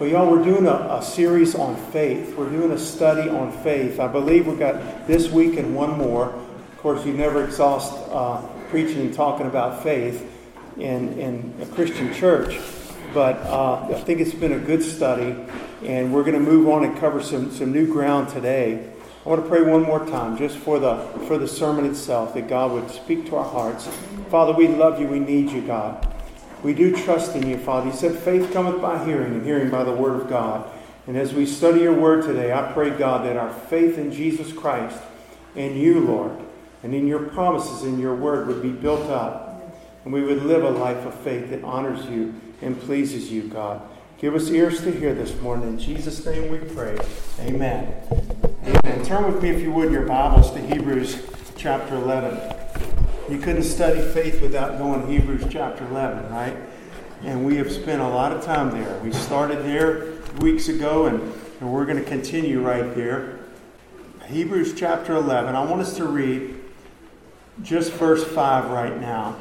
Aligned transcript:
Well, 0.00 0.08
y'all, 0.08 0.30
we're 0.30 0.42
doing 0.42 0.66
a, 0.66 0.96
a, 0.96 1.02
series 1.02 1.54
on 1.54 1.76
faith. 1.92 2.34
We're 2.34 2.48
doing 2.48 2.70
a 2.70 2.78
study 2.78 3.28
on 3.28 3.52
faith. 3.62 4.00
I 4.00 4.08
believe 4.08 4.46
we've 4.46 4.58
got 4.58 5.06
this 5.06 5.28
week 5.28 5.58
and 5.58 5.76
one 5.76 5.98
more. 5.98 6.30
Of 6.30 6.78
course, 6.78 7.04
you 7.04 7.12
never 7.12 7.44
exhaust 7.44 7.92
uh, 8.10 8.40
preaching 8.70 9.02
and 9.02 9.12
talking 9.12 9.44
about 9.44 9.82
faith 9.82 10.26
in, 10.78 11.18
in 11.18 11.54
a 11.60 11.66
Christian 11.66 12.14
church. 12.14 12.58
But 13.12 13.36
uh, 13.40 13.88
I 13.94 14.00
think 14.00 14.20
it's 14.20 14.32
been 14.32 14.52
a 14.54 14.58
good 14.58 14.82
study, 14.82 15.36
and 15.84 16.14
we're 16.14 16.24
going 16.24 16.32
to 16.32 16.50
move 16.50 16.66
on 16.70 16.82
and 16.82 16.98
cover 16.98 17.22
some, 17.22 17.50
some 17.50 17.70
new 17.70 17.86
ground 17.86 18.30
today. 18.30 18.90
I 19.26 19.28
want 19.28 19.42
to 19.42 19.48
pray 19.50 19.60
one 19.60 19.82
more 19.82 20.06
time 20.06 20.38
just 20.38 20.56
for 20.56 20.78
the, 20.78 20.96
for 21.28 21.36
the 21.36 21.46
sermon 21.46 21.84
itself, 21.84 22.32
that 22.32 22.48
God 22.48 22.72
would 22.72 22.90
speak 22.90 23.26
to 23.26 23.36
our 23.36 23.44
hearts. 23.44 23.86
Father, 24.30 24.54
we 24.54 24.66
love 24.66 24.98
you. 24.98 25.08
We 25.08 25.20
need 25.20 25.50
you, 25.50 25.60
God. 25.60 26.09
We 26.62 26.74
do 26.74 26.94
trust 26.94 27.34
in 27.34 27.48
you, 27.48 27.58
Father. 27.58 27.88
You 27.88 27.94
said 27.94 28.18
faith 28.18 28.52
cometh 28.52 28.82
by 28.82 29.04
hearing, 29.04 29.32
and 29.34 29.44
hearing 29.44 29.70
by 29.70 29.84
the 29.84 29.92
word 29.92 30.20
of 30.20 30.28
God. 30.28 30.70
And 31.06 31.16
as 31.16 31.32
we 31.32 31.46
study 31.46 31.80
your 31.80 31.94
word 31.94 32.24
today, 32.24 32.52
I 32.52 32.72
pray, 32.72 32.90
God, 32.90 33.26
that 33.26 33.36
our 33.36 33.52
faith 33.52 33.98
in 33.98 34.12
Jesus 34.12 34.52
Christ 34.52 34.98
and 35.56 35.76
you, 35.76 36.00
Lord, 36.00 36.32
and 36.82 36.94
in 36.94 37.06
your 37.06 37.20
promises 37.20 37.84
in 37.84 37.98
your 37.98 38.14
word 38.14 38.46
would 38.46 38.62
be 38.62 38.70
built 38.70 39.08
up. 39.10 39.46
And 40.04 40.12
we 40.12 40.22
would 40.22 40.42
live 40.44 40.64
a 40.64 40.70
life 40.70 41.04
of 41.04 41.14
faith 41.20 41.50
that 41.50 41.62
honors 41.64 42.06
you 42.06 42.34
and 42.62 42.78
pleases 42.80 43.30
you, 43.30 43.42
God. 43.42 43.82
Give 44.18 44.34
us 44.34 44.50
ears 44.50 44.82
to 44.82 44.90
hear 44.90 45.14
this 45.14 45.38
morning. 45.40 45.68
In 45.68 45.78
Jesus' 45.78 46.24
name 46.26 46.50
we 46.50 46.58
pray. 46.58 46.98
Amen. 47.40 47.94
Amen. 48.64 49.04
Turn 49.04 49.32
with 49.32 49.42
me, 49.42 49.50
if 49.50 49.60
you 49.60 49.72
would, 49.72 49.90
your 49.90 50.06
Bibles 50.06 50.50
to 50.52 50.60
Hebrews 50.60 51.26
chapter 51.56 51.94
11. 51.94 52.59
You 53.30 53.38
couldn't 53.38 53.62
study 53.62 54.00
faith 54.00 54.42
without 54.42 54.76
going 54.78 55.02
to 55.02 55.06
Hebrews 55.06 55.44
chapter 55.48 55.86
11, 55.86 56.32
right? 56.32 56.56
And 57.22 57.46
we 57.46 57.54
have 57.58 57.70
spent 57.70 58.02
a 58.02 58.08
lot 58.08 58.32
of 58.32 58.44
time 58.44 58.72
there. 58.72 58.98
We 59.04 59.12
started 59.12 59.64
there 59.64 60.14
weeks 60.40 60.66
ago, 60.66 61.06
and, 61.06 61.20
and 61.60 61.72
we're 61.72 61.84
going 61.84 62.02
to 62.02 62.04
continue 62.04 62.60
right 62.60 62.92
there. 62.96 63.38
Hebrews 64.26 64.74
chapter 64.74 65.14
11. 65.14 65.54
I 65.54 65.64
want 65.64 65.80
us 65.80 65.96
to 65.98 66.06
read 66.06 66.60
just 67.62 67.92
verse 67.92 68.24
5 68.24 68.70
right 68.72 69.00
now. 69.00 69.36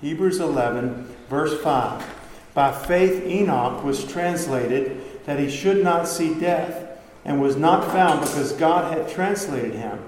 Hebrews 0.00 0.40
11, 0.40 1.04
verse 1.28 1.62
5. 1.62 2.04
By 2.52 2.72
faith, 2.72 3.24
Enoch 3.24 3.84
was 3.84 4.04
translated 4.04 5.24
that 5.24 5.38
he 5.38 5.48
should 5.48 5.84
not 5.84 6.08
see 6.08 6.34
death, 6.34 6.98
and 7.24 7.40
was 7.40 7.54
not 7.54 7.84
found 7.92 8.22
because 8.22 8.50
God 8.54 8.92
had 8.92 9.08
translated 9.08 9.74
him. 9.74 10.00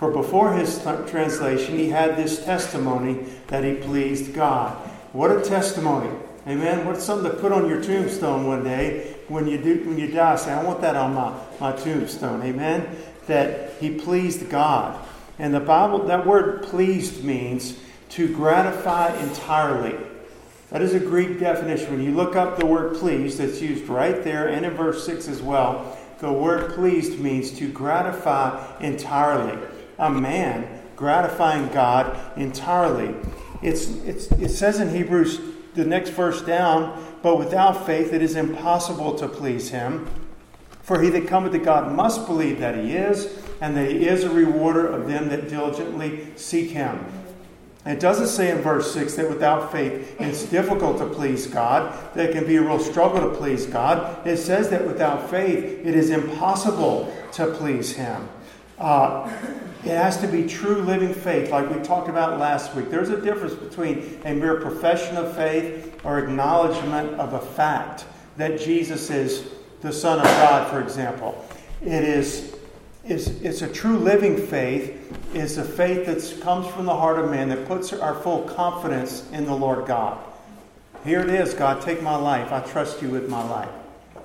For 0.00 0.10
before 0.10 0.54
his 0.54 0.80
translation, 0.80 1.76
he 1.76 1.90
had 1.90 2.16
this 2.16 2.42
testimony 2.42 3.22
that 3.48 3.64
he 3.64 3.74
pleased 3.74 4.32
God. 4.32 4.74
What 5.12 5.30
a 5.30 5.42
testimony! 5.42 6.08
Amen. 6.46 6.86
What's 6.86 7.04
something 7.04 7.30
to 7.30 7.36
put 7.36 7.52
on 7.52 7.68
your 7.68 7.82
tombstone 7.82 8.46
one 8.46 8.64
day 8.64 9.14
when 9.28 9.46
you 9.46 9.58
do 9.58 9.84
when 9.86 9.98
you 9.98 10.06
die? 10.06 10.36
Say, 10.36 10.52
I 10.52 10.64
want 10.64 10.80
that 10.80 10.96
on 10.96 11.12
my, 11.12 11.38
my 11.60 11.72
tombstone. 11.72 12.40
Amen. 12.40 12.96
That 13.26 13.74
he 13.78 13.90
pleased 13.90 14.48
God. 14.48 15.06
And 15.38 15.52
the 15.52 15.60
Bible, 15.60 16.06
that 16.06 16.26
word 16.26 16.62
pleased 16.62 17.22
means 17.22 17.78
to 18.10 18.34
gratify 18.34 19.14
entirely. 19.20 19.98
That 20.70 20.80
is 20.80 20.94
a 20.94 21.00
Greek 21.00 21.38
definition. 21.38 21.90
When 21.92 22.02
you 22.02 22.12
look 22.12 22.36
up 22.36 22.58
the 22.58 22.64
word 22.64 22.96
pleased, 22.96 23.36
that's 23.36 23.60
used 23.60 23.86
right 23.86 24.24
there 24.24 24.48
and 24.48 24.64
in 24.64 24.72
verse 24.72 25.04
6 25.04 25.28
as 25.28 25.42
well. 25.42 25.98
The 26.20 26.32
word 26.32 26.72
pleased 26.72 27.20
means 27.20 27.50
to 27.58 27.68
gratify 27.70 28.78
entirely 28.80 29.58
a 30.00 30.10
man 30.10 30.66
gratifying 30.96 31.68
God 31.68 32.18
entirely. 32.36 33.14
It's, 33.62 33.86
it's, 34.04 34.26
it 34.32 34.48
says 34.48 34.80
in 34.80 34.90
Hebrews, 34.90 35.40
the 35.74 35.84
next 35.84 36.10
verse 36.10 36.42
down, 36.42 37.02
but 37.22 37.38
without 37.38 37.86
faith 37.86 38.12
it 38.12 38.22
is 38.22 38.34
impossible 38.34 39.14
to 39.16 39.28
please 39.28 39.70
him. 39.70 40.08
For 40.82 41.00
he 41.00 41.10
that 41.10 41.28
cometh 41.28 41.52
to 41.52 41.58
God 41.58 41.94
must 41.94 42.26
believe 42.26 42.58
that 42.58 42.74
he 42.74 42.92
is, 42.96 43.38
and 43.60 43.76
that 43.76 43.90
he 43.90 44.08
is 44.08 44.24
a 44.24 44.30
rewarder 44.30 44.86
of 44.86 45.06
them 45.06 45.28
that 45.28 45.48
diligently 45.48 46.26
seek 46.36 46.70
him. 46.70 47.04
It 47.86 47.98
doesn't 47.98 48.26
say 48.26 48.50
in 48.50 48.58
verse 48.58 48.92
6 48.92 49.14
that 49.14 49.28
without 49.28 49.72
faith 49.72 50.20
it's 50.20 50.44
difficult 50.44 50.98
to 50.98 51.06
please 51.06 51.46
God, 51.46 51.96
that 52.14 52.30
it 52.30 52.32
can 52.32 52.46
be 52.46 52.56
a 52.56 52.62
real 52.62 52.78
struggle 52.78 53.20
to 53.30 53.36
please 53.36 53.66
God. 53.66 54.26
It 54.26 54.36
says 54.36 54.68
that 54.70 54.86
without 54.86 55.30
faith 55.30 55.64
it 55.64 55.94
is 55.94 56.10
impossible 56.10 57.14
to 57.32 57.46
please 57.54 57.92
Him. 57.92 58.28
Uh, 58.78 59.30
it 59.84 59.96
has 59.96 60.18
to 60.18 60.28
be 60.28 60.46
true 60.46 60.82
living 60.82 61.14
faith, 61.14 61.50
like 61.50 61.70
we 61.74 61.80
talked 61.82 62.08
about 62.08 62.38
last 62.38 62.74
week. 62.74 62.90
There's 62.90 63.08
a 63.08 63.20
difference 63.20 63.54
between 63.54 64.20
a 64.24 64.34
mere 64.34 64.60
profession 64.60 65.16
of 65.16 65.34
faith 65.34 65.98
or 66.04 66.18
acknowledgement 66.18 67.18
of 67.18 67.32
a 67.32 67.40
fact 67.40 68.04
that 68.36 68.60
Jesus 68.60 69.08
is 69.08 69.48
the 69.80 69.92
Son 69.92 70.18
of 70.18 70.24
God, 70.24 70.70
for 70.70 70.82
example. 70.82 71.42
It 71.80 72.04
is, 72.04 72.54
is 73.06 73.40
it's 73.40 73.62
a 73.62 73.68
true 73.68 73.96
living 73.96 74.36
faith, 74.36 75.34
is 75.34 75.56
a 75.56 75.64
faith 75.64 76.04
that 76.04 76.42
comes 76.42 76.66
from 76.66 76.84
the 76.84 76.94
heart 76.94 77.18
of 77.18 77.30
man 77.30 77.48
that 77.48 77.66
puts 77.66 77.94
our 77.94 78.14
full 78.14 78.42
confidence 78.42 79.30
in 79.32 79.46
the 79.46 79.54
Lord 79.54 79.86
God. 79.86 80.18
Here 81.04 81.20
it 81.20 81.30
is, 81.30 81.54
God, 81.54 81.80
take 81.80 82.02
my 82.02 82.16
life. 82.16 82.52
I 82.52 82.60
trust 82.60 83.00
you 83.00 83.08
with 83.08 83.30
my 83.30 83.42
life. 83.48 83.70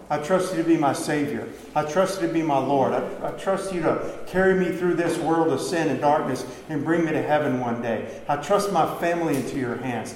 I 0.08 0.20
trust 0.20 0.56
you 0.56 0.62
to 0.62 0.68
be 0.68 0.78
my 0.78 0.94
Savior. 0.94 1.48
I 1.74 1.84
trust 1.84 2.22
you 2.22 2.28
to 2.28 2.34
be 2.34 2.44
my 2.44 2.60
Lord. 2.60 2.94
I, 2.94 3.28
I, 3.28 3.32
trust 3.32 3.74
you 3.74 3.82
to 3.82 4.20
carry 4.28 4.54
me 4.54 4.76
through 4.76 4.94
this 4.94 5.18
world 5.18 5.52
of 5.52 5.60
sin 5.60 5.90
and 5.90 6.00
darkness 6.00 6.46
and 6.70 6.84
bring 6.84 7.06
me 7.06 7.12
to 7.12 7.22
heaven 7.24 7.60
one 7.60 7.82
day. 7.82 8.22
I 8.28 8.36
trust 8.38 8.72
my 8.72 8.86
family 9.00 9.36
into 9.36 9.60
your 9.60 9.78
hands. 9.78 10.16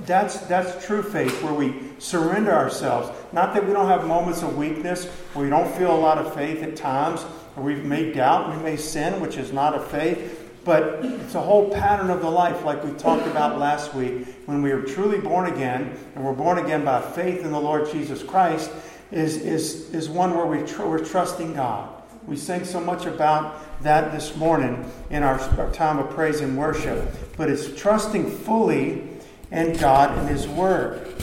That's, 0.00 0.38
that's 0.42 0.86
true 0.86 1.02
faith 1.02 1.42
where 1.42 1.52
we 1.52 1.74
surrender 1.98 2.52
ourselves. 2.52 3.10
Not 3.32 3.54
that 3.54 3.66
we 3.66 3.72
don't 3.72 3.88
have 3.88 4.06
moments 4.06 4.42
of 4.42 4.56
weakness 4.56 5.06
where 5.32 5.44
we 5.44 5.50
don't 5.50 5.70
feel 5.74 5.94
a 5.94 5.98
lot 5.98 6.18
of 6.18 6.32
faith 6.32 6.62
at 6.62 6.76
times, 6.76 7.24
or 7.56 7.64
we 7.64 7.74
may 7.74 8.12
doubt, 8.12 8.56
we 8.56 8.62
may 8.62 8.76
sin, 8.76 9.20
which 9.20 9.36
is 9.36 9.52
not 9.52 9.74
a 9.74 9.80
faith. 9.80 10.42
But 10.64 11.00
it's 11.04 11.34
a 11.34 11.42
whole 11.42 11.70
pattern 11.70 12.08
of 12.08 12.22
the 12.22 12.30
life, 12.30 12.64
like 12.64 12.82
we 12.82 12.92
talked 12.92 13.26
about 13.26 13.58
last 13.58 13.94
week, 13.94 14.26
when 14.46 14.62
we 14.62 14.70
are 14.70 14.80
truly 14.80 15.18
born 15.18 15.52
again, 15.52 15.94
and 16.14 16.24
we're 16.24 16.32
born 16.32 16.56
again 16.56 16.86
by 16.86 17.02
faith 17.02 17.44
in 17.44 17.52
the 17.52 17.60
Lord 17.60 17.90
Jesus 17.90 18.22
Christ 18.22 18.70
is, 19.10 19.36
is, 19.36 19.92
is 19.94 20.08
one 20.08 20.34
where 20.34 20.46
we 20.46 20.66
tr- 20.66 20.84
we're 20.84 21.04
trusting 21.04 21.54
God. 21.54 21.90
We 22.26 22.36
sang 22.36 22.64
so 22.64 22.80
much 22.80 23.04
about 23.04 23.82
that 23.82 24.12
this 24.12 24.34
morning 24.34 24.90
in 25.10 25.22
our, 25.22 25.38
our 25.58 25.70
time 25.72 25.98
of 25.98 26.10
praise 26.10 26.40
and 26.40 26.56
worship. 26.56 27.06
But 27.36 27.50
it's 27.50 27.74
trusting 27.74 28.30
fully 28.30 29.06
in 29.50 29.76
God 29.76 30.16
and 30.18 30.28
His 30.28 30.48
Word. 30.48 31.14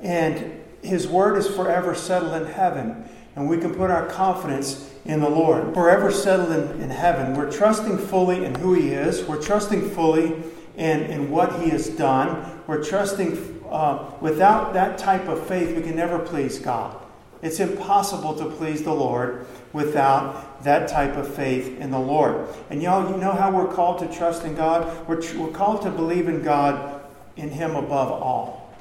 And 0.00 0.62
His 0.82 1.08
Word 1.08 1.38
is 1.38 1.48
forever 1.48 1.94
settled 1.94 2.34
in 2.42 2.52
heaven. 2.52 3.08
And 3.36 3.48
we 3.48 3.58
can 3.58 3.74
put 3.74 3.90
our 3.90 4.06
confidence 4.06 4.92
in 5.06 5.20
the 5.20 5.30
Lord. 5.30 5.72
Forever 5.72 6.12
settled 6.12 6.50
in, 6.50 6.82
in 6.82 6.90
heaven. 6.90 7.34
We're 7.34 7.50
trusting 7.50 7.96
fully 7.96 8.44
in 8.44 8.54
who 8.56 8.74
He 8.74 8.90
is. 8.90 9.24
We're 9.24 9.42
trusting 9.42 9.90
fully 9.90 10.42
in, 10.76 11.00
in 11.04 11.30
what 11.30 11.62
He 11.62 11.70
has 11.70 11.88
done. 11.88 12.60
We're 12.66 12.84
trusting, 12.84 13.64
uh, 13.68 14.12
without 14.20 14.74
that 14.74 14.98
type 14.98 15.26
of 15.26 15.46
faith, 15.46 15.74
we 15.74 15.82
can 15.82 15.96
never 15.96 16.18
please 16.18 16.58
God. 16.58 17.00
It's 17.44 17.60
impossible 17.60 18.34
to 18.36 18.46
please 18.46 18.84
the 18.84 18.94
Lord 18.94 19.46
without 19.74 20.64
that 20.64 20.88
type 20.88 21.14
of 21.16 21.32
faith 21.32 21.78
in 21.78 21.90
the 21.90 21.98
Lord. 21.98 22.48
And 22.70 22.82
y'all, 22.82 23.10
you 23.10 23.18
know 23.18 23.32
how 23.32 23.50
we're 23.50 23.70
called 23.70 23.98
to 23.98 24.10
trust 24.16 24.44
in 24.44 24.54
God? 24.54 25.06
We're, 25.06 25.20
we're 25.36 25.52
called 25.52 25.82
to 25.82 25.90
believe 25.90 26.26
in 26.26 26.42
God, 26.42 27.02
in 27.36 27.50
Him 27.50 27.76
above 27.76 28.10
all. 28.10 28.74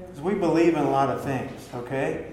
Because 0.00 0.22
we 0.22 0.32
believe 0.32 0.76
in 0.76 0.82
a 0.82 0.90
lot 0.90 1.10
of 1.10 1.22
things, 1.24 1.68
okay? 1.74 2.24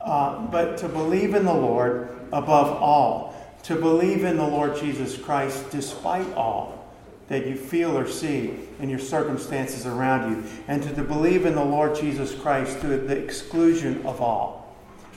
Uh, 0.00 0.46
but 0.46 0.78
to 0.78 0.88
believe 0.88 1.34
in 1.34 1.44
the 1.44 1.52
Lord 1.52 2.08
above 2.32 2.68
all, 2.68 3.36
to 3.64 3.76
believe 3.76 4.24
in 4.24 4.38
the 4.38 4.46
Lord 4.46 4.74
Jesus 4.74 5.18
Christ 5.18 5.70
despite 5.70 6.32
all 6.32 6.94
that 7.28 7.46
you 7.46 7.56
feel 7.56 7.96
or 7.96 8.08
see 8.08 8.58
in 8.80 8.88
your 8.88 8.98
circumstances 8.98 9.84
around 9.84 10.30
you, 10.30 10.50
and 10.66 10.82
to, 10.82 10.94
to 10.94 11.02
believe 11.02 11.44
in 11.44 11.54
the 11.54 11.64
Lord 11.64 11.94
Jesus 11.94 12.34
Christ 12.34 12.80
to 12.80 12.86
the 12.86 13.16
exclusion 13.18 14.00
of 14.06 14.22
all. 14.22 14.63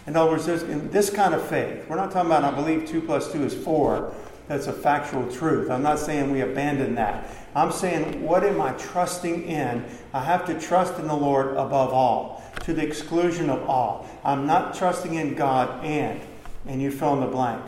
In 0.07 0.15
other 0.15 0.31
words, 0.31 0.47
in 0.47 0.89
this 0.89 1.09
kind 1.09 1.33
of 1.33 1.45
faith, 1.45 1.85
we're 1.89 1.97
not 1.97 2.11
talking 2.11 2.31
about, 2.31 2.45
I 2.45 2.55
believe 2.55 2.87
2 2.87 3.01
plus 3.01 3.31
2 3.33 3.43
is 3.43 3.53
4. 3.53 4.13
That's 4.47 4.67
a 4.67 4.73
factual 4.73 5.29
truth. 5.29 5.69
I'm 5.69 5.83
not 5.83 5.99
saying 5.99 6.31
we 6.31 6.39
abandon 6.39 6.95
that. 6.95 7.29
I'm 7.53 7.73
saying, 7.73 8.23
what 8.23 8.45
am 8.45 8.61
I 8.61 8.71
trusting 8.73 9.43
in? 9.43 9.83
I 10.13 10.23
have 10.23 10.45
to 10.45 10.57
trust 10.57 10.97
in 10.97 11.07
the 11.07 11.15
Lord 11.15 11.47
above 11.57 11.91
all, 11.91 12.41
to 12.61 12.73
the 12.73 12.81
exclusion 12.81 13.49
of 13.49 13.69
all. 13.69 14.07
I'm 14.23 14.47
not 14.47 14.73
trusting 14.73 15.15
in 15.15 15.35
God 15.35 15.83
and, 15.83 16.21
and 16.65 16.81
you 16.81 16.89
fill 16.89 17.15
in 17.15 17.19
the 17.19 17.27
blank, 17.27 17.61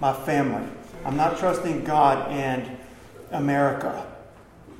my 0.00 0.12
family. 0.12 0.68
I'm 1.04 1.16
not 1.16 1.38
trusting 1.38 1.84
God 1.84 2.28
and 2.32 2.76
America. 3.30 4.04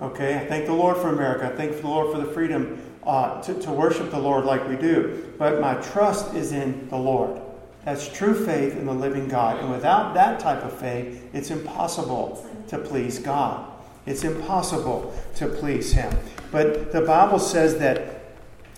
Okay? 0.00 0.36
I 0.36 0.46
thank 0.46 0.66
the 0.66 0.72
Lord 0.72 0.96
for 0.96 1.10
America. 1.10 1.52
I 1.52 1.56
thank 1.56 1.80
the 1.80 1.86
Lord 1.86 2.12
for 2.12 2.20
the 2.20 2.32
freedom 2.32 2.82
uh, 3.04 3.40
to, 3.42 3.54
to 3.54 3.72
worship 3.72 4.10
the 4.10 4.18
Lord 4.18 4.44
like 4.44 4.68
we 4.68 4.76
do. 4.76 5.32
But 5.38 5.60
my 5.60 5.74
trust 5.74 6.34
is 6.34 6.52
in 6.52 6.88
the 6.88 6.98
Lord. 6.98 7.40
That's 7.84 8.08
true 8.08 8.46
faith 8.46 8.76
in 8.76 8.86
the 8.86 8.92
living 8.92 9.28
God. 9.28 9.58
And 9.58 9.70
without 9.70 10.14
that 10.14 10.40
type 10.40 10.62
of 10.62 10.78
faith, 10.78 11.28
it's 11.32 11.50
impossible 11.50 12.46
to 12.68 12.78
please 12.78 13.18
God. 13.18 13.66
It's 14.06 14.24
impossible 14.24 15.14
to 15.36 15.48
please 15.48 15.92
Him. 15.92 16.14
But 16.52 16.92
the 16.92 17.00
Bible 17.02 17.38
says 17.38 17.78
that 17.78 18.20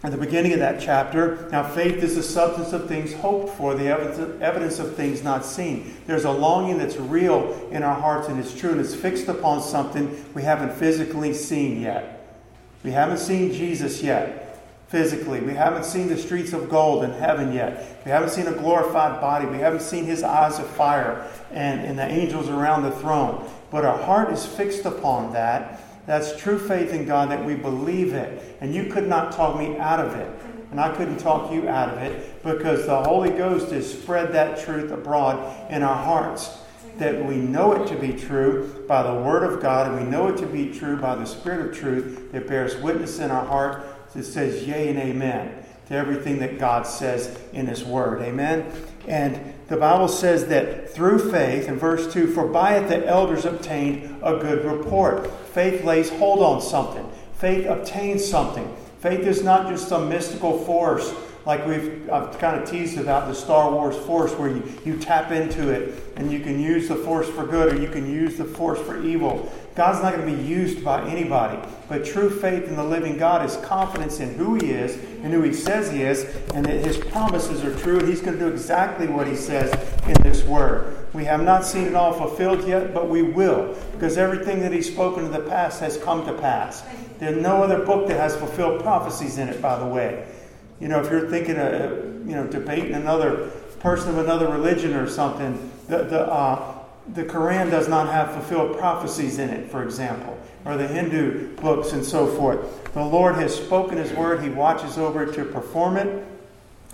at 0.05 0.11
the 0.11 0.19
beginning 0.19 0.53
of 0.53 0.59
that 0.59 0.81
chapter. 0.81 1.49
Now, 1.53 1.63
faith 1.63 2.03
is 2.03 2.17
the 2.17 2.23
substance 2.23 2.73
of 2.73 2.89
things 2.89 3.15
hoped 3.15 3.57
for, 3.57 3.75
the 3.75 3.87
evidence 3.87 4.79
of 4.79 4.97
things 4.97 5.23
not 5.23 5.45
seen. 5.45 5.97
There's 6.07 6.25
a 6.25 6.31
longing 6.31 6.79
that's 6.79 6.97
real 6.97 7.69
in 7.71 7.83
our 7.83 7.95
hearts 7.95 8.29
and 8.29 8.39
it's 8.41 8.59
true 8.59 8.73
and 8.73 8.81
it's 8.81 8.95
fixed 8.95 9.29
upon 9.29 9.63
something 9.63 10.25
we 10.35 10.43
haven't 10.43 10.73
physically 10.73 11.33
seen 11.33 11.81
yet. 11.81 12.22
We 12.83 12.91
haven't 12.91 13.19
seen 13.19 13.53
Jesus 13.53 14.03
yet 14.03 14.61
physically. 14.89 15.41
We 15.41 15.55
haven't 15.55 15.85
seen 15.85 16.09
the 16.09 16.19
streets 16.19 16.53
of 16.53 16.69
gold 16.69 17.05
in 17.05 17.13
heaven 17.13 17.53
yet. 17.53 18.03
We 18.05 18.11
haven't 18.11 18.31
seen 18.31 18.47
a 18.47 18.53
glorified 18.53 19.21
body. 19.21 19.47
We 19.47 19.59
haven't 19.59 19.83
seen 19.83 20.05
his 20.05 20.23
eyes 20.23 20.59
of 20.59 20.67
fire 20.67 21.27
and, 21.51 21.81
and 21.81 21.99
the 21.99 22.07
angels 22.07 22.49
around 22.49 22.83
the 22.83 22.91
throne. 22.91 23.49
But 23.71 23.85
our 23.85 23.97
heart 23.97 24.33
is 24.33 24.45
fixed 24.45 24.85
upon 24.85 25.33
that 25.33 25.81
that's 26.07 26.37
true 26.37 26.59
faith 26.59 26.93
in 26.93 27.07
God 27.07 27.31
that 27.31 27.45
we 27.45 27.55
believe 27.55 28.13
it. 28.13 28.57
And 28.61 28.75
you 28.75 28.87
could 28.87 29.09
not 29.09 29.33
talk 29.33 29.59
me 29.59 29.79
out 29.79 30.01
of 30.01 30.15
it. 30.17 30.31
And 30.71 30.81
I 30.81 30.95
couldn't 30.97 31.19
talk 31.19 31.53
you 31.53 31.69
out 31.69 31.91
of 31.91 31.99
it 31.99 32.43
because 32.43 32.87
the 32.87 33.03
Holy 33.03 33.31
Ghost 33.31 33.71
has 33.73 33.91
spread 33.91 34.33
that 34.33 34.65
truth 34.65 34.91
abroad 34.91 35.71
in 35.71 35.83
our 35.83 36.03
hearts. 36.03 36.59
That 36.99 37.25
we 37.25 37.37
know 37.37 37.73
it 37.73 37.89
to 37.89 37.97
be 37.97 38.13
true 38.13 38.85
by 38.87 39.03
the 39.03 39.15
Word 39.15 39.43
of 39.45 39.61
God, 39.61 39.89
and 39.89 40.05
we 40.05 40.11
know 40.11 40.29
it 40.29 40.37
to 40.39 40.47
be 40.47 40.73
true 40.73 40.97
by 40.97 41.15
the 41.15 41.25
Spirit 41.25 41.67
of 41.67 41.75
truth 41.75 42.33
that 42.33 42.47
bears 42.47 42.77
witness 42.77 43.19
in 43.19 43.31
our 43.31 43.45
heart 43.45 43.85
that 44.15 44.25
says 44.25 44.67
yea 44.67 44.89
and 44.89 44.99
amen 44.99 45.65
to 45.89 45.95
everything 45.95 46.39
that 46.39 46.59
God 46.59 46.87
says 46.87 47.39
in 47.53 47.67
His 47.67 47.85
Word. 47.85 48.23
Amen. 48.23 48.71
And 49.09 49.55
the 49.69 49.77
Bible 49.77 50.09
says 50.09 50.47
that 50.47 50.91
through 50.91 51.31
faith, 51.31 51.69
in 51.69 51.79
verse 51.79 52.13
2, 52.13 52.29
for 52.29 52.47
by 52.47 52.77
it 52.77 52.89
the 52.89 53.07
elders 53.07 53.45
obtained 53.45 54.21
a 54.23 54.37
good 54.37 54.65
report. 54.65 55.31
Faith 55.49 55.85
lays 55.85 56.11
hold 56.11 56.41
on 56.41 56.61
something, 56.61 57.11
faith 57.35 57.67
obtains 57.67 58.25
something. 58.25 58.75
Faith 59.01 59.27
is 59.27 59.43
not 59.43 59.69
just 59.69 59.89
some 59.89 60.09
mystical 60.09 60.65
force 60.65 61.13
like 61.45 61.67
we've 61.67 62.09
I've 62.11 62.39
kind 62.39 62.61
of 62.61 62.69
teased 62.69 62.99
about 62.99 63.29
the 63.29 63.35
Star 63.35 63.71
Wars 63.71 63.97
force 63.97 64.33
where 64.33 64.49
you, 64.49 64.63
you 64.85 64.99
tap 64.99 65.33
into 65.33 65.71
it 65.71 66.03
and 66.17 66.31
you 66.31 66.41
can 66.41 66.61
use 66.61 66.89
the 66.89 66.97
force 66.97 67.29
for 67.29 67.47
good 67.47 67.75
or 67.75 67.81
you 67.81 67.89
can 67.89 68.09
use 68.09 68.37
the 68.37 68.45
force 68.45 68.79
for 68.81 69.03
evil. 69.03 69.53
God's 69.75 70.03
not 70.03 70.15
going 70.15 70.29
to 70.29 70.37
be 70.37 70.49
used 70.49 70.85
by 70.85 71.03
anybody. 71.09 71.59
But 71.89 72.05
true 72.05 72.29
faith 72.29 72.69
in 72.69 72.77
the 72.77 72.85
living 72.85 73.17
God 73.17 73.45
is 73.45 73.57
confidence 73.59 74.21
in 74.21 74.35
who 74.35 74.55
He 74.55 74.71
is 74.71 74.97
and 75.23 75.33
who 75.33 75.43
He 75.43 75.55
says 75.55 75.91
He 75.91 76.03
is, 76.03 76.25
and 76.55 76.65
that 76.67 76.85
His 76.85 76.99
promises 76.99 77.65
are 77.65 77.75
true, 77.79 77.99
and 77.99 78.09
He's 78.09 78.21
going 78.21 78.39
to 78.39 78.45
do 78.47 78.49
exactly 78.49 79.07
what 79.07 79.27
He 79.27 79.37
says 79.37 79.73
in 80.07 80.23
this 80.23 80.45
Word. 80.45 81.07
We 81.15 81.25
have 81.25 81.43
not 81.43 81.65
seen 81.65 81.87
it 81.87 81.95
all 81.95 82.13
fulfilled 82.13 82.67
yet, 82.67 82.93
but 82.93 83.09
we 83.09 83.23
will, 83.23 83.75
because 83.93 84.19
everything 84.19 84.61
that 84.61 84.73
He's 84.73 84.93
spoken 84.93 85.25
in 85.25 85.33
the 85.33 85.41
past 85.41 85.81
has 85.81 85.97
come 85.99 86.27
to 86.27 86.35
pass. 86.35 86.83
There's 87.19 87.41
no 87.41 87.63
other 87.63 87.85
book 87.85 88.09
that 88.09 88.19
has 88.19 88.37
fulfilled 88.37 88.83
prophecies 88.83 89.39
in 89.39 89.49
it, 89.49 89.63
by 89.63 89.79
the 89.79 89.87
way. 89.87 90.27
You 90.83 90.89
know, 90.89 91.01
if 91.01 91.13
you're 91.13 91.29
thinking 91.29 91.59
of, 91.59 92.27
you 92.29 92.35
know, 92.35 92.45
debating 92.49 92.95
another 92.95 93.51
person 93.79 94.11
of 94.11 94.19
another 94.19 94.49
religion 94.49 94.95
or 94.95 95.09
something, 95.09 95.71
the, 95.87 95.99
the, 95.99 96.23
uh, 96.23 96.75
the 97.15 97.23
Quran 97.23 97.71
does 97.71 97.87
not 97.87 98.09
have 98.09 98.33
fulfilled 98.33 98.77
prophecies 98.77 99.39
in 99.39 99.49
it, 99.49 99.71
for 99.71 99.85
example, 99.85 100.37
or 100.65 100.77
the 100.77 100.89
Hindu 100.89 101.55
books 101.55 101.93
and 101.93 102.05
so 102.05 102.27
forth. 102.27 102.93
The 102.95 103.05
Lord 103.05 103.37
has 103.37 103.55
spoken 103.55 103.97
His 103.97 104.13
word, 104.13 104.43
He 104.43 104.49
watches 104.49 104.99
over 104.99 105.23
it 105.23 105.35
to 105.35 105.45
perform 105.45 105.97
it. 105.97 106.27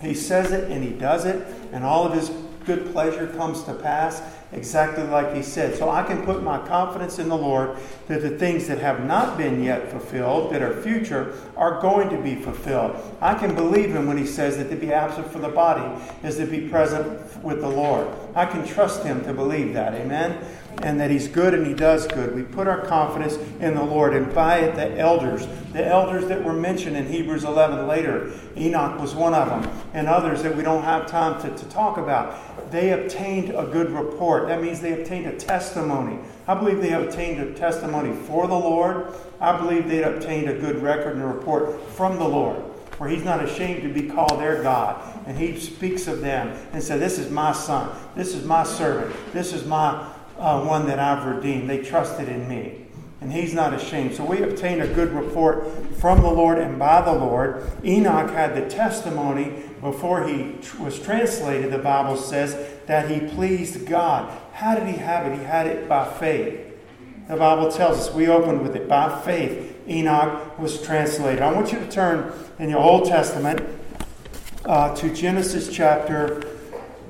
He 0.01 0.13
says 0.13 0.51
it 0.51 0.69
and 0.69 0.83
He 0.83 0.91
does 0.91 1.25
it, 1.25 1.47
and 1.71 1.83
all 1.83 2.05
of 2.05 2.13
His 2.13 2.29
good 2.65 2.91
pleasure 2.91 3.25
comes 3.25 3.63
to 3.63 3.73
pass 3.73 4.21
exactly 4.51 5.03
like 5.03 5.35
he 5.35 5.43
said. 5.43 5.75
So 5.75 5.89
I 5.89 6.03
can 6.03 6.23
put 6.23 6.43
my 6.43 6.57
confidence 6.67 7.19
in 7.19 7.29
the 7.29 7.37
Lord 7.37 7.77
that 8.07 8.21
the 8.21 8.31
things 8.31 8.67
that 8.67 8.79
have 8.79 9.05
not 9.05 9.37
been 9.37 9.63
yet 9.63 9.91
fulfilled, 9.91 10.51
that 10.53 10.61
are 10.61 10.81
future, 10.81 11.35
are 11.55 11.81
going 11.81 12.09
to 12.09 12.17
be 12.21 12.35
fulfilled. 12.35 12.95
I 13.21 13.35
can 13.35 13.55
believe 13.55 13.95
him 13.95 14.07
when 14.07 14.17
he 14.17 14.25
says 14.25 14.57
that 14.57 14.69
to 14.69 14.75
be 14.75 14.91
absent 14.91 15.31
from 15.31 15.41
the 15.41 15.49
body 15.49 16.01
is 16.23 16.37
to 16.37 16.45
be 16.45 16.67
present 16.67 17.43
with 17.43 17.61
the 17.61 17.69
Lord. 17.69 18.07
I 18.35 18.45
can 18.45 18.65
trust 18.65 19.03
him 19.03 19.23
to 19.25 19.33
believe 19.33 19.73
that. 19.73 19.93
Amen 19.93 20.43
and 20.81 20.99
that 20.99 21.11
He's 21.11 21.27
good 21.27 21.53
and 21.53 21.65
He 21.65 21.73
does 21.73 22.07
good. 22.07 22.35
We 22.35 22.43
put 22.43 22.67
our 22.67 22.85
confidence 22.85 23.35
in 23.59 23.75
the 23.75 23.83
Lord, 23.83 24.13
and 24.13 24.33
by 24.33 24.59
it, 24.59 24.75
the 24.75 24.97
elders, 24.97 25.47
the 25.73 25.85
elders 25.85 26.27
that 26.27 26.43
were 26.43 26.53
mentioned 26.53 26.95
in 26.95 27.07
Hebrews 27.07 27.43
11 27.43 27.87
later, 27.87 28.31
Enoch 28.57 28.99
was 28.99 29.15
one 29.15 29.33
of 29.33 29.49
them, 29.49 29.71
and 29.93 30.07
others 30.07 30.43
that 30.43 30.55
we 30.55 30.63
don't 30.63 30.83
have 30.83 31.07
time 31.07 31.41
to, 31.41 31.55
to 31.55 31.69
talk 31.69 31.97
about. 31.97 32.71
They 32.71 32.91
obtained 32.91 33.49
a 33.49 33.65
good 33.65 33.89
report. 33.91 34.47
That 34.47 34.61
means 34.61 34.79
they 34.79 34.99
obtained 34.99 35.25
a 35.25 35.35
testimony. 35.35 36.19
I 36.47 36.53
believe 36.53 36.81
they 36.81 36.93
obtained 36.93 37.41
a 37.41 37.53
testimony 37.53 38.15
for 38.25 38.47
the 38.47 38.55
Lord. 38.55 39.13
I 39.39 39.57
believe 39.57 39.87
they 39.87 40.03
obtained 40.03 40.49
a 40.49 40.53
good 40.53 40.81
record 40.81 41.15
and 41.15 41.25
report 41.25 41.81
from 41.91 42.17
the 42.17 42.27
Lord 42.27 42.63
where 42.99 43.09
he's 43.09 43.23
not 43.23 43.41
ashamed 43.43 43.81
to 43.81 43.93
be 43.93 44.09
called 44.09 44.39
their 44.41 44.61
God. 44.61 45.01
And 45.25 45.37
he 45.37 45.57
speaks 45.57 46.07
of 46.07 46.19
them 46.19 46.49
and 46.73 46.83
says, 46.83 46.99
This 46.99 47.17
is 47.17 47.31
my 47.31 47.53
son. 47.53 47.89
This 48.13 48.35
is 48.35 48.45
my 48.45 48.63
servant. 48.63 49.15
This 49.31 49.53
is 49.53 49.65
my 49.65 50.11
uh, 50.39 50.63
one 50.63 50.87
that 50.87 50.99
I've 50.99 51.25
redeemed. 51.25 51.69
They 51.69 51.83
trusted 51.83 52.27
in 52.27 52.47
me. 52.47 52.85
And 53.21 53.33
he's 53.33 53.53
not 53.53 53.73
ashamed. 53.73 54.15
So 54.15 54.23
we 54.23 54.41
obtain 54.41 54.79
a 54.79 54.87
good 54.87 55.11
report 55.11 55.67
from 55.97 56.21
the 56.21 56.31
Lord 56.31 56.57
and 56.57 56.79
by 56.79 57.01
the 57.01 57.11
Lord. 57.11 57.69
Enoch 57.83 58.31
had 58.31 58.55
the 58.55 58.69
testimony 58.69 59.63
before 59.81 60.25
he 60.25 60.53
tr- 60.61 60.83
was 60.83 60.99
translated, 60.99 61.71
the 61.71 61.79
Bible 61.79 62.15
says, 62.15 62.55
that 62.85 63.11
he 63.11 63.19
pleased 63.35 63.85
God. 63.85 64.31
How 64.53 64.75
did 64.75 64.87
he 64.87 64.93
have 64.93 65.27
it? 65.27 65.37
He 65.37 65.43
had 65.43 65.67
it 65.67 65.89
by 65.89 66.09
faith. 66.13 66.65
The 67.27 67.35
Bible 67.35 67.71
tells 67.71 67.97
us 67.97 68.13
we 68.13 68.27
opened 68.27 68.61
with 68.61 68.75
it 68.75 68.87
by 68.87 69.21
faith. 69.21 69.75
Enoch 69.87 70.57
was 70.57 70.81
translated. 70.81 71.41
I 71.41 71.51
want 71.51 71.73
you 71.73 71.79
to 71.79 71.91
turn 71.91 72.33
in 72.57 72.69
your 72.69 72.79
Old 72.79 73.05
Testament 73.05 73.61
uh, 74.65 74.95
to 74.95 75.13
Genesis 75.13 75.69
chapter 75.71 76.41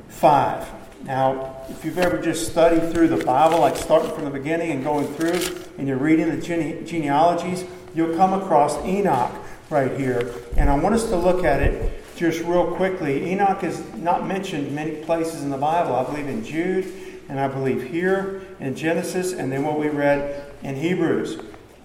5. 0.07 0.78
Now, 1.03 1.55
if 1.69 1.85
you've 1.85 1.97
ever 1.97 2.21
just 2.21 2.51
studied 2.51 2.91
through 2.91 3.07
the 3.07 3.23
Bible, 3.23 3.59
like 3.59 3.77
starting 3.77 4.11
from 4.11 4.25
the 4.25 4.31
beginning 4.31 4.71
and 4.71 4.83
going 4.83 5.07
through, 5.15 5.39
and 5.77 5.87
you're 5.87 5.97
reading 5.97 6.29
the 6.29 6.41
gene- 6.41 6.85
genealogies, 6.85 7.63
you'll 7.95 8.15
come 8.15 8.33
across 8.33 8.77
Enoch 8.85 9.31
right 9.69 9.97
here. 9.97 10.33
And 10.57 10.69
I 10.69 10.77
want 10.77 10.95
us 10.95 11.05
to 11.05 11.15
look 11.15 11.43
at 11.43 11.61
it 11.61 12.03
just 12.15 12.41
real 12.43 12.75
quickly. 12.75 13.31
Enoch 13.31 13.63
is 13.63 13.81
not 13.95 14.27
mentioned 14.27 14.73
many 14.73 14.97
places 15.03 15.41
in 15.41 15.49
the 15.49 15.57
Bible. 15.57 15.95
I 15.95 16.03
believe 16.03 16.27
in 16.27 16.43
Jude, 16.43 16.91
and 17.29 17.39
I 17.39 17.47
believe 17.47 17.89
here 17.89 18.41
in 18.59 18.75
Genesis, 18.75 19.31
and 19.31 19.51
then 19.51 19.63
what 19.63 19.79
we 19.79 19.87
read 19.87 20.51
in 20.63 20.75
Hebrews. 20.75 21.39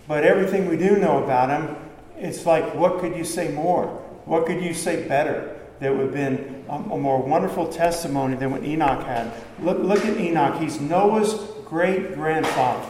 But 0.08 0.24
everything 0.24 0.68
we 0.68 0.76
do 0.76 0.96
know 0.96 1.22
about 1.22 1.50
him, 1.50 1.76
it's 2.18 2.44
like, 2.44 2.74
what 2.74 2.98
could 2.98 3.16
you 3.16 3.24
say 3.24 3.52
more? 3.52 3.86
What 4.24 4.46
could 4.46 4.62
you 4.62 4.74
say 4.74 5.06
better? 5.06 5.53
That 5.80 5.92
would 5.92 6.06
have 6.06 6.12
been 6.12 6.64
a, 6.68 6.78
more 6.78 7.20
wonderful 7.20 7.68
testimony 7.68 8.36
than 8.36 8.50
what 8.50 8.64
Enoch 8.64 9.04
had. 9.04 9.32
Look, 9.60 9.78
look 9.78 10.04
at 10.04 10.16
Enoch. 10.18 10.60
He's 10.60 10.80
Noah's 10.80 11.34
great 11.66 12.14
grandfather. 12.14 12.88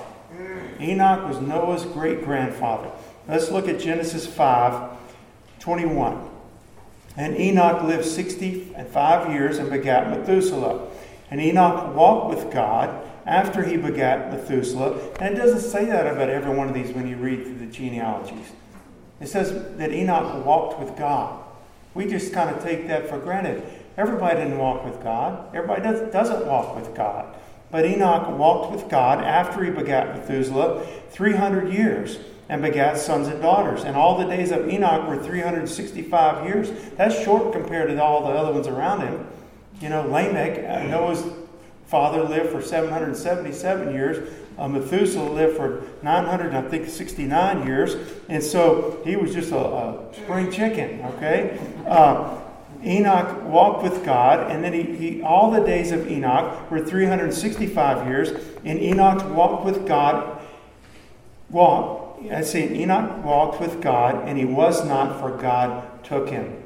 Enoch 0.81 1.29
was 1.29 1.41
Noah's 1.41 1.85
great 1.85 2.25
grandfather. 2.25 2.91
Let's 3.29 3.51
look 3.51 3.69
at 3.69 3.81
Genesis 3.81 4.27
5 4.27 4.91
21. 5.61 6.31
And 7.17 7.37
Enoch 7.39 7.85
lived 7.85 8.05
65 8.05 9.33
years 9.33 9.59
and 9.59 9.71
begat 9.71 10.11
Methuselah. 10.11 10.89
And 11.31 11.41
Enoch 11.41 11.95
walked 11.95 12.37
with 12.37 12.53
God 12.53 13.09
after 13.25 13.63
he 13.63 13.77
begat 13.77 14.31
Methuselah. 14.31 14.99
And 15.21 15.35
it 15.35 15.39
doesn't 15.39 15.71
say 15.71 15.87
that 15.87 16.07
about 16.07 16.29
every 16.29 16.55
one 16.55 16.69
of 16.69 16.75
these 16.75 16.93
when 16.93 17.09
you 17.09 17.17
read 17.17 17.45
through 17.45 17.59
the 17.59 17.67
genealogies. 17.67 18.53
It 19.21 19.29
says 19.29 19.77
that 19.77 19.93
Enoch 19.93 20.45
walked 20.45 20.81
with 20.81 20.97
God. 20.99 21.44
We 21.95 22.07
just 22.07 22.33
kind 22.33 22.55
of 22.55 22.63
take 22.63 22.89
that 22.89 23.09
for 23.09 23.19
granted. 23.19 23.63
Everybody 23.97 24.37
didn't 24.37 24.59
walk 24.59 24.85
with 24.85 25.03
God. 25.03 25.55
Everybody 25.55 25.83
does, 25.83 26.13
doesn't 26.13 26.47
walk 26.47 26.75
with 26.75 26.95
God. 26.95 27.35
But 27.71 27.87
Enoch 27.87 28.39
walked 28.39 28.73
with 28.73 28.89
God 28.89 29.23
after 29.23 29.65
he 29.65 29.71
begat 29.71 30.17
Methuselah 30.17 30.87
300 31.11 31.73
years 31.73 32.19
and 32.49 32.61
begat 32.61 32.99
sons 32.99 33.29
and 33.29 33.41
daughters. 33.41 33.85
And 33.85 33.97
all 33.97 34.19
the 34.19 34.27
days 34.27 34.51
of 34.51 34.69
Enoch 34.69 35.09
were 35.09 35.23
365 35.23 36.47
years. 36.47 36.71
That's 36.97 37.21
short 37.23 37.53
compared 37.53 37.89
to 37.89 38.03
all 38.03 38.23
the 38.23 38.33
other 38.33 38.53
ones 38.53 38.67
around 38.67 39.01
him. 39.01 39.27
You 39.81 39.89
know, 39.89 40.07
Lamech, 40.07 40.59
uh, 40.59 40.87
Noah's 40.89 41.25
father, 41.87 42.23
lived 42.23 42.51
for 42.51 42.63
777 42.63 43.93
years. 43.93 44.33
Uh, 44.57 44.69
Methuselah 44.69 45.31
lived 45.31 45.57
for 45.57 45.83
900, 46.03 46.55
I 46.55 46.63
think, 46.63 46.89
69 46.89 47.67
years. 47.67 47.97
And 48.29 48.43
so 48.43 49.01
he 49.05 49.17
was 49.17 49.35
just 49.35 49.53
a, 49.53 49.59
a 49.59 50.15
spring 50.15 50.51
chicken, 50.51 51.03
okay? 51.03 51.59
Uh, 51.87 52.41
Enoch 52.85 53.43
walked 53.45 53.83
with 53.83 54.05
God, 54.05 54.51
and 54.51 54.63
then 54.63 54.73
he, 54.73 54.83
he, 54.83 55.23
all 55.23 55.51
the 55.51 55.61
days 55.61 55.91
of 55.91 56.11
Enoch 56.11 56.71
were 56.71 56.85
365 56.85 58.07
years, 58.07 58.31
and 58.65 58.79
Enoch 58.79 59.35
walked 59.35 59.65
with 59.65 59.87
God. 59.87 60.41
Walk, 61.49 62.21
I 62.31 62.43
say 62.43 62.73
Enoch 62.75 63.25
walked 63.25 63.61
with 63.61 63.81
God, 63.81 64.29
and 64.29 64.39
he 64.39 64.45
was 64.45 64.85
not, 64.85 65.19
for 65.19 65.31
God 65.31 66.05
took 66.05 66.29
him. 66.29 66.63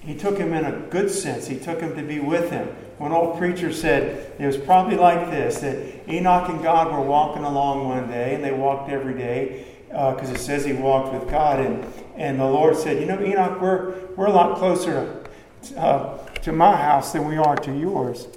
He 0.00 0.14
took 0.14 0.38
him 0.38 0.52
in 0.52 0.64
a 0.64 0.72
good 0.90 1.10
sense. 1.10 1.48
He 1.48 1.58
took 1.58 1.80
him 1.80 1.94
to 1.96 2.02
be 2.02 2.20
with 2.20 2.50
him. 2.50 2.68
One 3.00 3.12
old 3.12 3.38
preacher 3.38 3.72
said 3.72 4.30
it 4.38 4.44
was 4.44 4.58
probably 4.58 4.94
like 4.94 5.30
this 5.30 5.60
that 5.60 6.06
Enoch 6.06 6.50
and 6.50 6.62
God 6.62 6.92
were 6.92 7.00
walking 7.00 7.44
along 7.44 7.88
one 7.88 8.06
day, 8.08 8.34
and 8.34 8.44
they 8.44 8.52
walked 8.52 8.90
every 8.90 9.14
day 9.14 9.64
because 9.88 10.28
uh, 10.28 10.34
it 10.34 10.38
says 10.38 10.66
he 10.66 10.74
walked 10.74 11.14
with 11.14 11.30
God. 11.30 11.60
And, 11.60 11.82
And 12.14 12.38
the 12.38 12.44
Lord 12.44 12.76
said, 12.76 13.00
You 13.00 13.06
know, 13.06 13.18
Enoch, 13.18 13.58
we're, 13.58 13.94
we're 14.16 14.26
a 14.26 14.32
lot 14.32 14.58
closer 14.58 15.24
to, 15.62 15.80
uh, 15.80 16.18
to 16.42 16.52
my 16.52 16.76
house 16.76 17.14
than 17.14 17.26
we 17.26 17.38
are 17.38 17.56
to 17.56 17.72
yours. 17.72 18.28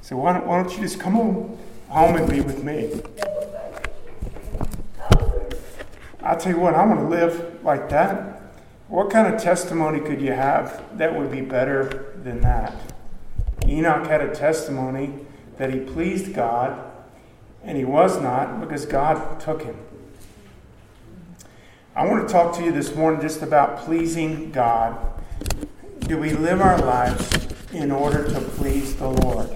So 0.00 0.16
why 0.16 0.32
don't, 0.32 0.46
why 0.46 0.62
don't 0.62 0.72
you 0.72 0.80
just 0.80 0.98
come 0.98 1.20
on 1.20 1.58
home 1.90 2.16
and 2.16 2.26
be 2.26 2.40
with 2.40 2.64
me? 2.64 3.02
I 6.22 6.36
tell 6.36 6.54
you 6.54 6.58
what, 6.58 6.72
I 6.74 6.86
want 6.86 7.00
to 7.00 7.06
live 7.06 7.62
like 7.62 7.90
that. 7.90 8.31
What 8.92 9.08
kind 9.08 9.34
of 9.34 9.40
testimony 9.40 10.00
could 10.00 10.20
you 10.20 10.32
have 10.32 10.98
that 10.98 11.16
would 11.16 11.30
be 11.30 11.40
better 11.40 12.12
than 12.22 12.42
that? 12.42 12.74
Enoch 13.66 14.06
had 14.06 14.20
a 14.20 14.34
testimony 14.34 15.14
that 15.56 15.72
he 15.72 15.80
pleased 15.80 16.34
God, 16.34 16.78
and 17.64 17.78
he 17.78 17.86
was 17.86 18.20
not 18.20 18.60
because 18.60 18.84
God 18.84 19.40
took 19.40 19.62
him. 19.62 19.78
I 21.96 22.06
want 22.06 22.28
to 22.28 22.30
talk 22.30 22.54
to 22.56 22.62
you 22.62 22.70
this 22.70 22.94
morning 22.94 23.22
just 23.22 23.40
about 23.40 23.78
pleasing 23.78 24.52
God. 24.52 24.98
Do 26.00 26.18
we 26.18 26.34
live 26.34 26.60
our 26.60 26.76
lives 26.76 27.48
in 27.72 27.90
order 27.90 28.28
to 28.28 28.40
please 28.42 28.94
the 28.96 29.08
Lord? 29.08 29.48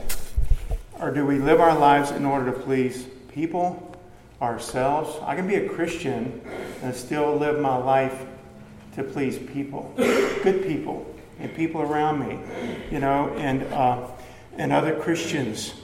Or 0.99 1.11
do 1.11 1.27
we 1.27 1.39
live 1.39 1.61
our 1.61 1.79
lives 1.79 2.11
in 2.11 2.25
order 2.25 2.51
to 2.51 2.59
please 2.59 3.05
people, 3.29 3.99
ourselves? 4.41 5.15
I 5.21 5.37
can 5.37 5.47
be 5.47 5.57
a 5.57 5.69
Christian 5.69 6.41
and 6.81 6.97
still 6.97 7.37
live 7.37 7.61
my 7.61 7.77
life 7.77 8.25
to 8.97 9.05
please 9.05 9.39
people, 9.39 9.93
good 9.97 10.67
people, 10.67 11.15
and 11.39 11.55
people 11.55 11.83
around 11.83 12.27
me, 12.27 12.39
you 12.91 12.99
know, 12.99 13.29
and 13.37 13.63
uh, 13.73 14.09
and 14.57 14.73
other 14.73 14.99
Christians, 14.99 15.75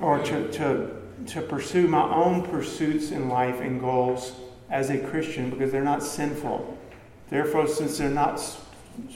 or 0.00 0.18
to, 0.18 0.50
to 0.52 0.96
to 1.26 1.42
pursue 1.42 1.86
my 1.86 2.02
own 2.12 2.42
pursuits 2.42 3.10
in 3.10 3.28
life 3.28 3.60
and 3.60 3.80
goals 3.80 4.32
as 4.70 4.88
a 4.90 4.98
Christian 4.98 5.50
because 5.50 5.70
they're 5.70 5.84
not 5.84 6.02
sinful. 6.02 6.76
Therefore, 7.28 7.68
since 7.68 7.98
they're 7.98 8.08
not 8.08 8.40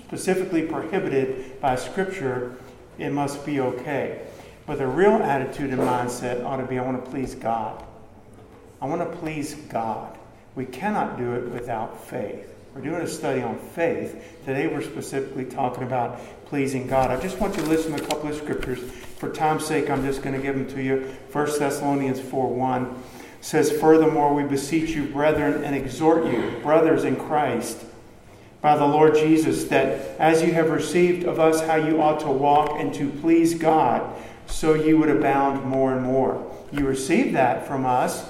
specifically 0.06 0.62
prohibited 0.62 1.58
by 1.60 1.76
Scripture, 1.76 2.56
it 2.98 3.10
must 3.10 3.46
be 3.46 3.60
okay. 3.60 4.26
But 4.66 4.78
the 4.78 4.86
real 4.86 5.14
attitude 5.14 5.70
and 5.70 5.80
mindset 5.80 6.44
ought 6.44 6.58
to 6.58 6.66
be 6.66 6.78
I 6.78 6.84
want 6.84 7.02
to 7.02 7.10
please 7.10 7.34
God. 7.34 7.82
I 8.80 8.86
want 8.86 9.00
to 9.00 9.18
please 9.18 9.54
God. 9.54 10.18
We 10.54 10.66
cannot 10.66 11.16
do 11.16 11.32
it 11.32 11.48
without 11.48 12.06
faith. 12.06 12.52
We're 12.74 12.80
doing 12.80 13.02
a 13.02 13.06
study 13.06 13.42
on 13.42 13.58
faith. 13.58 14.40
Today 14.46 14.66
we're 14.66 14.80
specifically 14.80 15.44
talking 15.44 15.82
about 15.82 16.18
pleasing 16.46 16.86
God. 16.86 17.10
I 17.10 17.20
just 17.20 17.38
want 17.38 17.54
you 17.54 17.62
to 17.64 17.68
listen 17.68 17.92
to 17.92 18.02
a 18.02 18.06
couple 18.06 18.30
of 18.30 18.34
scriptures. 18.34 18.80
For 19.18 19.28
time's 19.28 19.66
sake, 19.66 19.90
I'm 19.90 20.02
just 20.02 20.22
going 20.22 20.34
to 20.34 20.40
give 20.40 20.54
them 20.54 20.66
to 20.68 20.82
you. 20.82 21.14
1 21.32 21.58
Thessalonians 21.58 22.18
4 22.18 22.48
1 22.48 23.02
says, 23.42 23.70
Furthermore, 23.78 24.32
we 24.32 24.44
beseech 24.44 24.90
you, 24.90 25.04
brethren, 25.04 25.62
and 25.64 25.76
exhort 25.76 26.24
you, 26.24 26.60
brothers 26.62 27.04
in 27.04 27.16
Christ, 27.16 27.84
by 28.62 28.74
the 28.74 28.86
Lord 28.86 29.16
Jesus, 29.16 29.64
that 29.64 30.18
as 30.18 30.40
you 30.40 30.54
have 30.54 30.70
received 30.70 31.26
of 31.26 31.38
us 31.38 31.60
how 31.60 31.76
you 31.76 32.00
ought 32.00 32.20
to 32.20 32.30
walk 32.30 32.70
and 32.80 32.94
to 32.94 33.10
please 33.10 33.54
God, 33.54 34.16
so 34.46 34.72
you 34.72 34.96
would 34.96 35.10
abound 35.10 35.62
more 35.66 35.92
and 35.92 36.02
more. 36.02 36.50
You 36.72 36.86
received 36.86 37.36
that 37.36 37.66
from 37.66 37.84
us. 37.84 38.24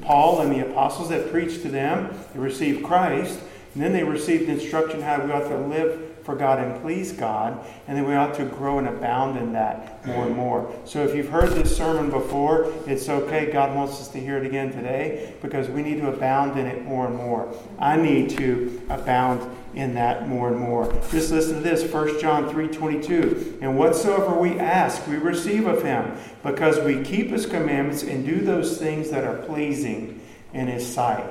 Paul 0.00 0.40
and 0.40 0.50
the 0.50 0.68
apostles 0.68 1.10
that 1.10 1.30
preached 1.30 1.62
to 1.62 1.68
them, 1.68 2.12
they 2.34 2.40
received 2.40 2.84
Christ. 2.84 3.38
And 3.74 3.82
then 3.82 3.92
they 3.92 4.02
received 4.02 4.48
instruction 4.48 5.00
how 5.00 5.24
we 5.24 5.30
ought 5.30 5.48
to 5.48 5.58
live 5.58 6.10
for 6.24 6.34
God 6.36 6.58
and 6.58 6.80
please 6.82 7.12
God, 7.12 7.64
and 7.88 7.96
then 7.96 8.06
we 8.06 8.14
ought 8.14 8.34
to 8.34 8.44
grow 8.44 8.78
and 8.78 8.86
abound 8.86 9.38
in 9.38 9.52
that 9.54 10.06
more 10.06 10.26
and 10.26 10.36
more. 10.36 10.72
So 10.84 11.02
if 11.02 11.14
you've 11.14 11.28
heard 11.28 11.50
this 11.50 11.74
sermon 11.74 12.10
before, 12.10 12.72
it's 12.86 13.08
okay. 13.08 13.50
God 13.50 13.74
wants 13.74 14.00
us 14.00 14.08
to 14.08 14.20
hear 14.20 14.36
it 14.36 14.46
again 14.46 14.70
today 14.70 15.34
because 15.40 15.68
we 15.68 15.82
need 15.82 16.00
to 16.00 16.08
abound 16.08 16.58
in 16.58 16.66
it 16.66 16.84
more 16.84 17.06
and 17.06 17.16
more. 17.16 17.52
I 17.78 17.96
need 17.96 18.30
to 18.30 18.82
abound 18.90 19.50
in 19.74 19.94
that 19.94 20.28
more 20.28 20.48
and 20.48 20.58
more. 20.58 20.92
Just 21.10 21.30
listen 21.30 21.54
to 21.54 21.60
this, 21.60 21.90
1 21.90 22.20
John 22.20 22.50
3:22. 22.50 23.58
And 23.62 23.78
whatsoever 23.78 24.34
we 24.34 24.58
ask, 24.58 25.06
we 25.06 25.16
receive 25.16 25.66
of 25.66 25.82
him, 25.82 26.12
because 26.42 26.80
we 26.80 27.02
keep 27.02 27.30
his 27.30 27.46
commandments 27.46 28.02
and 28.02 28.26
do 28.26 28.40
those 28.40 28.78
things 28.78 29.10
that 29.10 29.24
are 29.24 29.36
pleasing 29.36 30.20
in 30.52 30.66
his 30.66 30.86
sight. 30.86 31.24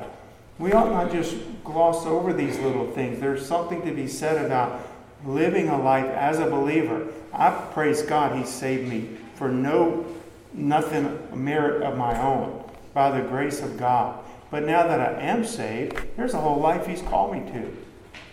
We 0.59 0.73
ought 0.73 0.91
not 0.91 1.11
just 1.11 1.37
gloss 1.63 2.05
over 2.05 2.33
these 2.33 2.59
little 2.59 2.91
things. 2.91 3.19
There's 3.19 3.45
something 3.45 3.81
to 3.83 3.93
be 3.93 4.07
said 4.07 4.45
about 4.45 4.85
living 5.25 5.69
a 5.69 5.81
life 5.81 6.05
as 6.05 6.39
a 6.39 6.49
believer. 6.49 7.07
I 7.33 7.49
praise 7.73 8.01
God 8.01 8.37
He 8.37 8.45
saved 8.45 8.89
me 8.89 9.17
for 9.35 9.47
no 9.47 10.05
nothing 10.53 11.17
merit 11.33 11.83
of 11.83 11.97
my 11.97 12.19
own 12.21 12.69
by 12.93 13.17
the 13.17 13.27
grace 13.27 13.61
of 13.61 13.77
God. 13.77 14.19
But 14.51 14.65
now 14.65 14.85
that 14.87 14.99
I 14.99 15.21
am 15.21 15.45
saved, 15.45 15.97
there's 16.17 16.33
a 16.33 16.41
whole 16.41 16.59
life 16.59 16.85
He's 16.85 17.01
called 17.03 17.33
me 17.33 17.51
to. 17.51 17.77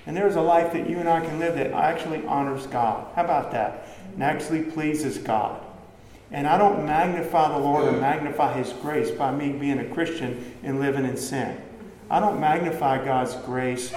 And 0.06 0.16
there's 0.16 0.36
a 0.36 0.40
life 0.40 0.72
that 0.72 0.88
you 0.88 0.98
and 0.98 1.08
I 1.08 1.24
can 1.24 1.38
live 1.38 1.54
that 1.56 1.72
actually 1.72 2.24
honors 2.26 2.66
God. 2.66 3.06
How 3.14 3.24
about 3.24 3.52
that? 3.52 3.88
And 4.14 4.22
actually 4.22 4.62
pleases 4.62 5.18
God. 5.18 5.60
And 6.32 6.46
I 6.46 6.58
don't 6.58 6.86
magnify 6.86 7.50
the 7.52 7.58
Lord 7.58 7.84
or 7.84 8.00
magnify 8.00 8.54
His 8.54 8.72
grace 8.72 9.10
by 9.12 9.30
me 9.32 9.52
being 9.52 9.78
a 9.78 9.84
Christian 9.84 10.54
and 10.62 10.80
living 10.80 11.04
in 11.04 11.16
sin. 11.16 11.60
I 12.08 12.20
don't 12.20 12.38
magnify 12.40 13.04
God's 13.04 13.34
grace 13.44 13.92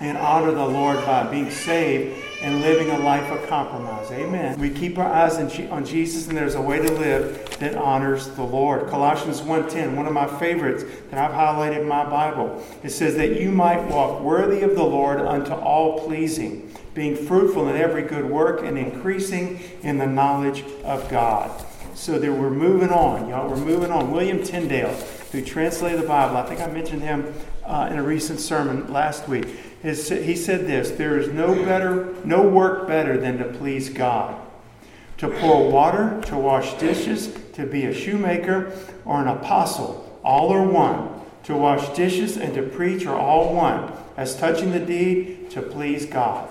and 0.00 0.16
honor 0.16 0.52
the 0.52 0.64
Lord 0.64 0.96
by 1.04 1.24
being 1.30 1.50
saved 1.50 2.24
and 2.40 2.62
living 2.62 2.88
a 2.88 2.98
life 2.98 3.30
of 3.30 3.46
compromise. 3.46 4.10
Amen. 4.10 4.58
We 4.58 4.70
keep 4.70 4.96
our 4.96 5.12
eyes 5.12 5.36
on 5.36 5.84
Jesus, 5.84 6.26
and 6.28 6.36
there's 6.36 6.54
a 6.54 6.62
way 6.62 6.78
to 6.78 6.90
live 6.90 7.58
that 7.58 7.74
honors 7.74 8.28
the 8.28 8.42
Lord. 8.42 8.88
Colossians 8.88 9.42
1.10, 9.42 9.94
one 9.96 10.06
of 10.06 10.14
my 10.14 10.26
favorites 10.38 10.84
that 11.10 11.18
I've 11.18 11.36
highlighted 11.36 11.82
in 11.82 11.88
my 11.88 12.08
Bible. 12.08 12.64
It 12.82 12.88
says 12.88 13.16
that 13.16 13.38
you 13.38 13.50
might 13.50 13.86
walk 13.90 14.22
worthy 14.22 14.62
of 14.62 14.74
the 14.74 14.82
Lord 14.82 15.20
unto 15.20 15.52
all 15.52 16.06
pleasing, 16.06 16.74
being 16.94 17.14
fruitful 17.14 17.68
in 17.68 17.76
every 17.76 18.02
good 18.02 18.24
work 18.24 18.64
and 18.64 18.78
increasing 18.78 19.60
in 19.82 19.98
the 19.98 20.06
knowledge 20.06 20.64
of 20.84 21.06
God. 21.10 21.50
So 21.94 22.18
that 22.18 22.32
we're 22.32 22.48
moving 22.48 22.88
on, 22.88 23.28
y'all. 23.28 23.50
We're 23.50 23.56
moving 23.56 23.90
on. 23.90 24.10
William 24.10 24.42
Tyndale 24.42 24.96
who 25.32 25.42
translated 25.42 26.00
the 26.00 26.06
Bible. 26.06 26.36
I 26.36 26.46
think 26.46 26.60
I 26.60 26.66
mentioned 26.66 27.02
him 27.02 27.32
uh, 27.64 27.88
in 27.90 27.98
a 27.98 28.02
recent 28.02 28.40
sermon 28.40 28.92
last 28.92 29.28
week. 29.28 29.46
His, 29.82 30.08
he 30.08 30.36
said 30.36 30.66
this 30.66 30.90
There 30.90 31.18
is 31.18 31.28
no 31.28 31.54
better, 31.64 32.14
no 32.24 32.42
work 32.42 32.86
better 32.86 33.16
than 33.16 33.38
to 33.38 33.44
please 33.44 33.88
God. 33.88 34.40
To 35.18 35.28
pour 35.28 35.70
water, 35.70 36.20
to 36.26 36.36
wash 36.36 36.74
dishes, 36.74 37.36
to 37.52 37.66
be 37.66 37.84
a 37.84 37.94
shoemaker, 37.94 38.72
or 39.04 39.20
an 39.20 39.28
apostle, 39.28 40.18
all 40.24 40.50
are 40.52 40.66
one. 40.66 41.20
To 41.44 41.56
wash 41.56 41.88
dishes 41.96 42.36
and 42.36 42.54
to 42.54 42.62
preach 42.62 43.06
are 43.06 43.18
all 43.18 43.54
one. 43.54 43.92
As 44.16 44.36
touching 44.36 44.72
the 44.72 44.80
deed, 44.80 45.50
to 45.50 45.62
please 45.62 46.06
God. 46.06 46.48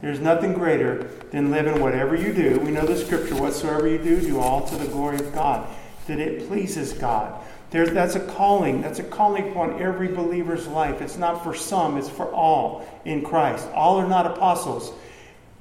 There's 0.00 0.20
nothing 0.20 0.52
greater 0.52 1.04
than 1.30 1.50
living 1.50 1.80
whatever 1.80 2.16
you 2.16 2.32
do. 2.32 2.58
We 2.60 2.70
know 2.70 2.84
the 2.84 2.96
scripture 2.96 3.36
whatsoever 3.36 3.86
you 3.86 3.98
do, 3.98 4.20
do 4.20 4.40
all 4.40 4.66
to 4.66 4.76
the 4.76 4.88
glory 4.88 5.16
of 5.16 5.32
God. 5.32 5.68
That 6.08 6.18
it 6.18 6.48
pleases 6.48 6.92
God. 6.92 7.40
That's 7.72 8.16
a 8.16 8.20
calling. 8.20 8.82
That's 8.82 8.98
a 8.98 9.04
calling 9.04 9.50
upon 9.50 9.80
every 9.80 10.08
believer's 10.08 10.66
life. 10.66 11.00
It's 11.00 11.16
not 11.16 11.42
for 11.42 11.54
some, 11.54 11.96
it's 11.96 12.08
for 12.08 12.30
all 12.30 12.86
in 13.06 13.22
Christ. 13.22 13.66
All 13.74 13.98
are 13.98 14.06
not 14.06 14.26
apostles. 14.26 14.92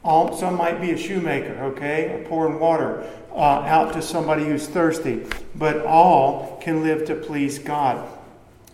All, 0.03 0.35
some 0.35 0.57
might 0.57 0.81
be 0.81 0.91
a 0.91 0.97
shoemaker, 0.97 1.53
okay, 1.63 2.25
pouring 2.27 2.59
water 2.59 3.07
uh, 3.31 3.61
out 3.61 3.93
to 3.93 4.01
somebody 4.01 4.43
who's 4.43 4.67
thirsty. 4.67 5.25
But 5.55 5.85
all 5.85 6.57
can 6.61 6.83
live 6.83 7.05
to 7.05 7.15
please 7.15 7.59
God. 7.59 8.09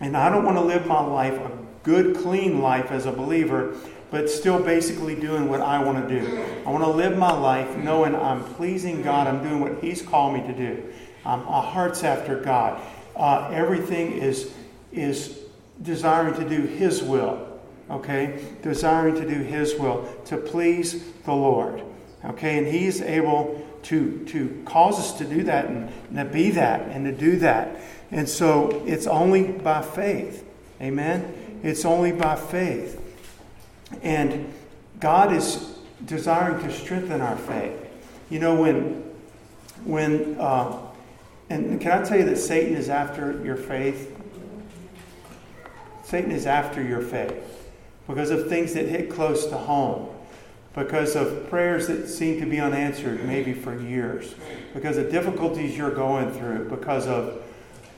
And 0.00 0.16
I 0.16 0.30
don't 0.30 0.44
want 0.44 0.56
to 0.56 0.64
live 0.64 0.86
my 0.86 1.00
life 1.00 1.34
a 1.34 1.50
good, 1.84 2.16
clean 2.16 2.60
life 2.60 2.90
as 2.90 3.06
a 3.06 3.12
believer, 3.12 3.76
but 4.10 4.28
still 4.28 4.60
basically 4.60 5.14
doing 5.14 5.48
what 5.48 5.60
I 5.60 5.82
want 5.82 6.08
to 6.08 6.20
do. 6.20 6.44
I 6.66 6.70
want 6.70 6.82
to 6.82 6.90
live 6.90 7.16
my 7.16 7.32
life 7.32 7.76
knowing 7.76 8.16
I'm 8.16 8.42
pleasing 8.54 9.02
God. 9.02 9.26
I'm 9.28 9.42
doing 9.42 9.60
what 9.60 9.78
He's 9.80 10.02
called 10.02 10.34
me 10.34 10.40
to 10.40 10.52
do. 10.52 10.92
Um, 11.24 11.44
my 11.44 11.60
heart's 11.60 12.04
after 12.04 12.40
God 12.40 12.80
uh, 13.18 13.50
everything 13.52 14.12
is, 14.12 14.52
is 14.92 15.40
desiring 15.82 16.34
to 16.34 16.48
do 16.48 16.62
His 16.62 17.02
will. 17.02 17.60
Okay? 17.90 18.44
Desiring 18.62 19.16
to 19.16 19.28
do 19.28 19.42
His 19.42 19.74
will, 19.74 20.08
to 20.26 20.36
please 20.36 21.04
the 21.24 21.34
Lord. 21.34 21.82
Okay? 22.24 22.58
And 22.58 22.66
He's 22.66 23.02
able 23.02 23.66
to, 23.84 24.24
to 24.26 24.62
cause 24.64 24.98
us 24.98 25.18
to 25.18 25.24
do 25.24 25.42
that 25.44 25.66
and, 25.66 25.90
and 26.08 26.16
to 26.16 26.24
be 26.24 26.50
that 26.50 26.82
and 26.88 27.04
to 27.04 27.12
do 27.12 27.36
that. 27.38 27.80
And 28.10 28.28
so 28.28 28.82
it's 28.86 29.06
only 29.06 29.44
by 29.44 29.82
faith. 29.82 30.44
Amen? 30.80 31.60
It's 31.62 31.84
only 31.84 32.12
by 32.12 32.36
faith. 32.36 33.00
And 34.02 34.52
God 35.00 35.32
is 35.32 35.78
desiring 36.04 36.62
to 36.64 36.72
strengthen 36.72 37.20
our 37.20 37.36
faith. 37.36 37.74
You 38.30 38.40
know, 38.40 38.54
when, 38.54 39.04
when 39.84 40.36
uh, 40.38 40.87
and 41.50 41.80
can 41.80 42.02
I 42.02 42.04
tell 42.04 42.18
you 42.18 42.24
that 42.24 42.38
Satan 42.38 42.74
is 42.74 42.88
after 42.88 43.42
your 43.44 43.56
faith? 43.56 44.14
Satan 46.04 46.30
is 46.30 46.46
after 46.46 46.82
your 46.82 47.02
faith 47.02 47.68
because 48.06 48.30
of 48.30 48.48
things 48.48 48.72
that 48.74 48.86
hit 48.86 49.10
close 49.10 49.46
to 49.46 49.56
home, 49.56 50.08
because 50.74 51.14
of 51.14 51.48
prayers 51.50 51.86
that 51.88 52.08
seem 52.08 52.40
to 52.40 52.46
be 52.46 52.58
unanswered 52.58 53.24
maybe 53.24 53.52
for 53.52 53.78
years, 53.78 54.34
because 54.72 54.96
of 54.96 55.10
difficulties 55.10 55.76
you're 55.76 55.94
going 55.94 56.32
through, 56.32 56.68
because 56.70 57.06
of 57.06 57.42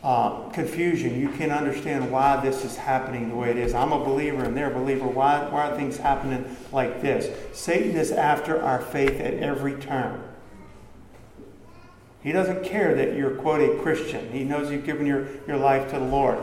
uh, 0.03 0.49
confusion, 0.51 1.21
you 1.21 1.29
can't 1.29 1.53
understand 1.53 2.11
why 2.11 2.41
this 2.41 2.65
is 2.65 2.77
happening 2.77 3.29
the 3.29 3.37
way 3.37 3.51
it 3.51 3.59
is. 3.59 3.75
I'm 3.75 3.93
a 3.93 4.03
believer 4.03 4.45
and 4.45 4.57
they're 4.57 4.71
a 4.71 4.75
believer. 4.75 5.07
Why, 5.07 5.47
why 5.51 5.71
are 5.71 5.77
things 5.77 5.99
happening 5.99 6.57
like 6.73 7.03
this? 7.03 7.31
Satan 7.57 7.97
is 7.97 8.11
after 8.11 8.63
our 8.63 8.81
faith 8.81 9.21
at 9.21 9.35
every 9.35 9.75
turn. 9.75 10.23
He 12.23 12.33
doesn't 12.33 12.65
care 12.65 12.95
that 12.95 13.17
you're, 13.17 13.31
quote, 13.31 13.61
a 13.61 13.81
Christian. 13.83 14.31
He 14.31 14.45
knows 14.45 14.71
you've 14.71 14.85
given 14.85 15.07
your, 15.07 15.27
your 15.47 15.57
life 15.57 15.91
to 15.91 15.99
the 15.99 16.05
Lord. 16.05 16.39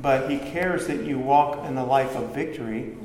But 0.00 0.30
he 0.30 0.38
cares 0.38 0.86
that 0.86 1.04
you 1.04 1.18
walk 1.18 1.66
in 1.66 1.74
the 1.74 1.84
life 1.84 2.14
of 2.16 2.34
victory, 2.34 2.96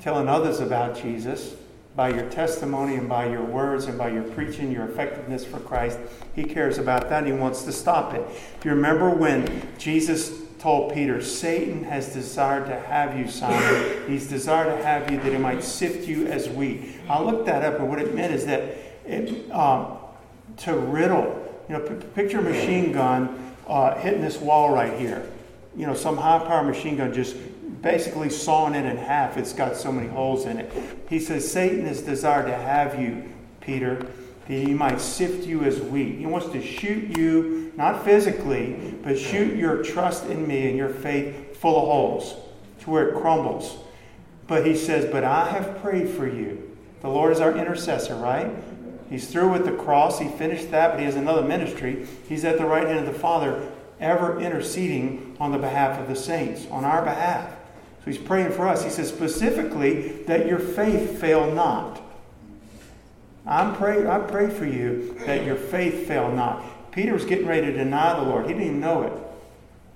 telling 0.00 0.28
others 0.28 0.60
about 0.60 1.00
Jesus 1.00 1.54
by 1.94 2.10
your 2.10 2.28
testimony 2.30 2.94
and 2.94 3.08
by 3.08 3.28
your 3.28 3.42
words 3.42 3.86
and 3.86 3.98
by 3.98 4.08
your 4.08 4.22
preaching, 4.22 4.70
your 4.70 4.88
effectiveness 4.88 5.44
for 5.44 5.58
Christ. 5.58 5.98
He 6.34 6.44
cares 6.44 6.78
about 6.78 7.08
that. 7.08 7.26
He 7.26 7.32
wants 7.32 7.64
to 7.64 7.72
stop 7.72 8.14
it. 8.14 8.24
Do 8.60 8.68
you 8.68 8.74
remember 8.74 9.10
when 9.10 9.62
Jesus 9.78 10.42
told 10.58 10.92
Peter, 10.92 11.20
Satan 11.22 11.84
has 11.84 12.12
desired 12.12 12.66
to 12.66 12.78
have 12.78 13.16
you, 13.16 13.28
Simon. 13.28 14.08
He's 14.08 14.28
desired 14.28 14.76
to 14.76 14.84
have 14.84 15.10
you 15.10 15.18
that 15.18 15.32
he 15.32 15.38
might 15.38 15.62
sift 15.62 16.08
you 16.08 16.26
as 16.26 16.48
wheat. 16.48 16.96
I 17.08 17.22
looked 17.22 17.46
that 17.46 17.64
up, 17.64 17.78
and 17.78 17.88
what 17.88 18.00
it 18.00 18.14
meant 18.14 18.34
is 18.34 18.46
that 18.46 18.76
it, 19.06 19.50
um, 19.52 19.97
to 20.58 20.74
riddle, 20.74 21.62
you 21.68 21.74
know, 21.74 21.80
p- 21.80 22.06
picture 22.14 22.38
a 22.38 22.42
machine 22.42 22.92
gun 22.92 23.54
uh, 23.66 23.94
hitting 23.96 24.20
this 24.20 24.38
wall 24.38 24.72
right 24.72 24.98
here. 24.98 25.28
You 25.76 25.86
know, 25.86 25.94
some 25.94 26.16
high 26.16 26.38
power 26.40 26.62
machine 26.62 26.96
gun 26.96 27.12
just 27.12 27.36
basically 27.82 28.30
sawing 28.30 28.74
it 28.74 28.84
in 28.84 28.96
half. 28.96 29.36
It's 29.36 29.52
got 29.52 29.76
so 29.76 29.92
many 29.92 30.08
holes 30.08 30.46
in 30.46 30.58
it. 30.58 30.72
He 31.08 31.18
says, 31.18 31.50
Satan 31.50 31.86
is 31.86 32.02
desired 32.02 32.46
to 32.46 32.56
have 32.56 33.00
you, 33.00 33.30
Peter, 33.60 33.96
that 34.48 34.54
he 34.54 34.74
might 34.74 35.00
sift 35.00 35.46
you 35.46 35.62
as 35.62 35.80
wheat. 35.80 36.18
He 36.18 36.26
wants 36.26 36.48
to 36.48 36.62
shoot 36.62 37.16
you, 37.16 37.72
not 37.76 38.04
physically, 38.04 38.94
but 39.02 39.18
shoot 39.18 39.56
your 39.56 39.82
trust 39.82 40.26
in 40.26 40.46
me 40.46 40.68
and 40.68 40.76
your 40.76 40.88
faith 40.88 41.56
full 41.56 41.76
of 41.76 41.84
holes 41.84 42.34
to 42.80 42.90
where 42.90 43.08
it 43.08 43.20
crumbles. 43.20 43.76
But 44.46 44.66
he 44.66 44.74
says, 44.74 45.04
But 45.04 45.24
I 45.24 45.50
have 45.50 45.80
prayed 45.82 46.08
for 46.08 46.26
you. 46.26 46.76
The 47.00 47.08
Lord 47.08 47.32
is 47.32 47.40
our 47.40 47.56
intercessor, 47.56 48.16
right? 48.16 48.50
He's 49.10 49.28
through 49.28 49.52
with 49.52 49.64
the 49.64 49.72
cross. 49.72 50.18
He 50.18 50.28
finished 50.28 50.70
that, 50.70 50.90
but 50.90 51.00
he 51.00 51.06
has 51.06 51.16
another 51.16 51.42
ministry. 51.42 52.06
He's 52.28 52.44
at 52.44 52.58
the 52.58 52.66
right 52.66 52.86
hand 52.86 52.98
of 52.98 53.12
the 53.12 53.18
Father, 53.18 53.70
ever 54.00 54.40
interceding 54.40 55.36
on 55.40 55.52
the 55.52 55.58
behalf 55.58 55.98
of 55.98 56.08
the 56.08 56.16
saints, 56.16 56.66
on 56.70 56.84
our 56.84 57.02
behalf. 57.02 57.50
So 58.04 58.10
he's 58.10 58.18
praying 58.18 58.52
for 58.52 58.68
us. 58.68 58.84
He 58.84 58.90
says 58.90 59.08
specifically 59.08 60.22
that 60.24 60.46
your 60.46 60.58
faith 60.58 61.20
fail 61.20 61.52
not. 61.52 62.02
I'm 63.46 63.74
pray, 63.76 64.06
I 64.06 64.18
pray 64.18 64.50
for 64.50 64.66
you 64.66 65.16
that 65.26 65.44
your 65.44 65.56
faith 65.56 66.06
fail 66.06 66.30
not. 66.30 66.92
Peter 66.92 67.14
was 67.14 67.24
getting 67.24 67.46
ready 67.46 67.66
to 67.66 67.72
deny 67.72 68.14
the 68.14 68.28
Lord. 68.28 68.46
He 68.46 68.52
didn't 68.52 68.66
even 68.66 68.80
know 68.80 69.02
it. 69.02 69.12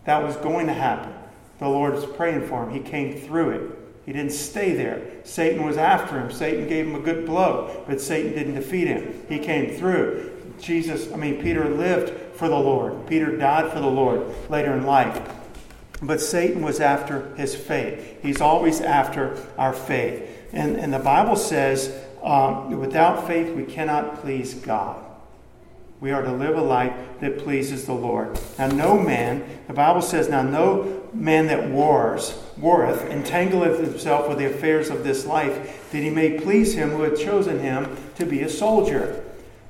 That 0.04 0.22
was 0.22 0.36
going 0.36 0.66
to 0.68 0.72
happen. 0.72 1.12
The 1.58 1.68
Lord 1.68 1.94
was 1.94 2.06
praying 2.06 2.46
for 2.46 2.64
him. 2.64 2.70
He 2.70 2.80
came 2.80 3.14
through 3.14 3.50
it. 3.50 3.81
He 4.04 4.12
didn't 4.12 4.32
stay 4.32 4.74
there. 4.74 5.00
Satan 5.24 5.64
was 5.64 5.76
after 5.76 6.18
him. 6.18 6.32
Satan 6.32 6.68
gave 6.68 6.86
him 6.86 6.94
a 6.94 7.00
good 7.00 7.24
blow, 7.24 7.84
but 7.86 8.00
Satan 8.00 8.32
didn't 8.32 8.54
defeat 8.54 8.88
him. 8.88 9.24
He 9.28 9.38
came 9.38 9.76
through. 9.76 10.30
Jesus, 10.60 11.12
I 11.12 11.16
mean, 11.16 11.40
Peter 11.40 11.68
lived 11.68 12.36
for 12.36 12.48
the 12.48 12.58
Lord. 12.58 13.06
Peter 13.06 13.36
died 13.36 13.72
for 13.72 13.80
the 13.80 13.86
Lord 13.86 14.26
later 14.50 14.72
in 14.72 14.84
life. 14.84 15.20
But 16.00 16.20
Satan 16.20 16.62
was 16.62 16.80
after 16.80 17.32
his 17.36 17.54
faith. 17.54 18.18
He's 18.22 18.40
always 18.40 18.80
after 18.80 19.38
our 19.56 19.72
faith. 19.72 20.28
And, 20.52 20.76
and 20.76 20.92
the 20.92 20.98
Bible 20.98 21.36
says, 21.36 21.96
um, 22.22 22.78
without 22.78 23.26
faith, 23.26 23.54
we 23.54 23.64
cannot 23.64 24.20
please 24.20 24.54
God. 24.54 25.02
We 26.00 26.10
are 26.10 26.22
to 26.22 26.32
live 26.32 26.56
a 26.56 26.62
life 26.62 26.92
that 27.20 27.38
pleases 27.38 27.86
the 27.86 27.92
Lord. 27.92 28.36
Now, 28.58 28.66
no 28.66 28.98
man, 28.98 29.44
the 29.68 29.72
Bible 29.72 30.02
says, 30.02 30.28
now 30.28 30.42
no 30.42 31.08
man 31.12 31.46
that 31.46 31.70
wars, 31.70 32.36
warreth, 32.62 33.02
entangleth 33.10 33.80
himself 33.80 34.28
with 34.28 34.38
the 34.38 34.46
affairs 34.46 34.88
of 34.88 35.04
this 35.04 35.26
life, 35.26 35.90
that 35.90 35.98
he 35.98 36.08
may 36.08 36.40
please 36.40 36.74
him 36.74 36.90
who 36.90 37.02
hath 37.02 37.18
chosen 37.18 37.58
him 37.58 37.96
to 38.14 38.24
be 38.24 38.40
a 38.40 38.48
soldier. 38.48 39.22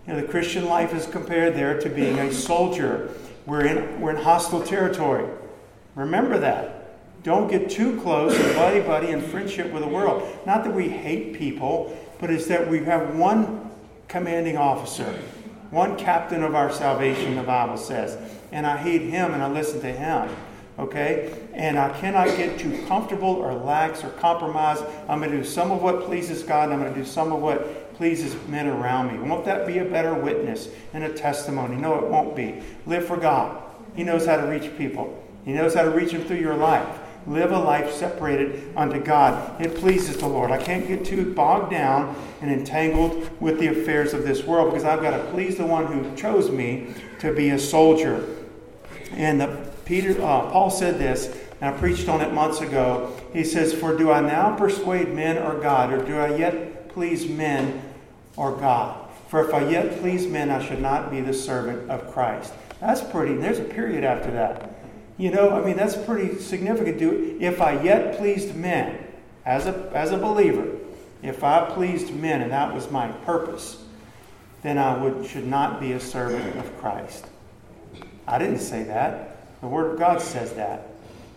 You 0.06 0.12
know, 0.12 0.20
the 0.20 0.28
Christian 0.28 0.66
life 0.66 0.94
is 0.94 1.06
compared 1.06 1.54
there 1.54 1.80
to 1.80 1.88
being 1.88 2.18
a 2.18 2.32
soldier. 2.32 3.10
We're 3.46 3.64
in, 3.64 4.00
we're 4.00 4.10
in 4.10 4.22
hostile 4.22 4.62
territory. 4.62 5.26
Remember 5.94 6.38
that. 6.38 6.78
Don't 7.22 7.48
get 7.48 7.70
too 7.70 8.00
close 8.00 8.38
and 8.38 8.54
buddy 8.56 8.80
buddy 8.80 9.08
in 9.08 9.20
friendship 9.20 9.72
with 9.72 9.82
the 9.82 9.88
world. 9.88 10.28
Not 10.44 10.64
that 10.64 10.74
we 10.74 10.88
hate 10.88 11.34
people, 11.34 11.96
but 12.18 12.30
it's 12.30 12.46
that 12.46 12.68
we 12.68 12.84
have 12.84 13.16
one 13.16 13.70
commanding 14.08 14.56
officer, 14.56 15.18
one 15.70 15.96
captain 15.96 16.42
of 16.42 16.54
our 16.54 16.70
salvation, 16.70 17.36
the 17.36 17.42
Bible 17.42 17.76
says. 17.76 18.18
And 18.50 18.66
I 18.66 18.76
hate 18.76 19.02
him 19.02 19.32
and 19.32 19.42
I 19.42 19.48
listen 19.48 19.80
to 19.80 19.92
him. 19.92 20.28
Okay? 20.78 21.34
And 21.52 21.78
I 21.78 21.90
cannot 22.00 22.28
get 22.28 22.58
too 22.58 22.84
comfortable 22.86 23.28
or 23.28 23.52
lax 23.54 24.02
or 24.02 24.10
compromise. 24.10 24.82
I'm 25.08 25.18
going 25.18 25.30
to 25.30 25.38
do 25.38 25.44
some 25.44 25.70
of 25.70 25.82
what 25.82 26.04
pleases 26.04 26.42
God 26.42 26.70
and 26.70 26.74
I'm 26.74 26.80
going 26.80 26.94
to 26.94 27.00
do 27.00 27.06
some 27.06 27.32
of 27.32 27.40
what 27.40 27.94
pleases 27.94 28.34
men 28.48 28.66
around 28.66 29.12
me. 29.12 29.28
Won't 29.28 29.44
that 29.44 29.66
be 29.66 29.78
a 29.78 29.84
better 29.84 30.14
witness 30.14 30.68
and 30.92 31.04
a 31.04 31.12
testimony? 31.12 31.76
No, 31.76 31.98
it 31.98 32.10
won't 32.10 32.34
be. 32.34 32.62
Live 32.86 33.06
for 33.06 33.16
God. 33.16 33.62
He 33.94 34.02
knows 34.02 34.26
how 34.26 34.38
to 34.38 34.46
reach 34.46 34.76
people. 34.76 35.22
He 35.44 35.52
knows 35.52 35.74
how 35.74 35.82
to 35.82 35.90
reach 35.90 36.12
them 36.12 36.24
through 36.24 36.38
your 36.38 36.56
life. 36.56 37.00
Live 37.26 37.52
a 37.52 37.58
life 37.58 37.92
separated 37.92 38.72
unto 38.76 39.00
God. 39.00 39.60
It 39.60 39.76
pleases 39.76 40.16
the 40.16 40.26
Lord. 40.26 40.50
I 40.50 40.60
can't 40.60 40.88
get 40.88 41.04
too 41.04 41.32
bogged 41.34 41.70
down 41.70 42.16
and 42.40 42.50
entangled 42.50 43.30
with 43.40 43.60
the 43.60 43.68
affairs 43.68 44.12
of 44.12 44.24
this 44.24 44.42
world 44.42 44.70
because 44.70 44.84
I've 44.84 45.02
got 45.02 45.10
to 45.10 45.24
please 45.30 45.56
the 45.56 45.66
one 45.66 45.86
who 45.86 46.16
chose 46.16 46.50
me 46.50 46.94
to 47.20 47.32
be 47.32 47.50
a 47.50 47.58
soldier. 47.58 48.26
And 49.12 49.40
the, 49.40 49.71
Peter, 49.84 50.12
uh, 50.22 50.50
Paul 50.50 50.70
said 50.70 50.98
this, 50.98 51.36
and 51.60 51.74
I 51.74 51.78
preached 51.78 52.08
on 52.08 52.20
it 52.20 52.32
months 52.32 52.60
ago. 52.60 53.12
He 53.32 53.44
says, 53.44 53.72
"For 53.72 53.96
do 53.96 54.10
I 54.10 54.20
now 54.20 54.54
persuade 54.56 55.14
men 55.14 55.38
or 55.38 55.54
God, 55.54 55.92
or 55.92 56.04
do 56.04 56.18
I 56.18 56.36
yet 56.36 56.88
please 56.88 57.28
men 57.28 57.82
or 58.36 58.52
God? 58.52 58.96
For 59.28 59.46
if 59.46 59.54
I 59.54 59.68
yet 59.68 60.00
please 60.00 60.26
men, 60.26 60.50
I 60.50 60.64
should 60.64 60.80
not 60.80 61.10
be 61.10 61.20
the 61.20 61.34
servant 61.34 61.90
of 61.90 62.12
Christ." 62.12 62.52
That's 62.80 63.00
pretty. 63.00 63.36
There's 63.36 63.60
a 63.60 63.64
period 63.64 64.04
after 64.04 64.30
that. 64.32 64.70
You 65.16 65.30
know, 65.30 65.50
I 65.50 65.64
mean, 65.64 65.76
that's 65.76 65.96
pretty 65.96 66.38
significant. 66.38 66.98
Do 66.98 67.36
if 67.38 67.60
I 67.60 67.80
yet 67.80 68.18
pleased 68.18 68.56
men 68.56 68.98
as 69.46 69.66
a 69.66 69.90
as 69.94 70.10
a 70.10 70.16
believer, 70.16 70.66
if 71.22 71.44
I 71.44 71.70
pleased 71.70 72.12
men 72.14 72.42
and 72.42 72.50
that 72.50 72.74
was 72.74 72.90
my 72.90 73.08
purpose, 73.24 73.78
then 74.62 74.78
I 74.78 74.96
would 74.96 75.26
should 75.26 75.46
not 75.46 75.80
be 75.80 75.92
a 75.92 76.00
servant 76.00 76.56
of 76.56 76.76
Christ. 76.80 77.26
I 78.26 78.38
didn't 78.38 78.58
say 78.58 78.82
that. 78.84 79.31
The 79.62 79.68
Word 79.68 79.92
of 79.92 79.98
God 79.98 80.20
says 80.20 80.52
that. 80.54 80.88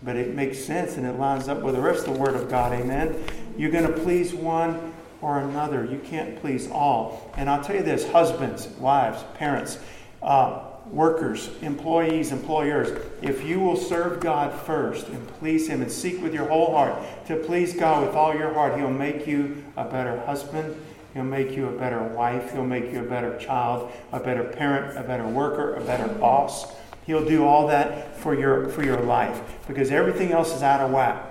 But 0.02 0.16
it 0.16 0.34
makes 0.34 0.58
sense 0.62 0.98
and 0.98 1.06
it 1.06 1.18
lines 1.18 1.48
up 1.48 1.62
with 1.62 1.74
the 1.74 1.80
rest 1.80 2.06
of 2.06 2.14
the 2.14 2.20
Word 2.20 2.34
of 2.34 2.50
God. 2.50 2.72
Amen. 2.72 3.16
You're 3.56 3.70
going 3.70 3.86
to 3.86 4.00
please 4.00 4.34
one 4.34 4.92
or 5.22 5.38
another. 5.38 5.86
You 5.86 5.98
can't 5.98 6.38
please 6.40 6.68
all. 6.70 7.32
And 7.36 7.48
I'll 7.48 7.64
tell 7.64 7.76
you 7.76 7.82
this 7.82 8.10
husbands, 8.10 8.66
wives, 8.78 9.24
parents, 9.34 9.78
uh, 10.22 10.60
workers, 10.90 11.50
employees, 11.62 12.32
employers, 12.32 13.00
if 13.22 13.44
you 13.44 13.60
will 13.60 13.76
serve 13.76 14.20
God 14.20 14.52
first 14.52 15.08
and 15.08 15.26
please 15.38 15.68
Him 15.68 15.82
and 15.82 15.90
seek 15.90 16.22
with 16.22 16.34
your 16.34 16.46
whole 16.46 16.72
heart 16.72 16.96
to 17.26 17.36
please 17.36 17.74
God 17.74 18.06
with 18.06 18.14
all 18.14 18.34
your 18.34 18.52
heart, 18.52 18.78
He'll 18.78 18.90
make 18.90 19.26
you 19.26 19.64
a 19.76 19.84
better 19.84 20.20
husband. 20.26 20.76
He'll 21.14 21.24
make 21.24 21.52
you 21.52 21.68
a 21.68 21.72
better 21.72 22.02
wife. 22.02 22.52
He'll 22.52 22.66
make 22.66 22.92
you 22.92 23.00
a 23.00 23.08
better 23.08 23.38
child, 23.38 23.90
a 24.12 24.20
better 24.20 24.44
parent, 24.44 24.98
a 24.98 25.02
better 25.02 25.26
worker, 25.26 25.74
a 25.74 25.80
better 25.80 26.08
boss. 26.08 26.66
He'll 27.06 27.24
do 27.24 27.44
all 27.44 27.68
that 27.68 28.16
for 28.18 28.34
your 28.34 28.68
for 28.68 28.84
your 28.84 29.00
life 29.00 29.40
because 29.66 29.90
everything 29.90 30.32
else 30.32 30.54
is 30.54 30.62
out 30.62 30.80
of 30.80 30.90
whack. 30.90 31.24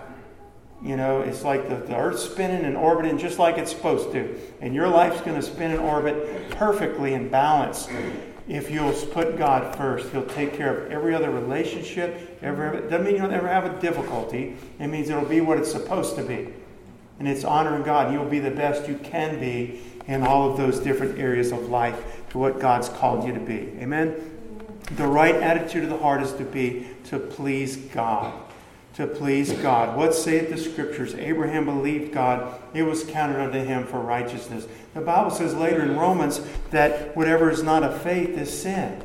You 0.81 0.95
know, 0.95 1.21
it's 1.21 1.43
like 1.43 1.67
the, 1.69 1.75
the 1.75 1.95
Earth's 1.95 2.23
spinning 2.23 2.65
and 2.65 2.77
orbiting 2.77 3.17
just 3.17 3.39
like 3.39 3.57
it's 3.57 3.71
supposed 3.71 4.11
to. 4.11 4.39
And 4.61 4.73
your 4.75 4.87
life's 4.87 5.21
going 5.21 5.35
to 5.35 5.41
spin 5.41 5.71
and 5.71 5.79
orbit 5.79 6.49
perfectly 6.51 7.13
in 7.13 7.29
balance 7.29 7.87
if 8.47 8.69
you'll 8.69 8.93
put 8.93 9.37
God 9.37 9.75
first, 9.75 10.09
He'll 10.11 10.25
take 10.25 10.53
care 10.53 10.77
of 10.77 10.91
every 10.91 11.15
other 11.15 11.31
relationship. 11.31 12.37
Every 12.41 12.77
it 12.77 12.89
doesn't 12.89 13.05
mean 13.05 13.15
you'll 13.15 13.29
never 13.29 13.47
have 13.47 13.65
a 13.65 13.79
difficulty. 13.79 14.55
It 14.79 14.87
means 14.87 15.09
it'll 15.09 15.25
be 15.25 15.41
what 15.41 15.57
it's 15.57 15.71
supposed 15.71 16.15
to 16.17 16.23
be, 16.23 16.53
and 17.17 17.27
it's 17.27 17.43
honoring 17.43 17.83
God. 17.83 18.13
You'll 18.13 18.25
be 18.25 18.39
the 18.39 18.51
best 18.51 18.87
you 18.87 18.97
can 18.99 19.39
be 19.39 19.81
in 20.07 20.21
all 20.21 20.51
of 20.51 20.57
those 20.57 20.79
different 20.79 21.17
areas 21.17 21.51
of 21.51 21.69
life 21.69 22.29
to 22.29 22.37
what 22.37 22.59
God's 22.59 22.89
called 22.89 23.25
you 23.25 23.33
to 23.33 23.39
be. 23.39 23.71
Amen. 23.79 24.34
The 24.91 25.07
right 25.07 25.35
attitude 25.35 25.83
of 25.83 25.89
the 25.89 25.97
heart 25.97 26.21
is 26.21 26.33
to 26.33 26.43
be 26.43 26.87
to 27.05 27.19
please 27.19 27.77
God 27.77 28.33
to 28.95 29.05
please 29.05 29.51
God. 29.51 29.97
What 29.97 30.15
saith 30.15 30.49
the 30.49 30.57
scriptures? 30.57 31.15
Abraham 31.15 31.65
believed 31.65 32.13
God, 32.13 32.61
it 32.73 32.83
was 32.83 33.03
counted 33.03 33.41
unto 33.41 33.59
him 33.59 33.85
for 33.85 33.99
righteousness. 33.99 34.67
The 34.93 35.01
Bible 35.01 35.31
says 35.31 35.53
later 35.53 35.83
in 35.83 35.97
Romans 35.97 36.39
that 36.71 37.15
whatever 37.15 37.49
is 37.49 37.61
not 37.61 37.83
of 37.83 38.01
faith 38.01 38.37
is 38.37 38.61
sin. 38.61 39.01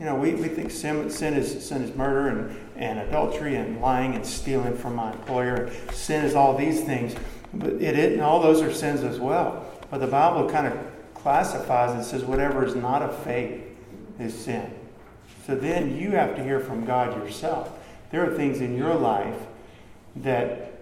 You 0.00 0.06
know, 0.06 0.16
we, 0.16 0.34
we 0.34 0.48
think 0.48 0.72
sin, 0.72 1.08
sin, 1.08 1.34
is, 1.34 1.64
sin 1.64 1.82
is 1.82 1.94
murder 1.94 2.28
and, 2.28 2.58
and 2.74 2.98
adultery 2.98 3.54
and 3.54 3.80
lying 3.80 4.16
and 4.16 4.26
stealing 4.26 4.76
from 4.76 4.96
my 4.96 5.12
employer. 5.12 5.70
Sin 5.92 6.24
is 6.24 6.34
all 6.34 6.56
these 6.56 6.82
things. 6.82 7.14
But 7.54 7.74
it, 7.74 7.96
it 7.96 8.12
and 8.14 8.22
all 8.22 8.42
those 8.42 8.60
are 8.60 8.72
sins 8.72 9.04
as 9.04 9.20
well. 9.20 9.64
But 9.88 9.98
the 9.98 10.08
Bible 10.08 10.50
kind 10.50 10.66
of 10.66 10.76
classifies 11.22 11.92
and 11.92 12.04
says 12.04 12.24
whatever 12.24 12.64
is 12.64 12.74
not 12.74 13.02
of 13.02 13.16
faith 13.22 13.62
is 14.18 14.36
sin. 14.36 14.72
So 15.46 15.54
then 15.54 15.96
you 15.96 16.10
have 16.12 16.36
to 16.36 16.42
hear 16.42 16.60
from 16.60 16.84
God 16.84 17.16
yourself. 17.16 17.70
There 18.10 18.28
are 18.28 18.36
things 18.36 18.60
in 18.60 18.76
your 18.76 18.94
life 18.94 19.38
that 20.16 20.72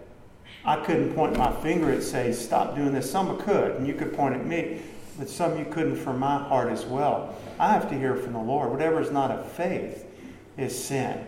I 0.64 0.76
couldn't 0.84 1.14
point 1.14 1.36
my 1.36 1.52
finger 1.62 1.90
and 1.90 2.02
say, 2.02 2.32
stop 2.32 2.74
doing 2.74 2.92
this. 2.92 3.10
Some 3.10 3.38
could, 3.38 3.76
and 3.76 3.86
you 3.86 3.94
could 3.94 4.14
point 4.14 4.34
at 4.34 4.44
me, 4.44 4.82
but 5.18 5.28
some 5.28 5.58
you 5.58 5.64
couldn't 5.64 5.96
for 5.96 6.12
my 6.12 6.38
heart 6.38 6.70
as 6.70 6.84
well. 6.84 7.34
I 7.58 7.72
have 7.72 7.88
to 7.90 7.98
hear 7.98 8.16
from 8.16 8.32
the 8.32 8.40
Lord. 8.40 8.70
Whatever 8.70 9.00
is 9.00 9.10
not 9.10 9.30
of 9.30 9.50
faith 9.52 10.06
is 10.56 10.76
sin. 10.76 11.24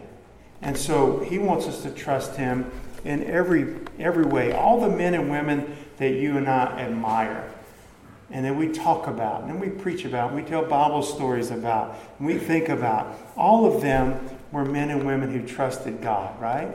And 0.61 0.77
so 0.77 1.21
he 1.21 1.39
wants 1.39 1.67
us 1.67 1.83
to 1.83 1.91
trust 1.91 2.37
him 2.37 2.71
in 3.05 3.25
every 3.25 3.77
every 3.99 4.25
way. 4.25 4.53
All 4.53 4.81
the 4.81 4.89
men 4.89 5.15
and 5.15 5.29
women 5.31 5.77
that 5.99 6.11
you 6.11 6.37
and 6.37 6.49
I 6.49 6.67
admire 6.79 7.52
and 8.33 8.45
then 8.45 8.57
we 8.57 8.69
talk 8.69 9.07
about, 9.07 9.43
and 9.43 9.51
then 9.51 9.61
we 9.61 9.69
preach 9.69 10.07
about, 10.07 10.33
and 10.33 10.43
we 10.43 10.49
tell 10.49 10.65
Bible 10.65 11.03
stories 11.03 11.51
about, 11.51 11.97
and 12.19 12.27
we 12.27 12.39
think 12.39 12.71
about, 12.71 13.15
all 13.37 13.73
of 13.73 13.83
them 13.83 14.19
were 14.51 14.65
men 14.65 14.91
and 14.91 15.07
women 15.07 15.31
who 15.31 15.47
trusted 15.47 16.01
God, 16.01 16.41
right? 16.41 16.71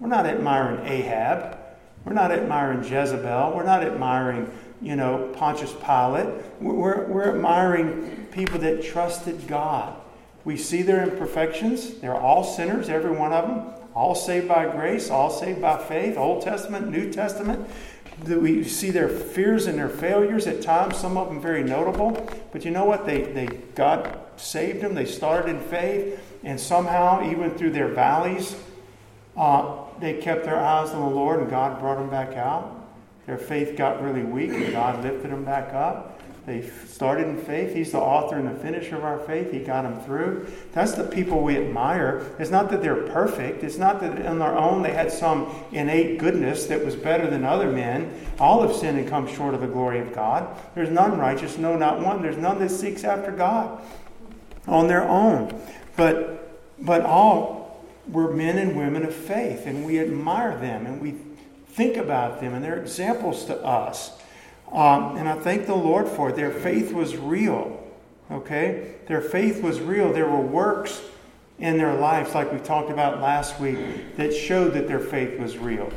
We're 0.00 0.08
not 0.08 0.26
admiring 0.26 0.86
Ahab. 0.86 1.58
We're 2.04 2.14
not 2.14 2.32
admiring 2.32 2.84
Jezebel. 2.84 3.52
We're 3.54 3.64
not 3.64 3.82
admiring, 3.82 4.50
you 4.80 4.96
know, 4.96 5.30
Pontius 5.36 5.74
Pilate. 5.74 6.28
We're, 6.60 7.04
we're 7.04 7.34
admiring 7.34 8.26
people 8.32 8.58
that 8.60 8.82
trusted 8.82 9.46
God. 9.46 9.94
We 10.44 10.56
see 10.56 10.80
their 10.80 11.02
imperfections. 11.02 11.94
They're 11.94 12.16
all 12.16 12.44
sinners, 12.44 12.88
every 12.88 13.10
one 13.10 13.32
of 13.34 13.46
them. 13.46 13.74
All 13.94 14.14
saved 14.14 14.48
by 14.48 14.70
grace, 14.70 15.10
all 15.10 15.28
saved 15.28 15.60
by 15.60 15.76
faith, 15.76 16.16
Old 16.16 16.42
Testament, 16.42 16.88
New 16.88 17.12
Testament. 17.12 17.68
We 18.26 18.64
see 18.64 18.90
their 18.90 19.08
fears 19.08 19.66
and 19.66 19.78
their 19.78 19.88
failures 19.88 20.46
at 20.46 20.60
times, 20.62 20.96
some 20.96 21.16
of 21.16 21.28
them 21.28 21.40
very 21.40 21.62
notable. 21.62 22.28
But 22.52 22.64
you 22.64 22.70
know 22.70 22.84
what? 22.84 23.06
They, 23.06 23.22
they 23.22 23.46
God 23.74 24.18
saved 24.36 24.80
them. 24.82 24.94
They 24.94 25.04
started 25.04 25.54
in 25.54 25.60
faith, 25.60 26.20
and 26.42 26.58
somehow, 26.58 27.30
even 27.30 27.52
through 27.52 27.70
their 27.70 27.88
valleys, 27.88 28.56
uh, 29.36 29.84
they 30.00 30.14
kept 30.14 30.44
their 30.44 30.58
eyes 30.58 30.90
on 30.90 31.00
the 31.00 31.14
Lord, 31.14 31.40
and 31.40 31.50
God 31.50 31.78
brought 31.78 31.98
them 31.98 32.10
back 32.10 32.36
out. 32.36 32.74
Their 33.26 33.38
faith 33.38 33.76
got 33.76 34.02
really 34.02 34.22
weak, 34.22 34.50
and 34.50 34.72
God 34.72 35.02
lifted 35.04 35.30
them 35.30 35.44
back 35.44 35.72
up. 35.74 36.20
They 36.48 36.68
started 36.88 37.28
in 37.28 37.36
faith. 37.36 37.74
He's 37.74 37.92
the 37.92 37.98
author 37.98 38.36
and 38.36 38.48
the 38.48 38.58
finisher 38.58 38.96
of 38.96 39.04
our 39.04 39.18
faith. 39.20 39.52
He 39.52 39.60
got 39.60 39.82
them 39.82 40.00
through. 40.00 40.46
That's 40.72 40.92
the 40.92 41.04
people 41.04 41.42
we 41.42 41.56
admire. 41.58 42.26
It's 42.38 42.50
not 42.50 42.70
that 42.70 42.82
they're 42.82 43.06
perfect. 43.08 43.62
It's 43.62 43.76
not 43.76 44.00
that 44.00 44.26
on 44.26 44.38
their 44.38 44.56
own 44.56 44.82
they 44.82 44.92
had 44.92 45.12
some 45.12 45.54
innate 45.72 46.18
goodness 46.18 46.66
that 46.66 46.84
was 46.84 46.96
better 46.96 47.28
than 47.28 47.44
other 47.44 47.70
men. 47.70 48.12
All 48.40 48.66
have 48.66 48.74
sinned 48.74 48.98
and 48.98 49.06
come 49.06 49.28
short 49.28 49.54
of 49.54 49.60
the 49.60 49.66
glory 49.66 50.00
of 50.00 50.14
God. 50.14 50.48
There's 50.74 50.90
none 50.90 51.18
righteous, 51.18 51.58
no, 51.58 51.76
not 51.76 52.00
one. 52.00 52.22
There's 52.22 52.38
none 52.38 52.58
that 52.60 52.70
seeks 52.70 53.04
after 53.04 53.30
God 53.30 53.82
on 54.66 54.88
their 54.88 55.06
own. 55.06 55.60
But, 55.96 56.50
but 56.78 57.02
all 57.02 57.84
were 58.08 58.32
men 58.32 58.56
and 58.58 58.76
women 58.76 59.04
of 59.04 59.14
faith, 59.14 59.66
and 59.66 59.84
we 59.84 60.00
admire 60.00 60.56
them 60.58 60.86
and 60.86 61.00
we 61.00 61.14
think 61.68 61.96
about 61.96 62.40
them, 62.40 62.54
and 62.54 62.64
they're 62.64 62.80
examples 62.80 63.44
to 63.44 63.56
us. 63.64 64.17
Um, 64.72 65.16
and 65.16 65.28
I 65.28 65.34
thank 65.36 65.66
the 65.66 65.74
Lord 65.74 66.08
for 66.08 66.30
it. 66.30 66.36
Their 66.36 66.50
faith 66.50 66.92
was 66.92 67.16
real. 67.16 67.82
Okay? 68.30 68.94
Their 69.06 69.20
faith 69.20 69.62
was 69.62 69.80
real. 69.80 70.12
There 70.12 70.28
were 70.28 70.40
works 70.40 71.00
in 71.58 71.78
their 71.78 71.94
lives, 71.94 72.34
like 72.34 72.52
we 72.52 72.58
talked 72.58 72.90
about 72.90 73.20
last 73.20 73.58
week, 73.58 74.16
that 74.16 74.34
showed 74.34 74.74
that 74.74 74.86
their 74.86 75.00
faith 75.00 75.38
was 75.40 75.58
real. 75.58 75.90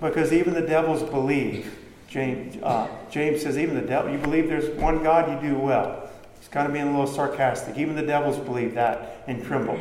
Because 0.00 0.32
even 0.32 0.54
the 0.54 0.62
devils 0.62 1.02
believe. 1.02 1.78
James, 2.08 2.62
uh, 2.62 2.88
James 3.10 3.42
says, 3.42 3.56
even 3.58 3.74
the 3.74 3.80
devil, 3.80 4.12
you 4.12 4.18
believe 4.18 4.48
there's 4.48 4.68
one 4.78 5.02
God, 5.02 5.30
you 5.42 5.50
do 5.50 5.58
well. 5.58 6.10
He's 6.38 6.48
kind 6.48 6.66
of 6.66 6.72
being 6.72 6.88
a 6.88 6.90
little 6.90 7.06
sarcastic. 7.06 7.78
Even 7.78 7.96
the 7.96 8.02
devils 8.02 8.38
believe 8.38 8.74
that 8.74 9.24
and 9.26 9.42
tremble. 9.44 9.78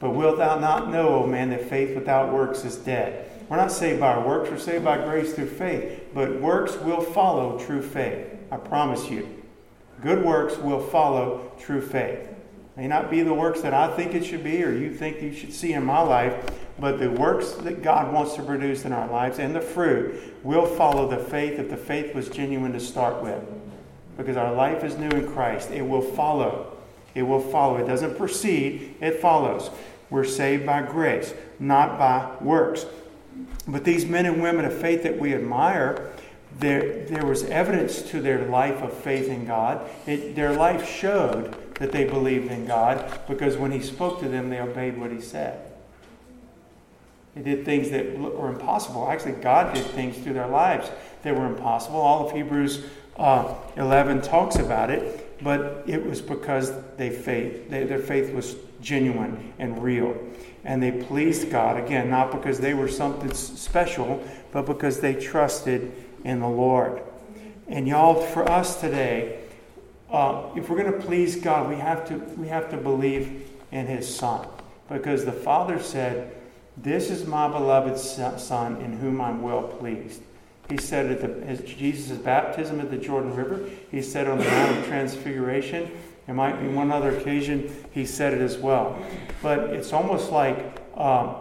But 0.00 0.10
wilt 0.10 0.38
thou 0.38 0.58
not 0.58 0.90
know, 0.90 1.08
O 1.08 1.26
man, 1.26 1.50
that 1.50 1.68
faith 1.68 1.94
without 1.94 2.32
works 2.32 2.64
is 2.64 2.76
dead? 2.76 3.30
We're 3.48 3.58
not 3.58 3.70
saved 3.70 4.00
by 4.00 4.14
our 4.14 4.26
works, 4.26 4.50
we're 4.50 4.58
saved 4.58 4.84
by 4.84 4.98
grace 4.98 5.34
through 5.34 5.50
faith. 5.50 5.99
But 6.12 6.40
works 6.40 6.76
will 6.76 7.00
follow 7.00 7.58
true 7.58 7.82
faith. 7.82 8.26
I 8.50 8.56
promise 8.56 9.08
you. 9.08 9.28
Good 10.02 10.24
works 10.24 10.56
will 10.56 10.80
follow 10.80 11.52
true 11.60 11.80
faith. 11.80 12.28
May 12.76 12.88
not 12.88 13.10
be 13.10 13.22
the 13.22 13.34
works 13.34 13.60
that 13.60 13.74
I 13.74 13.94
think 13.94 14.14
it 14.14 14.24
should 14.24 14.42
be 14.42 14.64
or 14.64 14.72
you 14.72 14.94
think 14.94 15.20
you 15.20 15.32
should 15.32 15.52
see 15.52 15.74
in 15.74 15.84
my 15.84 16.00
life, 16.00 16.34
but 16.78 16.98
the 16.98 17.10
works 17.10 17.52
that 17.52 17.82
God 17.82 18.12
wants 18.12 18.34
to 18.36 18.42
produce 18.42 18.84
in 18.84 18.92
our 18.92 19.08
lives 19.08 19.38
and 19.38 19.54
the 19.54 19.60
fruit 19.60 20.14
will 20.42 20.64
follow 20.64 21.06
the 21.06 21.18
faith 21.18 21.58
if 21.58 21.68
the 21.68 21.76
faith 21.76 22.14
was 22.14 22.28
genuine 22.28 22.72
to 22.72 22.80
start 22.80 23.22
with. 23.22 23.42
Because 24.16 24.36
our 24.36 24.52
life 24.52 24.82
is 24.82 24.96
new 24.96 25.10
in 25.10 25.30
Christ. 25.30 25.70
It 25.70 25.82
will 25.82 26.00
follow. 26.00 26.76
It 27.14 27.22
will 27.22 27.40
follow. 27.40 27.76
It 27.76 27.86
doesn't 27.86 28.16
proceed, 28.16 28.96
it 29.00 29.20
follows. 29.20 29.70
We're 30.08 30.24
saved 30.24 30.66
by 30.66 30.82
grace, 30.82 31.34
not 31.58 31.98
by 31.98 32.34
works. 32.40 32.86
But 33.66 33.84
these 33.84 34.06
men 34.06 34.26
and 34.26 34.42
women 34.42 34.64
of 34.64 34.74
faith 34.74 35.02
that 35.02 35.18
we 35.18 35.34
admire, 35.34 36.12
there, 36.58 37.04
there 37.06 37.24
was 37.24 37.44
evidence 37.44 38.02
to 38.10 38.20
their 38.20 38.46
life 38.46 38.82
of 38.82 38.92
faith 38.92 39.28
in 39.28 39.46
God. 39.46 39.88
It, 40.06 40.34
their 40.34 40.52
life 40.52 40.88
showed 40.88 41.54
that 41.74 41.92
they 41.92 42.04
believed 42.04 42.50
in 42.50 42.66
God 42.66 43.20
because 43.28 43.56
when 43.56 43.70
He 43.70 43.80
spoke 43.80 44.20
to 44.20 44.28
them, 44.28 44.50
they 44.50 44.60
obeyed 44.60 44.98
what 44.98 45.10
He 45.10 45.20
said. 45.20 45.70
They 47.34 47.42
did 47.42 47.64
things 47.64 47.90
that 47.90 48.18
were 48.18 48.48
impossible. 48.48 49.08
Actually, 49.08 49.40
God 49.40 49.74
did 49.74 49.84
things 49.86 50.18
through 50.18 50.32
their 50.32 50.48
lives 50.48 50.90
that 51.22 51.36
were 51.36 51.46
impossible. 51.46 52.00
All 52.00 52.26
of 52.26 52.32
Hebrews 52.32 52.84
uh, 53.16 53.54
11 53.76 54.22
talks 54.22 54.56
about 54.56 54.90
it, 54.90 55.38
but 55.42 55.84
it 55.86 56.04
was 56.04 56.20
because 56.20 56.72
they 56.96 57.10
faith, 57.10 57.70
they, 57.70 57.84
their 57.84 57.98
faith 57.98 58.32
was 58.34 58.56
genuine 58.80 59.52
and 59.58 59.82
real 59.82 60.16
and 60.64 60.82
they 60.82 60.92
pleased 60.92 61.50
God. 61.50 61.76
Again, 61.76 62.10
not 62.10 62.32
because 62.32 62.58
they 62.60 62.74
were 62.74 62.88
something 62.88 63.32
special, 63.32 64.22
but 64.52 64.66
because 64.66 65.00
they 65.00 65.14
trusted 65.14 65.92
in 66.24 66.40
the 66.40 66.48
Lord. 66.48 67.02
And 67.68 67.86
y'all, 67.86 68.20
for 68.20 68.48
us 68.50 68.80
today, 68.80 69.40
uh, 70.10 70.50
if 70.56 70.68
we're 70.68 70.82
going 70.82 70.92
to 70.92 71.06
please 71.06 71.36
God, 71.36 71.68
we 71.68 71.76
have 71.76 72.06
to 72.08 72.14
we 72.36 72.48
have 72.48 72.68
to 72.70 72.76
believe 72.76 73.48
in 73.70 73.86
His 73.86 74.12
Son, 74.12 74.46
because 74.88 75.24
the 75.24 75.32
Father 75.32 75.80
said, 75.80 76.34
"This 76.76 77.10
is 77.10 77.26
my 77.26 77.48
beloved 77.48 77.96
Son, 77.96 78.76
in 78.78 78.98
whom 78.98 79.20
I'm 79.20 79.40
well 79.40 79.62
pleased." 79.62 80.22
He 80.68 80.76
said 80.76 81.10
at 81.10 81.20
the, 81.20 81.62
Jesus' 81.64 82.16
baptism 82.18 82.80
at 82.80 82.90
the 82.90 82.96
Jordan 82.96 83.34
River. 83.34 83.68
He 83.90 84.02
said 84.02 84.28
on 84.28 84.38
the 84.38 84.44
Mount 84.44 84.78
of 84.78 84.86
Transfiguration. 84.86 85.90
There 86.30 86.36
might 86.36 86.60
be 86.60 86.68
one 86.68 86.92
other 86.92 87.18
occasion 87.18 87.74
he 87.90 88.06
said 88.06 88.32
it 88.34 88.40
as 88.40 88.56
well. 88.56 89.04
But 89.42 89.70
it's 89.70 89.92
almost 89.92 90.30
like 90.30 90.56
um, 90.96 91.34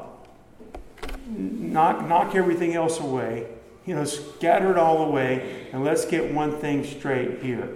knock, 1.28 2.08
knock 2.08 2.34
everything 2.34 2.74
else 2.74 3.00
away, 3.00 3.46
you 3.86 3.94
know, 3.94 4.04
scatter 4.04 4.72
it 4.72 4.78
all 4.80 5.04
away, 5.04 5.68
and 5.72 5.86
let's 5.86 6.06
get 6.06 6.34
one 6.34 6.58
thing 6.58 6.84
straight 6.84 7.44
here. 7.44 7.70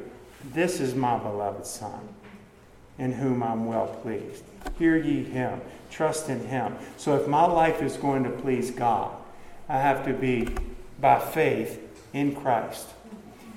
This 0.56 0.80
is 0.80 0.96
my 0.96 1.20
beloved 1.20 1.68
Son, 1.68 2.02
in 2.98 3.12
whom 3.12 3.44
I'm 3.44 3.68
well 3.68 3.86
pleased. 4.02 4.44
Hear 4.80 4.98
ye 4.98 5.24
him, 5.24 5.62
trust 5.92 6.30
in 6.30 6.40
him. 6.48 6.76
So 6.98 7.16
if 7.16 7.28
my 7.28 7.46
life 7.46 7.84
is 7.84 7.96
going 7.96 8.24
to 8.24 8.32
please 8.32 8.72
God, 8.72 9.16
I 9.70 9.78
have 9.78 10.04
to 10.08 10.14
be 10.14 10.48
by 11.00 11.20
faith 11.20 11.80
in 12.12 12.36
Christ. 12.36 12.88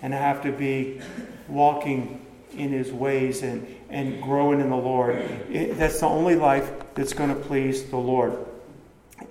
And 0.03 0.14
I 0.14 0.19
have 0.19 0.42
to 0.42 0.53
be 0.53 1.01
walking 1.49 2.21
in 2.57 2.71
his 2.71 2.92
ways 2.92 3.42
and, 3.42 3.66
and 3.88 4.23
growing 4.23 4.61
in 4.61 4.71
the 4.71 4.77
Lord. 4.77 5.16
It, 5.51 5.77
that's 5.79 6.01
the 6.01 6.07
only 6.07 6.35
life 6.35 6.71
that's 6.95 7.12
going 7.12 7.31
to 7.31 7.40
please 7.40 7.85
the 7.85 7.97
Lord. 7.97 8.37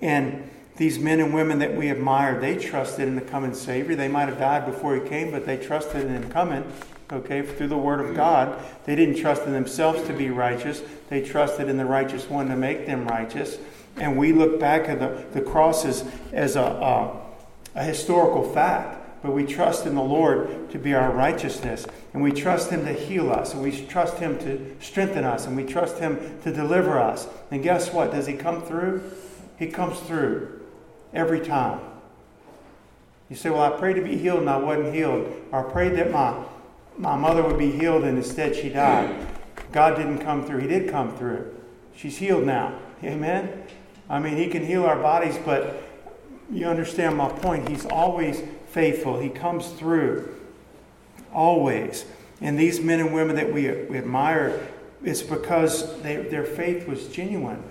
And 0.02 0.50
these 0.78 1.00
men 1.00 1.20
and 1.20 1.34
women 1.34 1.60
that 1.60 1.76
we 1.76 1.90
admire, 1.90 2.40
they 2.40 2.58
trusted 2.58 3.08
in 3.08 3.16
the 3.16 3.22
coming 3.22 3.54
Savior. 3.54 3.96
They 3.96 4.08
might 4.08 4.28
have 4.28 4.40
died 4.40 4.66
before 4.66 4.96
he 4.96 5.08
came, 5.08 5.32
but 5.32 5.46
they 5.46 5.58
trusted 5.58 6.06
in 6.06 6.10
him 6.10 6.30
coming, 6.30 6.70
okay, 7.12 7.42
through 7.44 7.70
the 7.70 7.78
Word 7.78 8.02
of 8.02 8.16
God. 8.16 8.62
They 8.86 8.96
didn't 8.96 9.16
trust 9.16 9.44
in 9.44 9.54
themselves 9.54 10.06
to 10.08 10.14
be 10.14 10.30
righteous, 10.30 10.82
they 11.10 11.22
trusted 11.22 11.70
in 11.70 11.78
the 11.78 11.86
righteous 11.86 12.30
one 12.30 12.50
to 12.50 12.56
make 12.56 12.86
them 12.86 13.08
righteous. 13.08 13.58
And 13.98 14.18
we 14.18 14.34
look 14.34 14.60
back 14.60 14.90
at 14.90 15.00
the, 15.00 15.26
the 15.32 15.42
cross 15.42 15.86
as, 15.86 16.04
as 16.34 16.58
a, 16.58 16.62
a, 16.62 17.22
a 17.76 17.84
historical 17.84 18.44
fact 18.52 19.05
but 19.26 19.34
we 19.34 19.44
trust 19.44 19.88
in 19.88 19.96
the 19.96 20.04
Lord 20.04 20.70
to 20.70 20.78
be 20.78 20.94
our 20.94 21.12
righteousness. 21.12 21.88
And 22.14 22.22
we 22.22 22.32
trust 22.32 22.70
Him 22.70 22.86
to 22.86 22.94
heal 22.94 23.32
us. 23.32 23.56
And 23.56 23.64
we 23.64 23.72
trust 23.88 24.20
Him 24.20 24.38
to 24.40 24.76
strengthen 24.80 25.24
us. 25.24 25.48
And 25.48 25.58
we 25.58 25.64
trust 25.64 25.98
Him 25.98 26.40
to 26.44 26.54
deliver 26.54 27.00
us. 27.00 27.28
And 27.50 27.64
guess 27.64 27.92
what? 27.92 28.12
Does 28.12 28.28
He 28.28 28.36
come 28.36 28.62
through? 28.62 29.02
He 29.58 29.66
comes 29.66 30.00
through 30.02 30.62
every 31.12 31.40
time. 31.40 31.80
You 33.28 33.36
say, 33.36 33.50
Well, 33.50 33.64
I 33.64 33.76
prayed 33.76 33.96
to 33.96 34.04
be 34.04 34.16
healed 34.16 34.42
and 34.42 34.50
I 34.50 34.58
wasn't 34.58 34.94
healed. 34.94 35.34
Or 35.52 35.68
I 35.68 35.72
prayed 35.72 35.96
that 35.96 36.12
my, 36.12 36.46
my 36.96 37.16
mother 37.16 37.42
would 37.42 37.58
be 37.58 37.72
healed 37.72 38.04
and 38.04 38.20
instead 38.20 38.56
she 38.56 38.70
died. 38.70 39.26
God 39.72 39.96
didn't 39.96 40.20
come 40.20 40.46
through. 40.46 40.60
He 40.60 40.68
did 40.68 40.88
come 40.92 41.18
through. 41.18 41.52
She's 41.96 42.18
healed 42.18 42.44
now. 42.44 42.78
Amen? 43.04 43.64
I 44.08 44.20
mean, 44.20 44.38
He 44.38 44.50
can 44.50 44.64
heal 44.64 44.86
our 44.86 44.98
bodies, 44.98 45.40
but 45.44 45.82
you 46.52 46.68
understand 46.68 47.18
my 47.18 47.30
point. 47.30 47.68
He's 47.68 47.88
always 47.88 48.44
faithful. 48.76 49.22
He 49.22 49.30
comes 49.30 49.70
through 49.70 50.36
always. 51.34 52.04
And 52.42 52.60
these 52.60 52.82
men 52.82 53.00
and 53.00 53.14
women 53.14 53.38
that 53.38 53.54
we, 53.54 53.72
we 53.72 53.98
admire, 53.98 54.68
it's 55.02 55.22
because 55.22 56.02
they, 56.02 56.18
their 56.18 56.44
faith 56.44 56.86
was 56.86 57.08
genuine. 57.08 57.64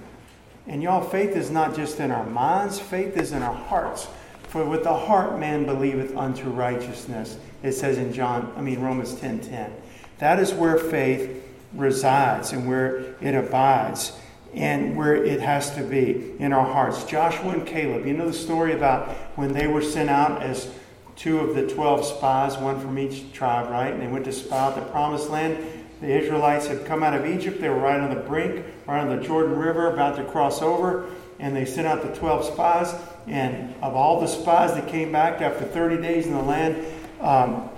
And 0.66 0.82
y'all, 0.82 1.02
faith 1.02 1.36
is 1.36 1.50
not 1.50 1.76
just 1.76 2.00
in 2.00 2.10
our 2.10 2.24
minds, 2.24 2.80
faith 2.80 3.18
is 3.18 3.32
in 3.32 3.42
our 3.42 3.54
hearts. 3.54 4.08
For 4.48 4.64
with 4.64 4.82
the 4.82 4.94
heart 4.94 5.38
man 5.38 5.66
believeth 5.66 6.16
unto 6.16 6.48
righteousness. 6.48 7.36
It 7.62 7.72
says 7.72 7.98
in 7.98 8.14
John, 8.14 8.50
I 8.56 8.62
mean 8.62 8.80
Romans 8.80 9.12
10:10. 9.12 9.20
10, 9.20 9.40
10. 9.40 9.72
That 10.18 10.40
is 10.40 10.54
where 10.54 10.78
faith 10.78 11.44
resides 11.74 12.52
and 12.52 12.66
where 12.66 13.14
it 13.20 13.34
abides 13.34 14.12
and 14.54 14.96
where 14.96 15.14
it 15.16 15.42
has 15.42 15.74
to 15.74 15.82
be 15.82 16.32
in 16.38 16.54
our 16.54 16.64
hearts. 16.64 17.04
Joshua 17.04 17.50
and 17.50 17.66
Caleb, 17.66 18.06
you 18.06 18.14
know 18.14 18.26
the 18.26 18.32
story 18.32 18.72
about 18.72 19.08
when 19.36 19.52
they 19.52 19.66
were 19.66 19.82
sent 19.82 20.08
out 20.08 20.40
as 20.42 20.70
two 21.16 21.38
of 21.38 21.54
the 21.54 21.66
12 21.66 22.04
spies, 22.04 22.56
one 22.56 22.80
from 22.80 22.98
each 22.98 23.32
tribe, 23.32 23.70
right? 23.70 23.92
And 23.92 24.02
they 24.02 24.06
went 24.06 24.24
to 24.24 24.32
spy 24.32 24.58
out 24.58 24.74
the 24.74 24.82
promised 24.82 25.30
land. 25.30 25.58
The 26.00 26.08
Israelites 26.08 26.66
had 26.66 26.84
come 26.84 27.02
out 27.02 27.14
of 27.14 27.26
Egypt. 27.26 27.60
They 27.60 27.68
were 27.68 27.78
right 27.78 28.00
on 28.00 28.10
the 28.10 28.20
brink, 28.20 28.64
right 28.86 29.00
on 29.00 29.16
the 29.16 29.22
Jordan 29.22 29.56
River, 29.56 29.92
about 29.92 30.16
to 30.16 30.24
cross 30.24 30.60
over. 30.60 31.08
And 31.38 31.54
they 31.54 31.64
sent 31.64 31.86
out 31.86 32.02
the 32.02 32.14
12 32.14 32.46
spies. 32.46 32.94
And 33.26 33.74
of 33.82 33.94
all 33.94 34.20
the 34.20 34.26
spies 34.26 34.74
that 34.74 34.88
came 34.88 35.12
back 35.12 35.40
after 35.40 35.64
30 35.64 36.02
days 36.02 36.26
in 36.26 36.32
the 36.32 36.42
land, 36.42 36.84
um, 37.20 37.70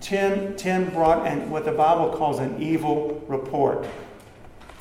10, 0.00 0.56
10 0.56 0.90
brought 0.90 1.26
an, 1.26 1.50
what 1.50 1.64
the 1.64 1.72
Bible 1.72 2.16
calls 2.16 2.38
an 2.38 2.62
evil 2.62 3.22
report. 3.26 3.86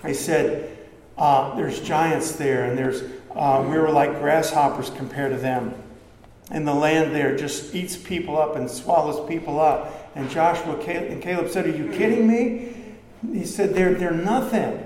They 0.03 0.13
said, 0.13 0.77
uh, 1.17 1.55
There's 1.55 1.79
giants 1.81 2.33
there, 2.33 2.65
and 2.65 2.77
there's 2.77 3.03
uh, 3.35 3.65
we 3.69 3.77
were 3.77 3.89
like 3.89 4.19
grasshoppers 4.19 4.89
compared 4.89 5.31
to 5.31 5.37
them. 5.37 5.73
And 6.51 6.67
the 6.67 6.73
land 6.73 7.15
there 7.15 7.35
just 7.35 7.73
eats 7.73 7.95
people 7.95 8.37
up 8.37 8.57
and 8.57 8.69
swallows 8.69 9.27
people 9.27 9.59
up. 9.59 10.11
And 10.15 10.29
Joshua 10.29 10.75
and 10.75 11.21
Caleb 11.21 11.49
said, 11.49 11.65
Are 11.65 11.75
you 11.75 11.89
kidding 11.91 12.27
me? 12.27 12.73
He 13.33 13.45
said, 13.45 13.73
They're, 13.73 13.93
they're 13.93 14.11
nothing. 14.11 14.85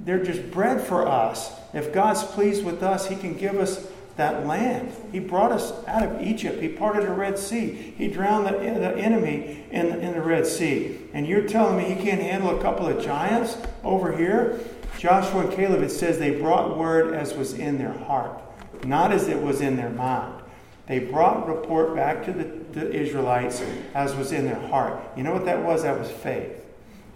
They're 0.00 0.22
just 0.22 0.50
bread 0.50 0.80
for 0.80 1.06
us. 1.06 1.52
If 1.72 1.92
God's 1.92 2.24
pleased 2.24 2.64
with 2.64 2.82
us, 2.82 3.06
He 3.08 3.14
can 3.14 3.34
give 3.34 3.58
us 3.58 3.86
that 4.16 4.44
land. 4.44 4.92
He 5.12 5.20
brought 5.20 5.52
us 5.52 5.72
out 5.86 6.02
of 6.02 6.20
Egypt. 6.20 6.60
He 6.60 6.68
parted 6.68 7.04
the 7.04 7.12
Red 7.12 7.38
Sea. 7.38 7.94
He 7.96 8.08
drowned 8.08 8.46
the, 8.46 8.52
the 8.52 8.96
enemy 8.96 9.64
in, 9.70 9.86
in 10.00 10.14
the 10.14 10.22
Red 10.22 10.46
Sea. 10.48 10.98
And 11.12 11.28
you're 11.28 11.46
telling 11.46 11.76
me 11.76 11.94
He 11.94 12.02
can't 12.02 12.20
handle 12.20 12.58
a 12.58 12.62
couple 12.62 12.88
of 12.88 13.02
giants 13.02 13.56
over 13.84 14.16
here? 14.16 14.58
Joshua 14.98 15.46
and 15.46 15.52
Caleb, 15.52 15.82
it 15.82 15.90
says 15.90 16.18
they 16.18 16.40
brought 16.40 16.76
word 16.76 17.14
as 17.14 17.34
was 17.34 17.52
in 17.52 17.78
their 17.78 17.92
heart, 17.92 18.40
not 18.84 19.12
as 19.12 19.28
it 19.28 19.40
was 19.40 19.60
in 19.60 19.76
their 19.76 19.90
mind. 19.90 20.43
They 20.86 20.98
brought 20.98 21.48
report 21.48 21.94
back 21.94 22.24
to 22.26 22.32
the, 22.32 22.44
the 22.78 22.92
Israelites 22.92 23.62
as 23.94 24.14
was 24.14 24.32
in 24.32 24.44
their 24.44 24.60
heart. 24.68 25.00
You 25.16 25.22
know 25.22 25.32
what 25.32 25.46
that 25.46 25.62
was? 25.62 25.82
That 25.82 25.98
was 25.98 26.10
faith. 26.10 26.60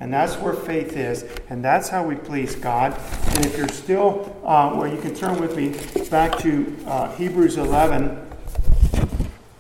And 0.01 0.13
that's 0.13 0.37
where 0.37 0.55
faith 0.55 0.97
is, 0.97 1.25
and 1.51 1.63
that's 1.63 1.89
how 1.89 2.07
we 2.07 2.15
please 2.15 2.55
God. 2.55 2.97
And 3.31 3.45
if 3.45 3.59
you're 3.59 3.69
still, 3.69 4.37
uh, 4.45 4.73
well, 4.77 4.87
you 4.87 5.01
can 5.01 5.15
turn 5.15 5.41
with 5.41 5.57
me 5.57 5.75
back 6.09 6.39
to 6.39 6.77
uh, 6.87 7.15
Hebrews 7.17 7.57
11. 7.57 8.27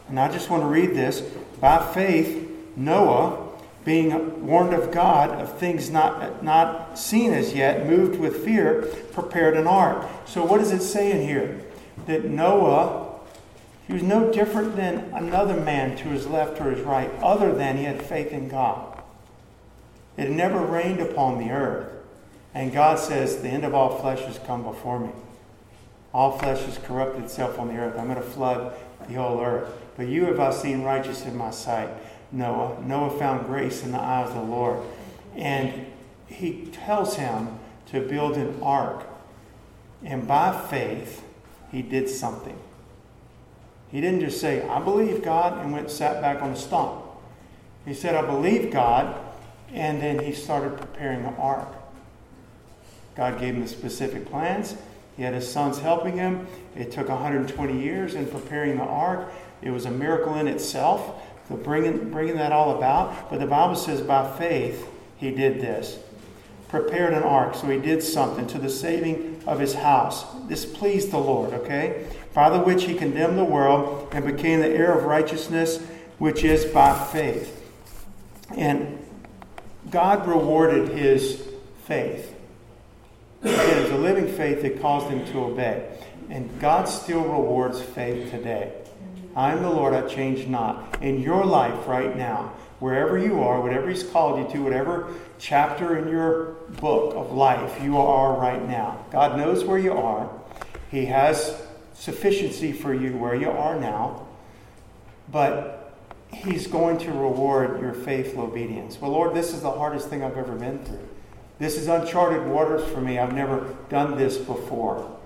And 0.08 0.20
I 0.20 0.30
just 0.30 0.48
want 0.48 0.62
to 0.62 0.68
read 0.68 0.90
this. 0.90 1.20
By 1.60 1.92
faith, 1.92 2.48
Noah, 2.76 3.48
being 3.84 4.46
warned 4.46 4.74
of 4.74 4.92
God 4.92 5.30
of 5.30 5.58
things 5.58 5.90
not, 5.90 6.44
not 6.44 6.96
seen 6.96 7.32
as 7.32 7.52
yet, 7.52 7.86
moved 7.86 8.20
with 8.20 8.44
fear, 8.44 8.82
prepared 9.12 9.56
an 9.56 9.66
ark. 9.66 10.08
So, 10.24 10.44
what 10.44 10.60
is 10.60 10.70
it 10.70 10.82
saying 10.82 11.26
here? 11.26 11.60
That 12.06 12.26
Noah 12.26 13.07
he 13.88 13.94
was 13.94 14.02
no 14.02 14.30
different 14.30 14.76
than 14.76 15.10
another 15.14 15.58
man 15.58 15.96
to 15.96 16.08
his 16.08 16.26
left 16.26 16.60
or 16.60 16.70
his 16.70 16.84
right, 16.84 17.10
other 17.22 17.54
than 17.54 17.78
he 17.78 17.84
had 17.84 18.02
faith 18.02 18.32
in 18.32 18.48
God. 18.48 19.02
It 20.18 20.28
never 20.28 20.60
rained 20.60 21.00
upon 21.00 21.38
the 21.38 21.50
earth. 21.50 21.90
And 22.52 22.70
God 22.70 22.98
says, 22.98 23.40
The 23.40 23.48
end 23.48 23.64
of 23.64 23.74
all 23.74 23.98
flesh 23.98 24.20
has 24.20 24.38
come 24.40 24.62
before 24.62 25.00
me. 25.00 25.10
All 26.12 26.38
flesh 26.38 26.60
has 26.64 26.76
corrupted 26.76 27.24
itself 27.24 27.58
on 27.58 27.68
the 27.68 27.78
earth. 27.78 27.98
I'm 27.98 28.08
going 28.08 28.16
to 28.16 28.22
flood 28.22 28.74
the 29.08 29.14
whole 29.14 29.40
earth. 29.40 29.72
But 29.96 30.08
you 30.08 30.26
have 30.26 30.38
I 30.38 30.50
seen 30.50 30.82
righteous 30.82 31.24
in 31.24 31.36
my 31.36 31.50
sight, 31.50 31.88
Noah. 32.30 32.78
Noah 32.84 33.18
found 33.18 33.46
grace 33.46 33.82
in 33.82 33.92
the 33.92 34.00
eyes 34.00 34.28
of 34.28 34.34
the 34.34 34.42
Lord. 34.42 34.80
And 35.34 35.86
he 36.26 36.66
tells 36.72 37.16
him 37.16 37.58
to 37.86 38.06
build 38.06 38.36
an 38.36 38.60
ark. 38.62 39.06
And 40.04 40.28
by 40.28 40.66
faith, 40.68 41.24
he 41.72 41.80
did 41.80 42.10
something. 42.10 42.58
He 43.90 44.00
didn't 44.00 44.20
just 44.20 44.40
say, 44.40 44.66
I 44.68 44.80
believe 44.80 45.22
God, 45.22 45.58
and 45.58 45.72
went 45.72 45.90
sat 45.90 46.20
back 46.20 46.42
on 46.42 46.52
the 46.52 46.58
stump. 46.58 47.02
He 47.86 47.94
said, 47.94 48.14
I 48.14 48.22
believe 48.22 48.70
God, 48.70 49.18
and 49.72 50.02
then 50.02 50.18
he 50.18 50.32
started 50.32 50.76
preparing 50.76 51.22
the 51.22 51.30
ark. 51.30 51.68
God 53.16 53.40
gave 53.40 53.54
him 53.54 53.62
the 53.62 53.68
specific 53.68 54.26
plans. 54.26 54.76
He 55.16 55.22
had 55.24 55.34
his 55.34 55.50
sons 55.50 55.78
helping 55.78 56.16
him. 56.16 56.46
It 56.76 56.92
took 56.92 57.08
120 57.08 57.80
years 57.80 58.14
in 58.14 58.26
preparing 58.26 58.76
the 58.76 58.84
ark. 58.84 59.32
It 59.62 59.70
was 59.70 59.86
a 59.86 59.90
miracle 59.90 60.36
in 60.36 60.46
itself, 60.46 61.20
so 61.48 61.56
bringing, 61.56 62.10
bringing 62.10 62.36
that 62.36 62.52
all 62.52 62.76
about. 62.76 63.28
But 63.30 63.40
the 63.40 63.46
Bible 63.46 63.74
says 63.74 64.00
by 64.00 64.36
faith 64.38 64.86
he 65.16 65.32
did 65.32 65.60
this. 65.60 65.98
Prepared 66.68 67.14
an 67.14 67.22
ark, 67.22 67.54
so 67.54 67.68
he 67.68 67.78
did 67.78 68.02
something 68.02 68.46
to 68.48 68.58
the 68.58 68.68
saving 68.68 69.42
of 69.46 69.58
his 69.58 69.74
house. 69.74 70.24
This 70.46 70.64
pleased 70.64 71.10
the 71.10 71.18
Lord, 71.18 71.52
okay? 71.54 72.06
By 72.38 72.48
the 72.48 72.60
which 72.60 72.84
he 72.84 72.94
condemned 72.94 73.36
the 73.36 73.42
world 73.42 74.06
and 74.12 74.24
became 74.24 74.60
the 74.60 74.68
heir 74.68 74.96
of 74.96 75.02
righteousness, 75.02 75.84
which 76.18 76.44
is 76.44 76.64
by 76.66 76.96
faith. 77.06 77.68
And 78.54 79.04
God 79.90 80.24
rewarded 80.24 80.96
his 80.96 81.48
faith. 81.86 82.32
Again, 83.42 83.82
it's 83.82 83.90
a 83.90 83.96
living 83.96 84.28
faith 84.28 84.62
that 84.62 84.80
caused 84.80 85.08
him 85.08 85.26
to 85.32 85.46
obey. 85.46 85.98
And 86.30 86.60
God 86.60 86.84
still 86.84 87.22
rewards 87.22 87.82
faith 87.82 88.30
today. 88.30 88.72
I 89.34 89.50
am 89.50 89.62
the 89.62 89.70
Lord, 89.70 89.92
I 89.92 90.06
change 90.06 90.46
not. 90.46 91.02
In 91.02 91.20
your 91.20 91.44
life 91.44 91.88
right 91.88 92.16
now, 92.16 92.52
wherever 92.78 93.18
you 93.18 93.40
are, 93.40 93.60
whatever 93.60 93.88
He's 93.88 94.04
called 94.04 94.38
you 94.38 94.52
to, 94.52 94.62
whatever 94.62 95.12
chapter 95.40 95.98
in 95.98 96.06
your 96.06 96.52
book 96.80 97.16
of 97.16 97.32
life 97.32 97.82
you 97.82 97.98
are 97.98 98.38
right 98.38 98.64
now, 98.68 99.04
God 99.10 99.36
knows 99.36 99.64
where 99.64 99.80
you 99.80 99.92
are. 99.94 100.30
He 100.92 101.06
has 101.06 101.66
sufficiency 101.98 102.72
for 102.72 102.94
you 102.94 103.16
where 103.16 103.34
you 103.34 103.50
are 103.50 103.78
now, 103.78 104.26
but 105.30 105.74
He's 106.30 106.66
going 106.66 106.98
to 106.98 107.10
reward 107.10 107.80
your 107.80 107.94
faithful 107.94 108.42
obedience. 108.44 109.00
Well, 109.00 109.12
Lord, 109.12 109.34
this 109.34 109.54
is 109.54 109.62
the 109.62 109.70
hardest 109.70 110.08
thing 110.08 110.22
I've 110.22 110.36
ever 110.36 110.54
been 110.54 110.84
through. 110.84 111.08
This 111.58 111.76
is 111.76 111.88
uncharted 111.88 112.46
waters 112.46 112.86
for 112.90 113.00
me. 113.00 113.18
I've 113.18 113.34
never 113.34 113.74
done 113.88 114.16
this 114.16 114.36
before. 114.36 115.18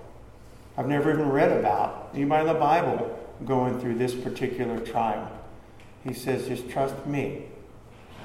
I've 0.79 0.87
never 0.87 1.13
even 1.13 1.29
read 1.29 1.51
about 1.51 2.11
anybody 2.15 2.49
in 2.49 2.55
the 2.55 2.59
Bible 2.59 3.19
going 3.45 3.81
through 3.81 3.97
this 3.97 4.15
particular 4.15 4.79
trial. 4.79 5.31
He 6.05 6.15
says, 6.15 6.47
just 6.47 6.71
trust 6.71 7.05
me. 7.05 7.47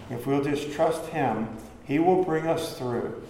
If 0.10 0.26
we'll 0.26 0.44
just 0.44 0.72
trust 0.72 1.04
Him, 1.08 1.50
He 1.84 2.00
will 2.00 2.24
bring 2.24 2.48
us 2.48 2.78
through 2.78 3.24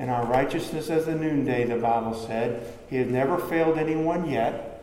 and 0.00 0.10
our 0.10 0.24
righteousness 0.24 0.88
as 0.88 1.04
the 1.04 1.14
noonday, 1.14 1.66
the 1.66 1.76
Bible 1.76 2.14
said. 2.14 2.66
He 2.88 2.96
has 2.96 3.08
never 3.08 3.36
failed 3.36 3.76
anyone 3.76 4.30
yet. 4.30 4.82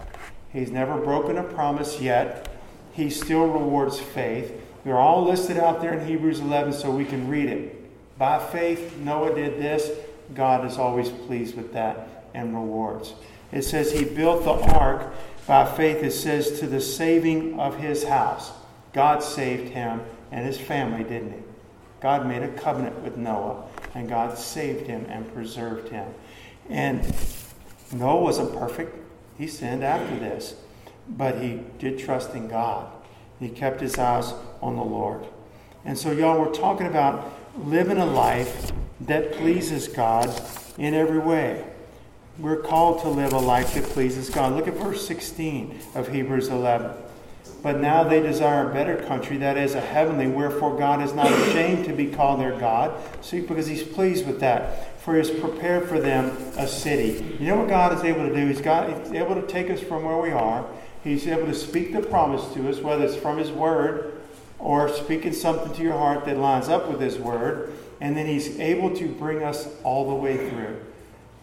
He's 0.53 0.69
never 0.69 0.95
broken 0.99 1.39
a 1.39 1.43
promise 1.43 1.99
yet. 1.99 2.47
He 2.93 3.09
still 3.09 3.47
rewards 3.47 3.99
faith. 3.99 4.53
They're 4.85 4.99
all 4.99 5.25
listed 5.25 5.57
out 5.57 5.81
there 5.81 5.93
in 5.93 6.05
Hebrews 6.05 6.39
11 6.39 6.73
so 6.73 6.91
we 6.91 7.03
can 7.03 7.27
read 7.27 7.49
it. 7.49 8.17
By 8.19 8.37
faith, 8.37 8.95
Noah 8.97 9.33
did 9.33 9.59
this. 9.59 9.89
God 10.35 10.63
is 10.67 10.77
always 10.77 11.09
pleased 11.09 11.57
with 11.57 11.73
that 11.73 12.27
and 12.35 12.53
rewards. 12.53 13.15
It 13.51 13.63
says 13.63 13.91
he 13.91 14.05
built 14.05 14.43
the 14.43 14.51
ark 14.51 15.15
by 15.47 15.65
faith, 15.65 16.03
it 16.03 16.11
says, 16.11 16.59
to 16.59 16.67
the 16.67 16.79
saving 16.79 17.59
of 17.59 17.77
his 17.77 18.03
house. 18.03 18.51
God 18.93 19.23
saved 19.23 19.69
him 19.69 20.01
and 20.31 20.45
his 20.45 20.59
family, 20.59 21.03
didn't 21.03 21.31
he? 21.31 21.46
God 21.99 22.27
made 22.27 22.43
a 22.43 22.49
covenant 22.49 23.01
with 23.01 23.17
Noah 23.17 23.63
and 23.95 24.07
God 24.07 24.37
saved 24.37 24.87
him 24.87 25.05
and 25.09 25.31
preserved 25.33 25.89
him. 25.89 26.07
And 26.69 27.15
Noah 27.91 28.21
wasn't 28.21 28.53
perfect. 28.53 28.95
He 29.37 29.47
sinned 29.47 29.83
after 29.83 30.17
this, 30.19 30.55
but 31.07 31.41
he 31.41 31.61
did 31.79 31.99
trust 31.99 32.33
in 32.33 32.47
God. 32.47 32.91
He 33.39 33.49
kept 33.49 33.81
his 33.81 33.97
eyes 33.97 34.33
on 34.61 34.75
the 34.75 34.83
Lord. 34.83 35.25
And 35.85 35.97
so, 35.97 36.11
y'all, 36.11 36.39
we're 36.39 36.53
talking 36.53 36.87
about 36.87 37.31
living 37.57 37.97
a 37.97 38.05
life 38.05 38.71
that 39.01 39.33
pleases 39.33 39.87
God 39.87 40.29
in 40.77 40.93
every 40.93 41.19
way. 41.19 41.65
We're 42.39 42.61
called 42.61 43.01
to 43.01 43.09
live 43.09 43.33
a 43.33 43.39
life 43.39 43.73
that 43.75 43.83
pleases 43.85 44.29
God. 44.29 44.53
Look 44.53 44.67
at 44.67 44.75
verse 44.75 45.07
16 45.07 45.79
of 45.95 46.09
Hebrews 46.09 46.49
11. 46.49 46.91
But 47.63 47.79
now 47.79 48.03
they 48.03 48.21
desire 48.21 48.69
a 48.69 48.73
better 48.73 48.97
country, 48.97 49.37
that 49.37 49.57
is, 49.57 49.75
a 49.75 49.81
heavenly, 49.81 50.27
wherefore 50.27 50.77
God 50.77 51.01
is 51.01 51.13
not 51.13 51.31
ashamed 51.31 51.85
to 51.85 51.93
be 51.93 52.07
called 52.07 52.39
their 52.39 52.57
God. 52.57 52.93
See, 53.21 53.41
because 53.41 53.67
He's 53.67 53.83
pleased 53.83 54.25
with 54.25 54.39
that. 54.39 54.99
For 55.01 55.13
He 55.13 55.19
has 55.19 55.31
prepared 55.31 55.87
for 55.87 55.99
them 55.99 56.35
a 56.57 56.67
city. 56.67 57.37
You 57.39 57.47
know 57.47 57.57
what 57.57 57.69
God 57.69 57.93
is 57.93 58.03
able 58.03 58.27
to 58.27 58.33
do? 58.33 58.47
He's, 58.47 58.61
got, 58.61 58.89
he's 58.89 59.13
able 59.13 59.35
to 59.35 59.45
take 59.47 59.69
us 59.69 59.79
from 59.79 60.03
where 60.03 60.17
we 60.17 60.31
are. 60.31 60.65
He's 61.03 61.27
able 61.27 61.45
to 61.47 61.53
speak 61.53 61.93
the 61.93 62.01
promise 62.01 62.53
to 62.53 62.69
us, 62.69 62.79
whether 62.79 63.05
it's 63.05 63.15
from 63.15 63.37
His 63.37 63.51
Word 63.51 64.19
or 64.59 64.89
speaking 64.89 65.33
something 65.33 65.73
to 65.73 65.81
your 65.81 65.97
heart 65.97 66.25
that 66.25 66.37
lines 66.37 66.67
up 66.67 66.89
with 66.89 66.99
His 66.99 67.17
Word. 67.17 67.73
and 67.99 68.15
then 68.15 68.27
He's 68.27 68.59
able 68.59 68.95
to 68.95 69.07
bring 69.07 69.43
us 69.43 69.67
all 69.83 70.07
the 70.09 70.15
way 70.15 70.49
through. 70.49 70.79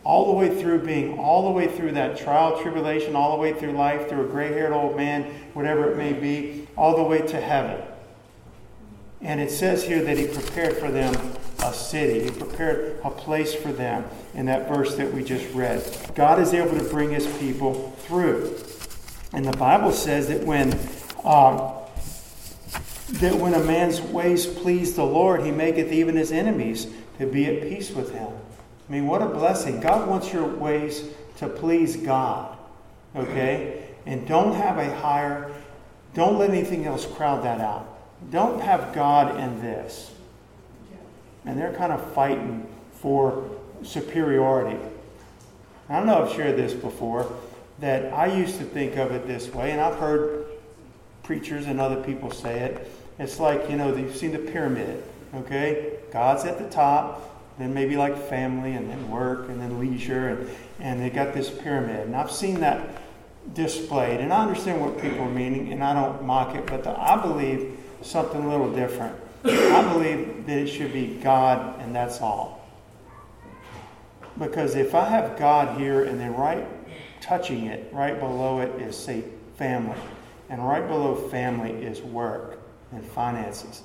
All 0.04 0.26
the 0.26 0.32
way 0.32 0.60
through 0.60 0.80
being 0.80 1.18
all 1.18 1.46
the 1.46 1.50
way 1.50 1.66
through 1.66 1.92
that 1.92 2.18
trial, 2.18 2.60
tribulation, 2.60 3.16
all 3.16 3.36
the 3.36 3.42
way 3.42 3.52
through 3.54 3.72
life, 3.72 4.08
through 4.08 4.26
a 4.26 4.28
gray 4.28 4.48
haired 4.48 4.72
old 4.72 4.96
man, 4.96 5.24
whatever 5.54 5.90
it 5.90 5.96
may 5.96 6.12
be, 6.12 6.68
all 6.76 6.96
the 6.96 7.02
way 7.02 7.18
to 7.26 7.40
heaven. 7.40 7.82
And 9.22 9.40
it 9.40 9.50
says 9.50 9.84
here 9.84 10.04
that 10.04 10.18
He 10.18 10.26
prepared 10.26 10.76
for 10.76 10.90
them 10.90 11.14
a 11.64 11.72
city. 11.72 12.24
He 12.24 12.30
prepared 12.30 13.00
a 13.02 13.10
place 13.10 13.54
for 13.54 13.72
them 13.72 14.04
in 14.34 14.46
that 14.46 14.68
verse 14.68 14.96
that 14.96 15.12
we 15.12 15.24
just 15.24 15.52
read. 15.54 15.82
God 16.14 16.38
is 16.40 16.52
able 16.52 16.78
to 16.78 16.84
bring 16.84 17.10
his 17.10 17.26
people 17.38 17.90
through. 18.00 18.56
And 19.32 19.44
the 19.44 19.56
Bible 19.56 19.92
says 19.92 20.28
that 20.28 20.44
when 20.44 20.72
um, 21.24 21.72
that 23.14 23.34
when 23.34 23.54
a 23.54 23.62
man's 23.62 24.00
ways 24.00 24.46
please 24.46 24.94
the 24.94 25.04
Lord, 25.04 25.42
he 25.42 25.50
maketh 25.50 25.92
even 25.92 26.16
his 26.16 26.32
enemies 26.32 26.86
to 27.18 27.26
be 27.26 27.46
at 27.46 27.62
peace 27.62 27.90
with 27.90 28.12
him. 28.12 28.32
I 28.88 28.92
mean, 28.92 29.06
what 29.06 29.22
a 29.22 29.26
blessing. 29.26 29.80
God 29.80 30.08
wants 30.08 30.32
your 30.32 30.46
ways 30.46 31.04
to 31.38 31.48
please 31.48 31.96
God. 31.96 32.56
Okay? 33.16 33.88
And 34.06 34.26
don't 34.26 34.54
have 34.54 34.78
a 34.78 34.94
higher, 34.96 35.50
don't 36.14 36.38
let 36.38 36.50
anything 36.50 36.86
else 36.86 37.06
crowd 37.06 37.44
that 37.44 37.60
out. 37.60 37.88
Don't 38.30 38.60
have 38.60 38.94
God 38.94 39.38
in 39.40 39.60
this 39.60 40.10
and 41.44 41.58
they're 41.58 41.72
kind 41.74 41.92
of 41.92 42.12
fighting 42.12 42.66
for 42.92 43.50
superiority. 43.82 44.78
I 45.88 45.96
don't 45.96 46.06
know 46.06 46.22
if 46.22 46.30
I've 46.30 46.36
shared 46.36 46.56
this 46.56 46.72
before, 46.72 47.30
that 47.80 48.12
I 48.12 48.26
used 48.26 48.58
to 48.58 48.64
think 48.64 48.96
of 48.96 49.12
it 49.12 49.26
this 49.26 49.52
way, 49.52 49.72
and 49.72 49.80
I've 49.80 49.98
heard 49.98 50.46
preachers 51.22 51.66
and 51.66 51.80
other 51.80 52.02
people 52.02 52.30
say 52.30 52.60
it. 52.60 52.90
It's 53.18 53.38
like, 53.38 53.68
you 53.68 53.76
know, 53.76 53.94
you've 53.94 54.16
seen 54.16 54.32
the 54.32 54.38
pyramid, 54.38 55.02
okay? 55.34 55.94
God's 56.10 56.44
at 56.44 56.58
the 56.58 56.68
top, 56.70 57.33
then 57.58 57.72
maybe 57.72 57.96
like 57.96 58.16
family, 58.28 58.72
and 58.72 58.90
then 58.90 59.10
work, 59.10 59.48
and 59.48 59.60
then 59.60 59.78
leisure, 59.78 60.28
and, 60.28 60.50
and 60.80 61.00
they 61.00 61.10
got 61.10 61.34
this 61.34 61.50
pyramid. 61.50 62.06
And 62.06 62.16
I've 62.16 62.32
seen 62.32 62.60
that 62.60 63.02
displayed, 63.52 64.20
and 64.20 64.32
I 64.32 64.42
understand 64.42 64.80
what 64.80 65.00
people 65.00 65.20
are 65.20 65.30
meaning, 65.30 65.72
and 65.72 65.82
I 65.82 65.94
don't 65.94 66.24
mock 66.24 66.54
it, 66.54 66.66
but 66.66 66.84
the, 66.84 66.98
I 66.98 67.20
believe 67.20 67.78
something 68.02 68.42
a 68.42 68.48
little 68.48 68.72
different. 68.72 69.16
I 69.44 69.92
believe 69.92 70.46
that 70.46 70.58
it 70.58 70.68
should 70.68 70.92
be 70.92 71.18
God 71.22 71.78
and 71.80 71.94
that's 71.94 72.20
all. 72.20 72.66
Because 74.38 74.74
if 74.74 74.94
I 74.94 75.04
have 75.04 75.38
God 75.38 75.78
here 75.78 76.04
and 76.04 76.18
then 76.18 76.34
right 76.34 76.66
touching 77.20 77.66
it, 77.66 77.90
right 77.92 78.18
below 78.18 78.60
it 78.60 78.70
is, 78.80 78.96
say, 78.96 79.24
family, 79.56 79.98
and 80.48 80.66
right 80.66 80.86
below 80.86 81.14
family 81.14 81.72
is 81.72 82.00
work 82.00 82.58
and 82.92 83.04
finances, 83.04 83.82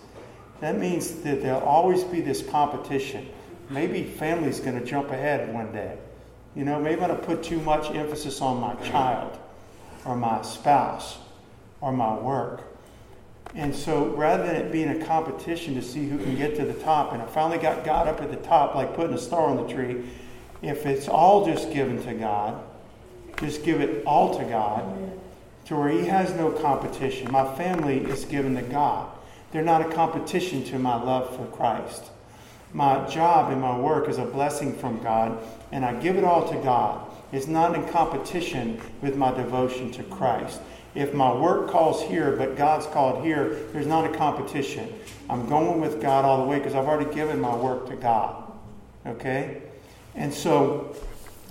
that 0.62 0.77
means 0.77 1.12
that 1.21 1.41
there'll 1.41 1.62
always 1.62 2.03
be 2.03 2.21
this 2.21 2.41
competition. 2.41 3.27
Maybe 3.69 4.03
family's 4.03 4.60
going 4.60 4.79
to 4.79 4.86
jump 4.86 5.12
ahead 5.12 5.53
one 5.53 5.71
day. 5.71 5.97
You 6.55 6.65
know, 6.65 6.79
maybe 6.79 7.01
I'm 7.01 7.10
to 7.10 7.15
put 7.15 7.43
too 7.43 7.60
much 7.62 7.93
emphasis 7.93 8.41
on 8.41 8.60
my 8.60 8.73
child 8.89 9.38
or 10.05 10.15
my 10.15 10.41
spouse 10.41 11.19
or 11.82 11.91
my 11.91 12.13
work 12.15 12.63
and 13.55 13.75
so 13.75 14.05
rather 14.10 14.45
than 14.45 14.55
it 14.55 14.71
being 14.71 14.89
a 14.89 15.05
competition 15.05 15.73
to 15.75 15.82
see 15.82 16.08
who 16.08 16.17
can 16.19 16.36
get 16.36 16.55
to 16.58 16.65
the 16.65 16.73
top, 16.73 17.13
and 17.13 17.21
I 17.21 17.25
finally 17.25 17.58
got 17.58 17.84
God 17.84 18.08
up 18.08 18.21
at 18.21 18.29
the 18.29 18.38
top, 18.38 18.75
like 18.75 18.93
putting 18.95 19.13
a 19.15 19.19
star 19.19 19.47
on 19.47 19.58
the 19.58 19.73
tree, 19.73 20.03
if 20.62 20.86
it's 20.86 21.08
all 21.08 21.45
just 21.45 21.73
given 21.73 22.01
to 22.03 22.13
God, 22.13 22.62
just 23.39 23.63
give 23.63 23.82
it 23.82 24.03
all 24.05 24.38
to 24.38 24.45
God, 24.45 24.84
to 25.65 25.75
where 25.75 25.89
He 25.89 26.05
has 26.05 26.34
no 26.36 26.51
competition. 26.51 27.32
My 27.32 27.55
family 27.55 27.99
is 27.99 28.25
given 28.25 28.55
to 28.55 28.62
God. 28.62 29.10
They're 29.51 29.63
not 29.63 29.82
a 29.82 29.91
competition 29.91 30.63
to 30.65 30.77
my 30.77 31.01
love 31.01 31.36
for 31.36 31.45
Christ. 31.47 32.03
My 32.73 33.08
job 33.08 33.51
and 33.51 33.62
my 33.62 33.77
work 33.77 34.08
is 34.10 34.17
a 34.17 34.25
blessing 34.25 34.77
from 34.77 35.01
God, 35.01 35.41
and 35.71 35.84
I 35.84 35.93
give 35.99 36.15
it 36.17 36.23
all 36.23 36.47
to 36.49 36.55
God. 36.58 37.10
It's 37.32 37.47
not 37.47 37.75
in 37.75 37.88
competition 37.89 38.82
with 39.01 39.15
my 39.15 39.34
devotion 39.34 39.91
to 39.91 40.03
Christ. 40.03 40.60
If 40.95 41.13
my 41.13 41.34
work 41.34 41.69
calls 41.69 42.01
here, 42.03 42.36
but 42.36 42.58
God's 42.58 42.88
called 42.88 43.23
here, 43.23 43.67
there's 43.71 43.88
not 43.88 44.05
a 44.05 44.17
competition. 44.17 44.91
I'm 45.29 45.47
going 45.47 45.79
with 45.79 46.01
God 46.01 46.25
all 46.25 46.43
the 46.43 46.49
way 46.49 46.58
because 46.58 46.73
I've 46.73 46.88
already 46.88 47.13
given 47.13 47.39
my 47.39 47.55
work 47.55 47.88
to 47.89 47.95
God. 47.95 48.51
Okay? 49.05 49.62
And 50.15 50.34
so 50.34 50.95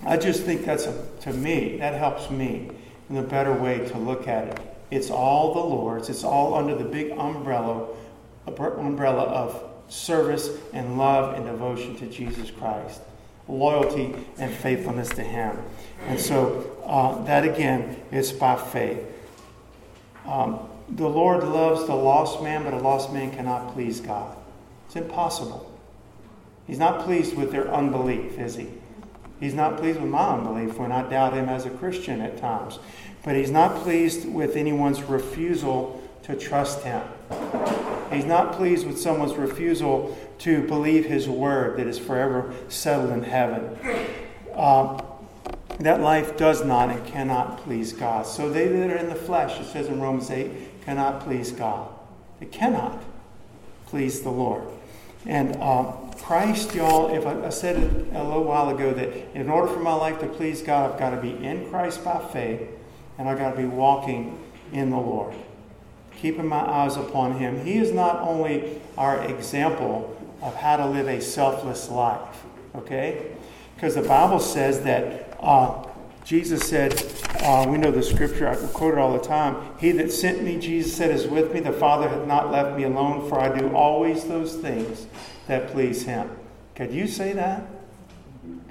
I 0.05 0.17
just 0.17 0.43
think 0.43 0.65
that's, 0.65 0.85
a, 0.85 1.05
to 1.21 1.33
me, 1.33 1.77
that 1.77 1.93
helps 1.93 2.29
me 2.29 2.71
in 3.09 3.17
a 3.17 3.23
better 3.23 3.53
way 3.53 3.79
to 3.89 3.97
look 3.97 4.27
at 4.27 4.47
it. 4.47 4.59
It's 4.91 5.09
all 5.09 5.53
the 5.53 5.59
Lord's, 5.59 6.09
it's 6.09 6.23
all 6.23 6.55
under 6.55 6.75
the 6.75 6.83
big 6.83 7.11
umbrella, 7.11 7.87
umbrella 8.47 9.23
of 9.23 9.68
service 9.89 10.49
and 10.73 10.97
love 10.97 11.35
and 11.35 11.45
devotion 11.45 11.95
to 11.97 12.07
Jesus 12.07 12.51
Christ, 12.51 13.01
loyalty 13.47 14.15
and 14.37 14.53
faithfulness 14.53 15.09
to 15.09 15.23
Him. 15.23 15.57
And 16.07 16.19
so 16.19 16.77
uh, 16.85 17.23
that 17.25 17.43
again 17.43 18.01
is 18.11 18.31
by 18.31 18.55
faith. 18.55 19.03
Um, 20.25 20.59
the 20.89 21.07
Lord 21.07 21.43
loves 21.43 21.85
the 21.85 21.95
lost 21.95 22.41
man, 22.41 22.63
but 22.63 22.73
a 22.73 22.77
lost 22.77 23.11
man 23.13 23.31
cannot 23.31 23.73
please 23.73 23.99
God. 23.99 24.35
It's 24.87 24.95
impossible. 24.95 25.69
He's 26.65 26.79
not 26.79 27.03
pleased 27.03 27.35
with 27.35 27.51
their 27.51 27.73
unbelief, 27.73 28.37
is 28.39 28.55
he? 28.55 28.67
He's 29.39 29.53
not 29.53 29.77
pleased 29.77 29.99
with 29.99 30.09
my 30.09 30.33
unbelief 30.33 30.77
when 30.77 30.91
I 30.91 31.07
doubt 31.09 31.33
him 31.33 31.47
as 31.47 31.65
a 31.65 31.69
Christian 31.69 32.21
at 32.21 32.37
times. 32.37 32.79
But 33.23 33.35
he's 33.35 33.51
not 33.51 33.75
pleased 33.83 34.27
with 34.27 34.55
anyone's 34.55 35.01
refusal 35.03 36.01
to 36.23 36.35
trust 36.35 36.83
him. 36.83 37.01
He's 38.11 38.25
not 38.25 38.53
pleased 38.53 38.85
with 38.85 38.99
someone's 38.99 39.35
refusal 39.35 40.17
to 40.39 40.65
believe 40.67 41.05
his 41.05 41.27
word 41.27 41.77
that 41.77 41.87
is 41.87 41.99
forever 41.99 42.53
settled 42.69 43.11
in 43.11 43.23
heaven. 43.23 43.77
Um, 44.55 45.01
that 45.79 46.01
life 46.01 46.37
does 46.37 46.65
not 46.65 46.89
and 46.89 47.05
cannot 47.05 47.59
please 47.59 47.93
God. 47.93 48.25
So 48.25 48.49
they 48.49 48.67
that 48.67 48.89
are 48.89 48.97
in 48.97 49.09
the 49.09 49.15
flesh, 49.15 49.59
it 49.59 49.65
says 49.65 49.87
in 49.87 50.01
Romans 50.01 50.29
8, 50.29 50.83
cannot 50.83 51.21
please 51.21 51.51
God. 51.51 51.89
It 52.41 52.51
cannot 52.51 53.01
please 53.85 54.21
the 54.21 54.29
Lord. 54.29 54.63
And 55.25 55.55
uh, 55.57 55.91
Christ, 56.17 56.75
y'all, 56.75 57.15
if 57.15 57.25
I, 57.25 57.45
I 57.45 57.49
said 57.49 57.77
it 57.77 58.13
a 58.13 58.23
little 58.23 58.43
while 58.43 58.69
ago 58.69 58.93
that 58.93 59.35
in 59.35 59.49
order 59.49 59.71
for 59.71 59.79
my 59.79 59.93
life 59.93 60.19
to 60.19 60.27
please 60.27 60.61
God, 60.61 60.91
I've 60.91 60.99
got 60.99 61.11
to 61.11 61.21
be 61.21 61.31
in 61.31 61.69
Christ 61.69 62.03
by 62.03 62.19
faith 62.31 62.61
and 63.17 63.27
I've 63.27 63.37
got 63.37 63.51
to 63.51 63.57
be 63.57 63.65
walking 63.65 64.39
in 64.71 64.89
the 64.89 64.97
Lord, 64.97 65.33
keeping 66.19 66.47
my 66.47 66.59
eyes 66.59 66.97
upon 66.97 67.37
Him. 67.37 67.63
He 67.65 67.77
is 67.77 67.91
not 67.91 68.17
only 68.17 68.81
our 68.97 69.23
example 69.23 70.15
of 70.41 70.55
how 70.55 70.77
to 70.77 70.85
live 70.85 71.07
a 71.07 71.21
selfless 71.21 71.89
life, 71.89 72.43
okay? 72.75 73.35
Because 73.75 73.95
the 73.95 74.01
Bible 74.01 74.39
says 74.39 74.83
that 74.83 75.37
uh, 75.39 75.85
Jesus 76.25 76.67
said, 76.67 77.01
uh, 77.41 77.65
we 77.67 77.77
know 77.77 77.91
the 77.91 78.03
scripture, 78.03 78.47
I 78.47 78.55
quote 78.73 78.93
it 78.93 78.99
all 78.99 79.13
the 79.13 79.25
time. 79.25 79.55
He 79.79 79.91
that 79.93 80.11
sent 80.11 80.43
me, 80.43 80.59
Jesus 80.59 80.95
said, 80.95 81.11
is 81.11 81.27
with 81.27 81.53
me. 81.53 81.61
The 81.61 81.71
Father 81.71 82.09
hath 82.09 82.27
not 82.27 82.51
left 82.51 82.77
me 82.77 82.83
alone, 82.83 83.27
for 83.29 83.39
I 83.39 83.57
do 83.57 83.73
always 83.73 84.25
those 84.25 84.55
things 84.55 85.07
that 85.47 85.69
please 85.69 86.03
him. 86.03 86.29
Could 86.75 86.91
you 86.91 87.07
say 87.07 87.33
that? 87.33 87.65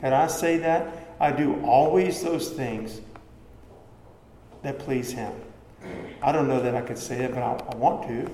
Could 0.00 0.12
I 0.12 0.26
say 0.28 0.58
that? 0.58 1.14
I 1.18 1.32
do 1.32 1.60
always 1.64 2.22
those 2.22 2.50
things 2.50 3.00
that 4.62 4.78
please 4.78 5.10
him. 5.12 5.32
I 6.22 6.32
don't 6.32 6.48
know 6.48 6.60
that 6.60 6.74
I 6.74 6.80
could 6.80 6.98
say 6.98 7.24
it, 7.24 7.34
but 7.34 7.42
I, 7.42 7.52
I 7.72 7.76
want 7.76 8.08
to. 8.08 8.30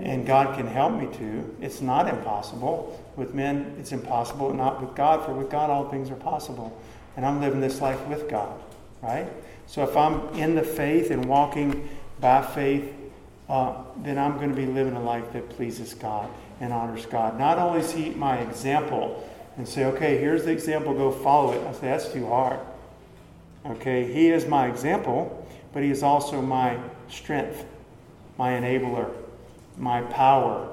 And 0.00 0.26
God 0.26 0.56
can 0.56 0.66
help 0.66 0.94
me 0.94 1.06
to. 1.18 1.56
It's 1.60 1.80
not 1.80 2.08
impossible. 2.08 3.00
With 3.14 3.34
men, 3.34 3.76
it's 3.78 3.92
impossible. 3.92 4.52
Not 4.52 4.80
with 4.80 4.96
God, 4.96 5.24
for 5.24 5.32
with 5.32 5.48
God, 5.48 5.70
all 5.70 5.88
things 5.88 6.10
are 6.10 6.16
possible 6.16 6.76
and 7.16 7.24
I'm 7.24 7.40
living 7.40 7.60
this 7.60 7.80
life 7.80 8.04
with 8.06 8.28
God, 8.28 8.60
right? 9.02 9.26
So 9.66 9.82
if 9.82 9.96
I'm 9.96 10.28
in 10.34 10.54
the 10.54 10.62
faith 10.62 11.10
and 11.10 11.24
walking 11.24 11.88
by 12.20 12.42
faith, 12.42 12.92
uh, 13.48 13.82
then 13.98 14.18
I'm 14.18 14.36
going 14.36 14.50
to 14.50 14.54
be 14.54 14.66
living 14.66 14.94
a 14.94 15.02
life 15.02 15.32
that 15.32 15.48
pleases 15.50 15.94
God 15.94 16.28
and 16.60 16.72
honors 16.72 17.06
God. 17.06 17.38
Not 17.38 17.58
only 17.58 17.80
is 17.80 17.92
He 17.92 18.10
my 18.10 18.38
example 18.38 19.28
and 19.56 19.66
say, 19.66 19.86
okay, 19.86 20.18
here's 20.18 20.44
the 20.44 20.52
example, 20.52 20.94
go 20.94 21.10
follow 21.10 21.52
it. 21.52 21.66
I 21.66 21.72
say, 21.72 21.86
that's 21.88 22.12
too 22.12 22.26
hard. 22.26 22.60
Okay, 23.64 24.12
He 24.12 24.30
is 24.30 24.46
my 24.46 24.66
example, 24.66 25.45
but 25.72 25.82
He 25.82 25.90
is 25.90 26.02
also 26.02 26.40
my 26.40 26.78
strength, 27.08 27.64
my 28.38 28.52
enabler, 28.52 29.12
my 29.76 30.02
power 30.02 30.68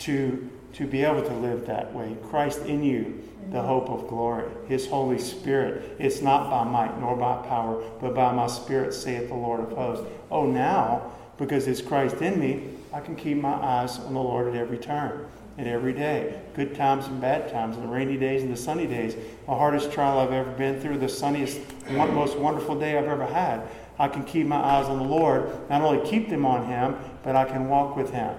to, 0.00 0.50
to 0.74 0.86
be 0.86 1.02
able 1.02 1.22
to 1.22 1.34
live 1.34 1.66
that 1.66 1.92
way. 1.94 2.16
Christ 2.28 2.60
in 2.66 2.82
you 2.82 3.22
the 3.50 3.60
hope 3.60 3.90
of 3.90 4.08
glory, 4.08 4.50
his 4.68 4.86
Holy 4.86 5.18
Spirit. 5.18 5.96
It's 5.98 6.22
not 6.22 6.50
by 6.50 6.64
might 6.64 6.98
nor 6.98 7.14
by 7.14 7.46
power, 7.46 7.82
but 8.00 8.14
by 8.14 8.32
my 8.32 8.46
Spirit, 8.46 8.94
saith 8.94 9.28
the 9.28 9.34
Lord 9.34 9.60
of 9.60 9.72
hosts. 9.72 10.06
Oh, 10.30 10.46
now, 10.46 11.12
because 11.36 11.66
it's 11.66 11.82
Christ 11.82 12.16
in 12.22 12.40
me, 12.40 12.70
I 12.92 13.00
can 13.00 13.16
keep 13.16 13.38
my 13.38 13.52
eyes 13.52 13.98
on 13.98 14.14
the 14.14 14.20
Lord 14.20 14.48
at 14.48 14.54
every 14.54 14.78
turn 14.78 15.26
and 15.56 15.68
every 15.68 15.92
day. 15.92 16.40
Good 16.54 16.74
times 16.74 17.06
and 17.06 17.20
bad 17.20 17.50
times, 17.50 17.76
the 17.76 17.86
rainy 17.86 18.16
days 18.16 18.42
and 18.42 18.52
the 18.52 18.56
sunny 18.56 18.86
days. 18.86 19.14
The 19.46 19.54
hardest 19.54 19.92
trial 19.92 20.18
I've 20.18 20.32
ever 20.32 20.50
been 20.52 20.80
through, 20.80 20.98
the 20.98 21.08
sunniest, 21.08 21.60
most 21.90 22.36
wonderful 22.36 22.78
day 22.78 22.98
I've 22.98 23.06
ever 23.06 23.26
had. 23.26 23.62
I 23.98 24.08
can 24.08 24.24
keep 24.24 24.46
my 24.46 24.56
eyes 24.56 24.86
on 24.86 24.98
the 24.98 25.04
Lord, 25.04 25.50
not 25.70 25.82
only 25.82 26.08
keep 26.08 26.28
them 26.28 26.44
on 26.44 26.66
Him, 26.66 26.96
but 27.22 27.36
I 27.36 27.44
can 27.44 27.68
walk 27.68 27.96
with 27.96 28.10
Him 28.10 28.34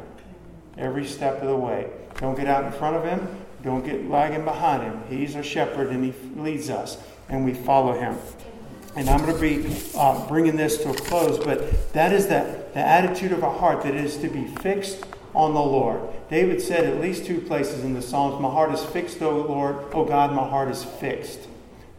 every 0.78 1.06
step 1.06 1.42
of 1.42 1.48
the 1.48 1.56
way. 1.56 1.90
Don't 2.18 2.36
get 2.36 2.48
out 2.48 2.66
in 2.66 2.72
front 2.72 2.96
of 2.96 3.04
him. 3.04 3.28
Don't 3.64 3.86
get 3.86 4.10
lagging 4.10 4.46
behind 4.46 4.84
him. 4.84 5.02
He's 5.10 5.36
a 5.36 5.44
shepherd 5.44 5.90
and 5.90 6.04
he 6.04 6.14
leads 6.40 6.70
us, 6.70 6.98
and 7.30 7.44
we 7.44 7.54
follow 7.54 7.94
him. 7.94 8.18
And 8.96 9.10
I'm 9.10 9.20
going 9.26 9.36
to 9.36 9.42
be 9.42 9.76
uh, 9.96 10.26
bringing 10.28 10.56
this 10.56 10.78
to 10.84 10.92
a 10.92 10.94
close, 10.94 11.44
but 11.44 11.92
that 11.94 12.14
is 12.14 12.28
the, 12.28 12.64
the 12.74 12.80
attitude 12.80 13.34
of 13.34 13.44
our 13.44 13.54
heart 13.54 13.84
that 13.84 13.96
is 13.96 14.18
to 14.18 14.30
be 14.30 14.46
fixed 14.46 15.04
on 15.36 15.54
the 15.54 15.62
Lord. 15.62 16.02
David 16.30 16.62
said 16.62 16.86
at 16.86 17.02
least 17.02 17.26
two 17.26 17.42
places 17.42 17.84
in 17.84 17.94
the 17.94 18.02
Psalms, 18.02 18.42
My 18.42 18.50
heart 18.50 18.74
is 18.74 18.84
fixed, 18.84 19.22
O 19.22 19.38
Lord. 19.38 19.76
O 19.94 20.06
God, 20.06 20.34
my 20.34 20.48
heart 20.48 20.70
is 20.70 20.84
fixed. 20.84 21.42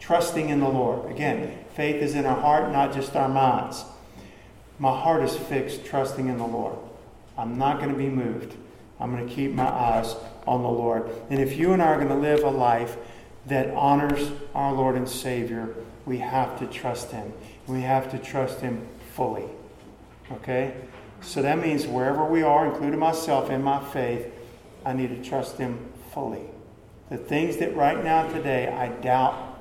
Trusting 0.01 0.49
in 0.49 0.61
the 0.61 0.69
Lord. 0.69 1.11
Again, 1.11 1.59
faith 1.75 2.03
is 2.03 2.15
in 2.15 2.27
our 2.27 2.41
heart, 2.41 2.73
not 2.73 2.93
just 2.93 3.15
our 3.15 3.29
minds. 3.29 3.85
My 4.79 4.99
heart 4.99 5.23
is 5.23 5.37
fixed, 5.37 5.85
trusting 5.85 6.29
in 6.29 6.39
the 6.39 6.47
Lord. 6.47 6.77
I'm 7.39 7.59
not 7.59 7.79
going 7.79 7.91
to 7.91 7.97
be 7.97 8.09
moved. 8.09 8.55
I'm 8.99 9.15
going 9.15 9.29
to 9.29 9.35
keep 9.35 9.53
my 9.53 9.69
eyes 9.69 10.15
on 10.47 10.63
the 10.63 10.69
Lord. 10.69 11.11
And 11.31 11.39
if 11.39 11.57
you 11.57 11.73
and 11.73 11.83
I 11.83 11.87
are 11.87 11.97
going 11.97 12.09
to 12.09 12.15
live 12.15 12.43
a 12.43 12.51
life 12.51 12.97
that 13.47 13.71
honors 13.71 14.31
our 14.55 14.73
Lord 14.73 14.97
and 14.97 15.09
Savior, 15.09 15.75
we 16.05 16.19
have 16.19 16.59
to 16.59 16.67
trust 16.67 17.11
Him. 17.11 17.33
We 17.67 17.83
have 17.83 18.11
to 18.11 18.19
trust 18.19 18.61
Him 18.61 18.87
fully. 19.15 19.45
Okay? 20.33 20.75
So 21.27 21.43
that 21.43 21.59
means 21.59 21.89
wherever 21.89 22.25
we 22.25 22.43
are, 22.43 22.67
including 22.67 23.01
myself 23.01 23.51
in 23.51 23.61
my 23.61 23.83
faith, 23.93 24.33
I 24.85 24.93
need 24.93 25.09
to 25.09 25.29
trust 25.29 25.59
Him 25.59 25.93
fully. 26.15 26.45
The 27.11 27.17
things 27.17 27.57
that 27.57 27.75
right 27.75 28.03
now 28.03 28.29
today 28.29 28.69
I 28.69 28.89
doubt, 28.89 29.59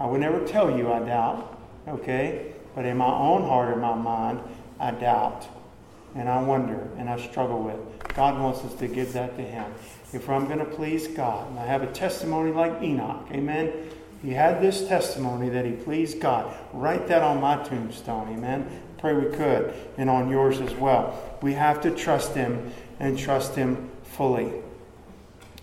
I 0.00 0.06
would 0.06 0.20
never 0.20 0.44
tell 0.44 0.76
you 0.76 0.92
I 0.92 0.98
doubt, 0.98 1.60
okay? 1.86 2.52
But 2.74 2.86
in 2.86 2.96
my 2.96 3.06
own 3.06 3.42
heart 3.42 3.68
or 3.68 3.76
my 3.76 3.94
mind, 3.94 4.40
I 4.80 4.90
doubt. 4.90 5.46
And 6.16 6.28
I 6.28 6.42
wonder 6.42 6.88
and 6.98 7.08
I 7.08 7.20
struggle 7.20 7.62
with. 7.62 7.78
God 8.14 8.40
wants 8.40 8.64
us 8.64 8.74
to 8.80 8.88
give 8.88 9.12
that 9.12 9.36
to 9.36 9.42
Him. 9.42 9.72
If 10.12 10.28
I'm 10.28 10.46
going 10.46 10.58
to 10.58 10.64
please 10.64 11.06
God, 11.06 11.48
and 11.50 11.58
I 11.58 11.66
have 11.66 11.82
a 11.82 11.92
testimony 11.92 12.50
like 12.50 12.82
Enoch, 12.82 13.28
amen? 13.30 13.72
He 14.26 14.32
had 14.32 14.60
this 14.60 14.88
testimony 14.88 15.50
that 15.50 15.64
he 15.64 15.70
pleased 15.70 16.18
God. 16.18 16.52
Write 16.72 17.06
that 17.06 17.22
on 17.22 17.40
my 17.40 17.62
tombstone, 17.62 18.28
amen? 18.34 18.82
Pray 18.98 19.14
we 19.14 19.30
could, 19.30 19.72
and 19.96 20.10
on 20.10 20.28
yours 20.28 20.60
as 20.60 20.74
well. 20.74 21.38
We 21.42 21.52
have 21.52 21.80
to 21.82 21.92
trust 21.92 22.34
him 22.34 22.72
and 22.98 23.16
trust 23.16 23.54
him 23.54 23.88
fully. 24.02 24.50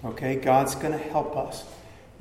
Okay, 0.05 0.37
God's 0.37 0.75
going 0.75 0.93
to 0.93 0.97
help 0.97 1.35
us. 1.35 1.65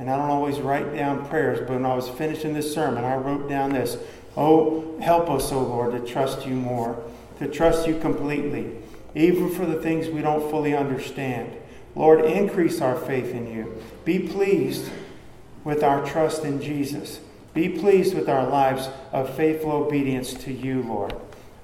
And 0.00 0.10
I 0.10 0.16
don't 0.16 0.30
always 0.30 0.58
write 0.58 0.96
down 0.96 1.28
prayers, 1.28 1.60
but 1.60 1.74
when 1.74 1.86
I 1.86 1.94
was 1.94 2.08
finishing 2.08 2.54
this 2.54 2.74
sermon, 2.74 3.04
I 3.04 3.14
wrote 3.14 3.48
down 3.48 3.72
this 3.72 3.96
Oh, 4.36 4.98
help 5.00 5.30
us, 5.30 5.52
O 5.52 5.62
Lord, 5.62 5.92
to 5.92 6.00
trust 6.12 6.44
you 6.44 6.54
more, 6.54 7.00
to 7.38 7.46
trust 7.46 7.86
you 7.86 8.00
completely, 8.00 8.78
even 9.14 9.48
for 9.48 9.64
the 9.64 9.80
things 9.80 10.08
we 10.08 10.22
don't 10.22 10.50
fully 10.50 10.74
understand. 10.74 11.56
Lord, 11.94 12.24
increase 12.24 12.80
our 12.80 12.96
faith 12.96 13.32
in 13.32 13.46
you. 13.46 13.80
Be 14.04 14.18
pleased 14.18 14.90
with 15.64 15.82
our 15.82 16.04
trust 16.04 16.44
in 16.44 16.60
Jesus. 16.60 17.20
Be 17.54 17.68
pleased 17.68 18.14
with 18.14 18.28
our 18.28 18.46
lives 18.46 18.88
of 19.12 19.34
faithful 19.36 19.72
obedience 19.72 20.32
to 20.34 20.52
you, 20.52 20.82
Lord. 20.82 21.14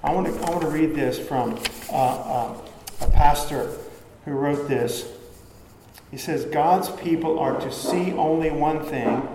I 0.02 0.12
want 0.12 0.26
to, 0.26 0.32
I 0.44 0.50
want 0.50 0.62
to 0.62 0.68
read 0.68 0.94
this 0.94 1.18
from 1.18 1.58
uh, 1.90 1.94
uh, 1.94 2.56
a 3.00 3.10
pastor 3.10 3.72
who 4.24 4.32
wrote 4.32 4.68
this. 4.68 5.10
He 6.10 6.16
says, 6.16 6.44
God's 6.44 6.90
people 6.90 7.38
are 7.38 7.58
to 7.60 7.72
see 7.72 8.12
only 8.12 8.50
one 8.50 8.84
thing, 8.84 9.26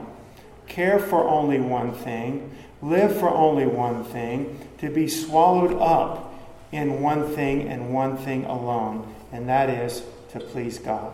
care 0.68 1.00
for 1.00 1.28
only 1.28 1.60
one 1.60 1.94
thing, 1.94 2.56
live 2.82 3.18
for 3.20 3.30
only 3.30 3.66
one 3.66 4.04
thing, 4.04 4.60
to 4.80 4.90
be 4.90 5.08
swallowed 5.08 5.74
up 5.82 6.34
in 6.72 7.02
one 7.02 7.36
thing 7.36 7.68
and 7.68 7.94
one 7.94 8.18
thing 8.18 8.46
alone, 8.46 9.14
and 9.32 9.48
that 9.48 9.70
is 9.70 10.04
to 10.32 10.40
please 10.40 10.80
God. 10.80 11.14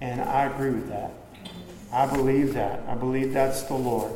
And 0.00 0.20
I 0.20 0.44
agree 0.44 0.70
with 0.70 0.88
that. 0.90 1.12
I 1.92 2.06
believe 2.06 2.54
that. 2.54 2.80
I 2.88 2.94
believe 2.94 3.32
that's 3.32 3.62
the 3.62 3.74
Lord. 3.74 4.12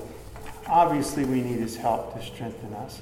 Obviously, 0.66 1.24
we 1.24 1.40
need 1.40 1.58
His 1.58 1.76
help 1.76 2.14
to 2.14 2.24
strengthen 2.24 2.72
us. 2.74 3.00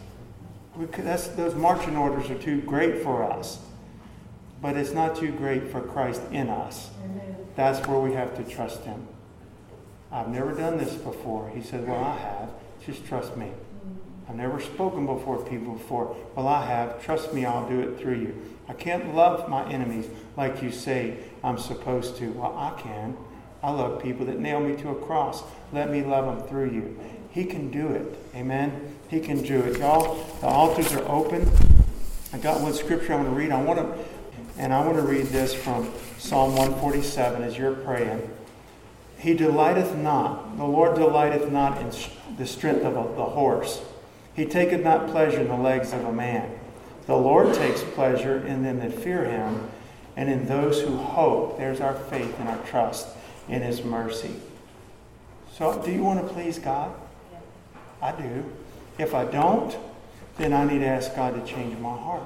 Could, 0.93 1.05
those 1.05 1.55
marching 1.55 1.97
orders 1.97 2.31
are 2.31 2.39
too 2.39 2.61
great 2.63 3.03
for 3.03 3.25
us, 3.25 3.59
but 4.63 4.77
it's 4.77 4.93
not 4.93 5.17
too 5.17 5.33
great 5.33 5.71
for 5.71 5.81
Christ 5.81 6.23
in 6.31 6.49
us. 6.49 6.91
That's 7.57 7.87
where 7.87 7.99
we 7.99 8.13
have 8.13 8.37
to 8.37 8.45
trust 8.45 8.85
Him. 8.85 9.07
I've 10.13 10.29
never 10.29 10.53
done 10.53 10.79
this 10.79 10.95
before. 10.95 11.51
He 11.51 11.63
said, 11.63 11.87
Well, 11.87 12.03
I 12.03 12.17
have. 12.17 12.51
Just 12.85 13.05
trust 13.05 13.37
me. 13.37 13.47
Mm-hmm. 13.47 14.31
I've 14.31 14.37
never 14.37 14.61
spoken 14.61 15.07
before 15.07 15.45
people 15.45 15.75
before. 15.75 16.17
Well, 16.35 16.49
I 16.49 16.65
have. 16.67 17.03
Trust 17.05 17.35
me, 17.35 17.45
I'll 17.45 17.69
do 17.69 17.81
it 17.81 17.99
through 17.99 18.19
you. 18.19 18.35
I 18.69 18.73
can't 18.73 19.15
love 19.15 19.49
my 19.49 19.69
enemies 19.71 20.07
like 20.37 20.63
you 20.63 20.71
say 20.71 21.19
I'm 21.45 21.59
supposed 21.59 22.17
to. 22.19 22.31
Well, 22.33 22.57
I 22.57 22.81
can. 22.81 23.17
I 23.63 23.71
love 23.71 24.03
people 24.03 24.27
that 24.27 24.39
nail 24.39 24.61
me 24.61 24.77
to 24.77 24.91
a 24.91 24.95
cross. 24.95 25.43
Let 25.73 25.91
me 25.91 26.03
love 26.03 26.25
them 26.25 26.49
through 26.49 26.71
you. 26.71 26.99
He 27.31 27.45
can 27.45 27.71
do 27.71 27.89
it. 27.89 28.19
Amen. 28.35 28.97
He 29.09 29.21
can 29.21 29.43
do 29.43 29.61
it. 29.61 29.79
Y'all, 29.79 30.25
the 30.41 30.47
altars 30.47 30.93
are 30.95 31.07
open. 31.09 31.49
I 32.33 32.39
got 32.39 32.61
one 32.61 32.73
scripture 32.73 33.13
I 33.13 33.17
want 33.17 33.29
to 33.29 33.35
read. 33.35 33.51
I 33.51 33.63
want 33.63 33.79
to, 33.79 34.05
and 34.57 34.73
I 34.73 34.85
want 34.85 34.97
to 34.97 35.03
read 35.03 35.27
this 35.27 35.55
from 35.55 35.93
Psalm 36.19 36.57
147 36.57 37.43
as 37.43 37.59
you're 37.59 37.75
praying. 37.75 38.29
He 39.19 39.35
delighteth 39.35 39.95
not, 39.97 40.57
the 40.57 40.65
Lord 40.65 40.97
delighteth 40.97 41.53
not 41.53 41.79
in 41.81 41.91
the 42.37 42.47
strength 42.47 42.85
of 42.85 42.95
the 42.95 43.25
horse. 43.25 43.83
He 44.35 44.47
taketh 44.47 44.83
not 44.83 45.11
pleasure 45.11 45.41
in 45.41 45.49
the 45.49 45.57
legs 45.57 45.93
of 45.93 46.05
a 46.05 46.13
man. 46.13 46.51
The 47.07 47.17
Lord 47.17 47.55
takes 47.55 47.83
pleasure 47.83 48.45
in 48.47 48.63
them 48.63 48.79
that 48.79 48.95
fear 48.95 49.25
him 49.25 49.69
and 50.17 50.31
in 50.31 50.47
those 50.47 50.81
who 50.81 50.97
hope. 50.97 51.59
There's 51.59 51.81
our 51.81 51.95
faith 51.95 52.35
and 52.39 52.49
our 52.49 52.65
trust 52.65 53.09
in 53.51 53.63
His 53.63 53.85
mercy. 53.85 54.31
So, 55.53 55.83
do 55.85 55.91
you 55.91 56.03
want 56.03 56.27
to 56.27 56.33
please 56.33 56.59
God? 56.59 56.95
I 58.01 58.13
do. 58.13 58.45
If 58.99 59.15
I 59.15 59.25
don't, 59.25 59.77
then 60.39 60.53
I 60.53 60.65
need 60.65 60.79
to 60.79 60.87
ask 60.87 61.15
God 61.15 61.35
to 61.35 61.53
change 61.53 61.77
my 61.79 61.95
heart. 61.95 62.23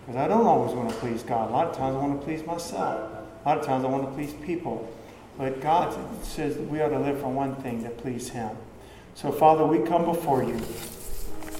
Because 0.00 0.16
I 0.16 0.26
don't 0.26 0.46
always 0.46 0.74
want 0.74 0.90
to 0.90 0.96
please 0.96 1.22
God. 1.22 1.50
A 1.50 1.52
lot 1.52 1.68
of 1.68 1.76
times 1.76 1.94
I 1.94 1.98
want 2.00 2.20
to 2.20 2.24
please 2.24 2.44
myself. 2.44 3.12
A 3.44 3.48
lot 3.48 3.58
of 3.58 3.64
times 3.64 3.84
I 3.84 3.88
want 3.88 4.08
to 4.08 4.10
please 4.12 4.32
people. 4.44 4.92
But 5.38 5.60
God 5.60 5.96
says 6.24 6.56
that 6.56 6.62
we 6.64 6.80
ought 6.80 6.88
to 6.88 6.98
live 6.98 7.20
for 7.20 7.28
one 7.28 7.54
thing 7.56 7.84
to 7.84 7.90
please 7.90 8.30
Him. 8.30 8.50
So, 9.14 9.30
Father, 9.30 9.64
we 9.64 9.86
come 9.86 10.06
before 10.06 10.42
you 10.42 10.58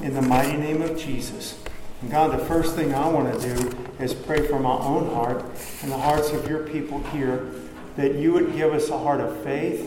in 0.02 0.14
the 0.14 0.22
mighty 0.22 0.56
name 0.56 0.82
of 0.82 0.98
Jesus. 0.98 1.62
And 2.00 2.10
God, 2.10 2.32
the 2.32 2.44
first 2.46 2.74
thing 2.74 2.94
I 2.94 3.06
want 3.08 3.40
to 3.40 3.54
do 3.54 3.76
is 4.02 4.14
pray 4.14 4.46
for 4.46 4.58
my 4.58 4.76
own 4.78 5.14
heart 5.14 5.44
and 5.82 5.92
the 5.92 5.98
hearts 5.98 6.30
of 6.30 6.48
your 6.48 6.66
people 6.66 7.02
here 7.10 7.52
that 7.96 8.14
you 8.14 8.32
would 8.32 8.54
give 8.54 8.72
us 8.72 8.88
a 8.88 8.98
heart 8.98 9.20
of 9.20 9.42
faith 9.42 9.80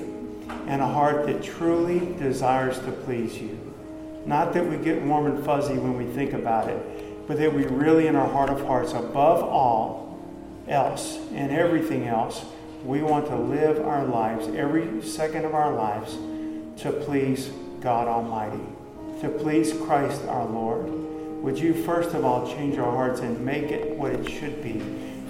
and 0.68 0.82
a 0.82 0.88
heart 0.88 1.26
that 1.26 1.44
truly 1.44 2.00
desires 2.16 2.80
to 2.80 2.92
please 2.92 3.38
you. 3.38 3.60
Not 4.26 4.54
that 4.54 4.70
we 4.70 4.78
get 4.78 5.02
warm 5.02 5.26
and 5.26 5.44
fuzzy 5.44 5.74
when 5.74 5.98
we 5.98 6.06
think 6.14 6.34
about 6.34 6.70
it, 6.70 7.28
but 7.28 7.38
that 7.38 7.54
we 7.54 7.66
really, 7.66 8.08
in 8.08 8.16
our 8.16 8.28
heart 8.28 8.50
of 8.50 8.66
hearts, 8.66 8.94
above 8.94 9.44
all 9.44 10.20
else 10.68 11.18
and 11.34 11.52
everything 11.52 12.08
else, 12.08 12.46
we 12.86 13.02
want 13.02 13.28
to 13.28 13.36
live 13.36 13.86
our 13.86 14.06
lives, 14.06 14.48
every 14.50 15.02
second 15.02 15.46
of 15.46 15.56
our 15.56 15.74
lives, 15.74 16.18
to 16.82 16.92
please 16.92 17.50
God 17.82 18.08
Almighty, 18.08 18.64
to 19.22 19.30
please 19.30 19.74
Christ 19.74 20.24
our 20.26 20.46
Lord. 20.46 20.90
Would 21.44 21.60
you, 21.60 21.74
first 21.74 22.14
of 22.14 22.24
all, 22.24 22.48
change 22.48 22.78
our 22.78 22.92
hearts 22.92 23.20
and 23.20 23.46
make 23.46 23.72
it 23.72 23.98
what 23.98 24.12
it 24.14 24.30
should 24.30 24.62
be, 24.64 24.80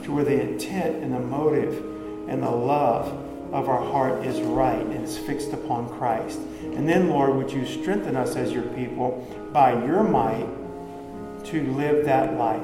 to 0.04 0.14
where 0.14 0.24
the 0.24 0.40
intent 0.40 1.04
and 1.04 1.14
the 1.14 1.20
motive 1.20 1.93
and 2.28 2.42
the 2.42 2.50
love 2.50 3.08
of 3.54 3.70
our 3.70 3.84
heart 3.92 4.26
is 4.26 4.42
right 4.42 4.82
and 4.82 5.04
it's 5.04 5.18
fixed 5.18 5.54
upon 5.54 5.88
Christ. 5.98 6.40
And 6.62 6.90
then, 6.90 7.10
Lord, 7.10 7.36
would 7.36 7.52
you 7.52 7.66
strengthen 7.66 8.16
us 8.16 8.36
as 8.36 8.52
your 8.52 8.64
people 8.64 9.28
by 9.54 9.74
your 9.86 10.04
might 10.04 10.48
to 11.46 11.62
live 11.74 12.06
that 12.06 12.36
life, 12.36 12.62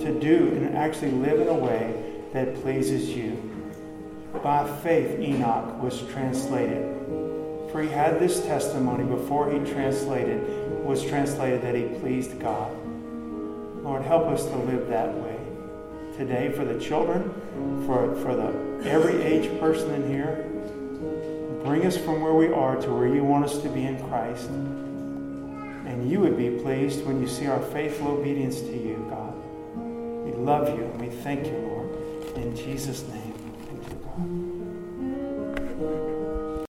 to 0.00 0.18
do 0.18 0.48
and 0.48 0.76
actually 0.76 1.12
live 1.12 1.40
in 1.40 1.48
a 1.48 1.54
way 1.54 2.12
that 2.32 2.60
pleases 2.62 3.10
you. 3.10 3.50
By 4.42 4.66
faith, 4.80 5.20
Enoch 5.20 5.80
was 5.80 6.02
translated. 6.08 6.88
For 7.70 7.82
he 7.82 7.88
had 7.88 8.18
this 8.18 8.40
testimony 8.44 9.04
before 9.04 9.50
he 9.50 9.58
translated, 9.70 10.42
was 10.84 11.04
translated 11.04 11.62
that 11.62 11.74
he 11.74 11.84
pleased 12.00 12.38
God. 12.40 12.74
Lord, 13.82 14.02
help 14.02 14.26
us 14.28 14.44
to 14.46 14.56
live 14.56 14.88
that 14.88 15.14
way 15.14 15.31
today 16.26 16.52
for 16.52 16.64
the 16.64 16.78
children, 16.78 17.22
for, 17.84 18.14
for 18.22 18.36
the 18.36 18.88
every 18.88 19.20
age 19.22 19.58
person 19.58 19.90
in 19.90 20.08
here. 20.08 20.46
Bring 21.64 21.84
us 21.84 21.96
from 21.96 22.20
where 22.20 22.34
we 22.34 22.46
are 22.52 22.76
to 22.76 22.92
where 22.92 23.12
you 23.12 23.24
want 23.24 23.44
us 23.44 23.60
to 23.62 23.68
be 23.68 23.84
in 23.84 23.98
Christ. 24.08 24.48
And 24.48 26.08
you 26.08 26.20
would 26.20 26.36
be 26.36 26.50
pleased 26.62 27.04
when 27.04 27.20
you 27.20 27.26
see 27.26 27.46
our 27.48 27.60
faithful 27.60 28.08
obedience 28.08 28.60
to 28.60 28.72
you, 28.72 29.04
God. 29.10 29.34
We 30.24 30.32
love 30.32 30.68
you 30.68 30.84
and 30.84 31.00
we 31.00 31.08
thank 31.08 31.46
you, 31.46 31.58
Lord. 31.58 32.36
In 32.36 32.54
Jesus' 32.54 33.02
name. 33.08 33.21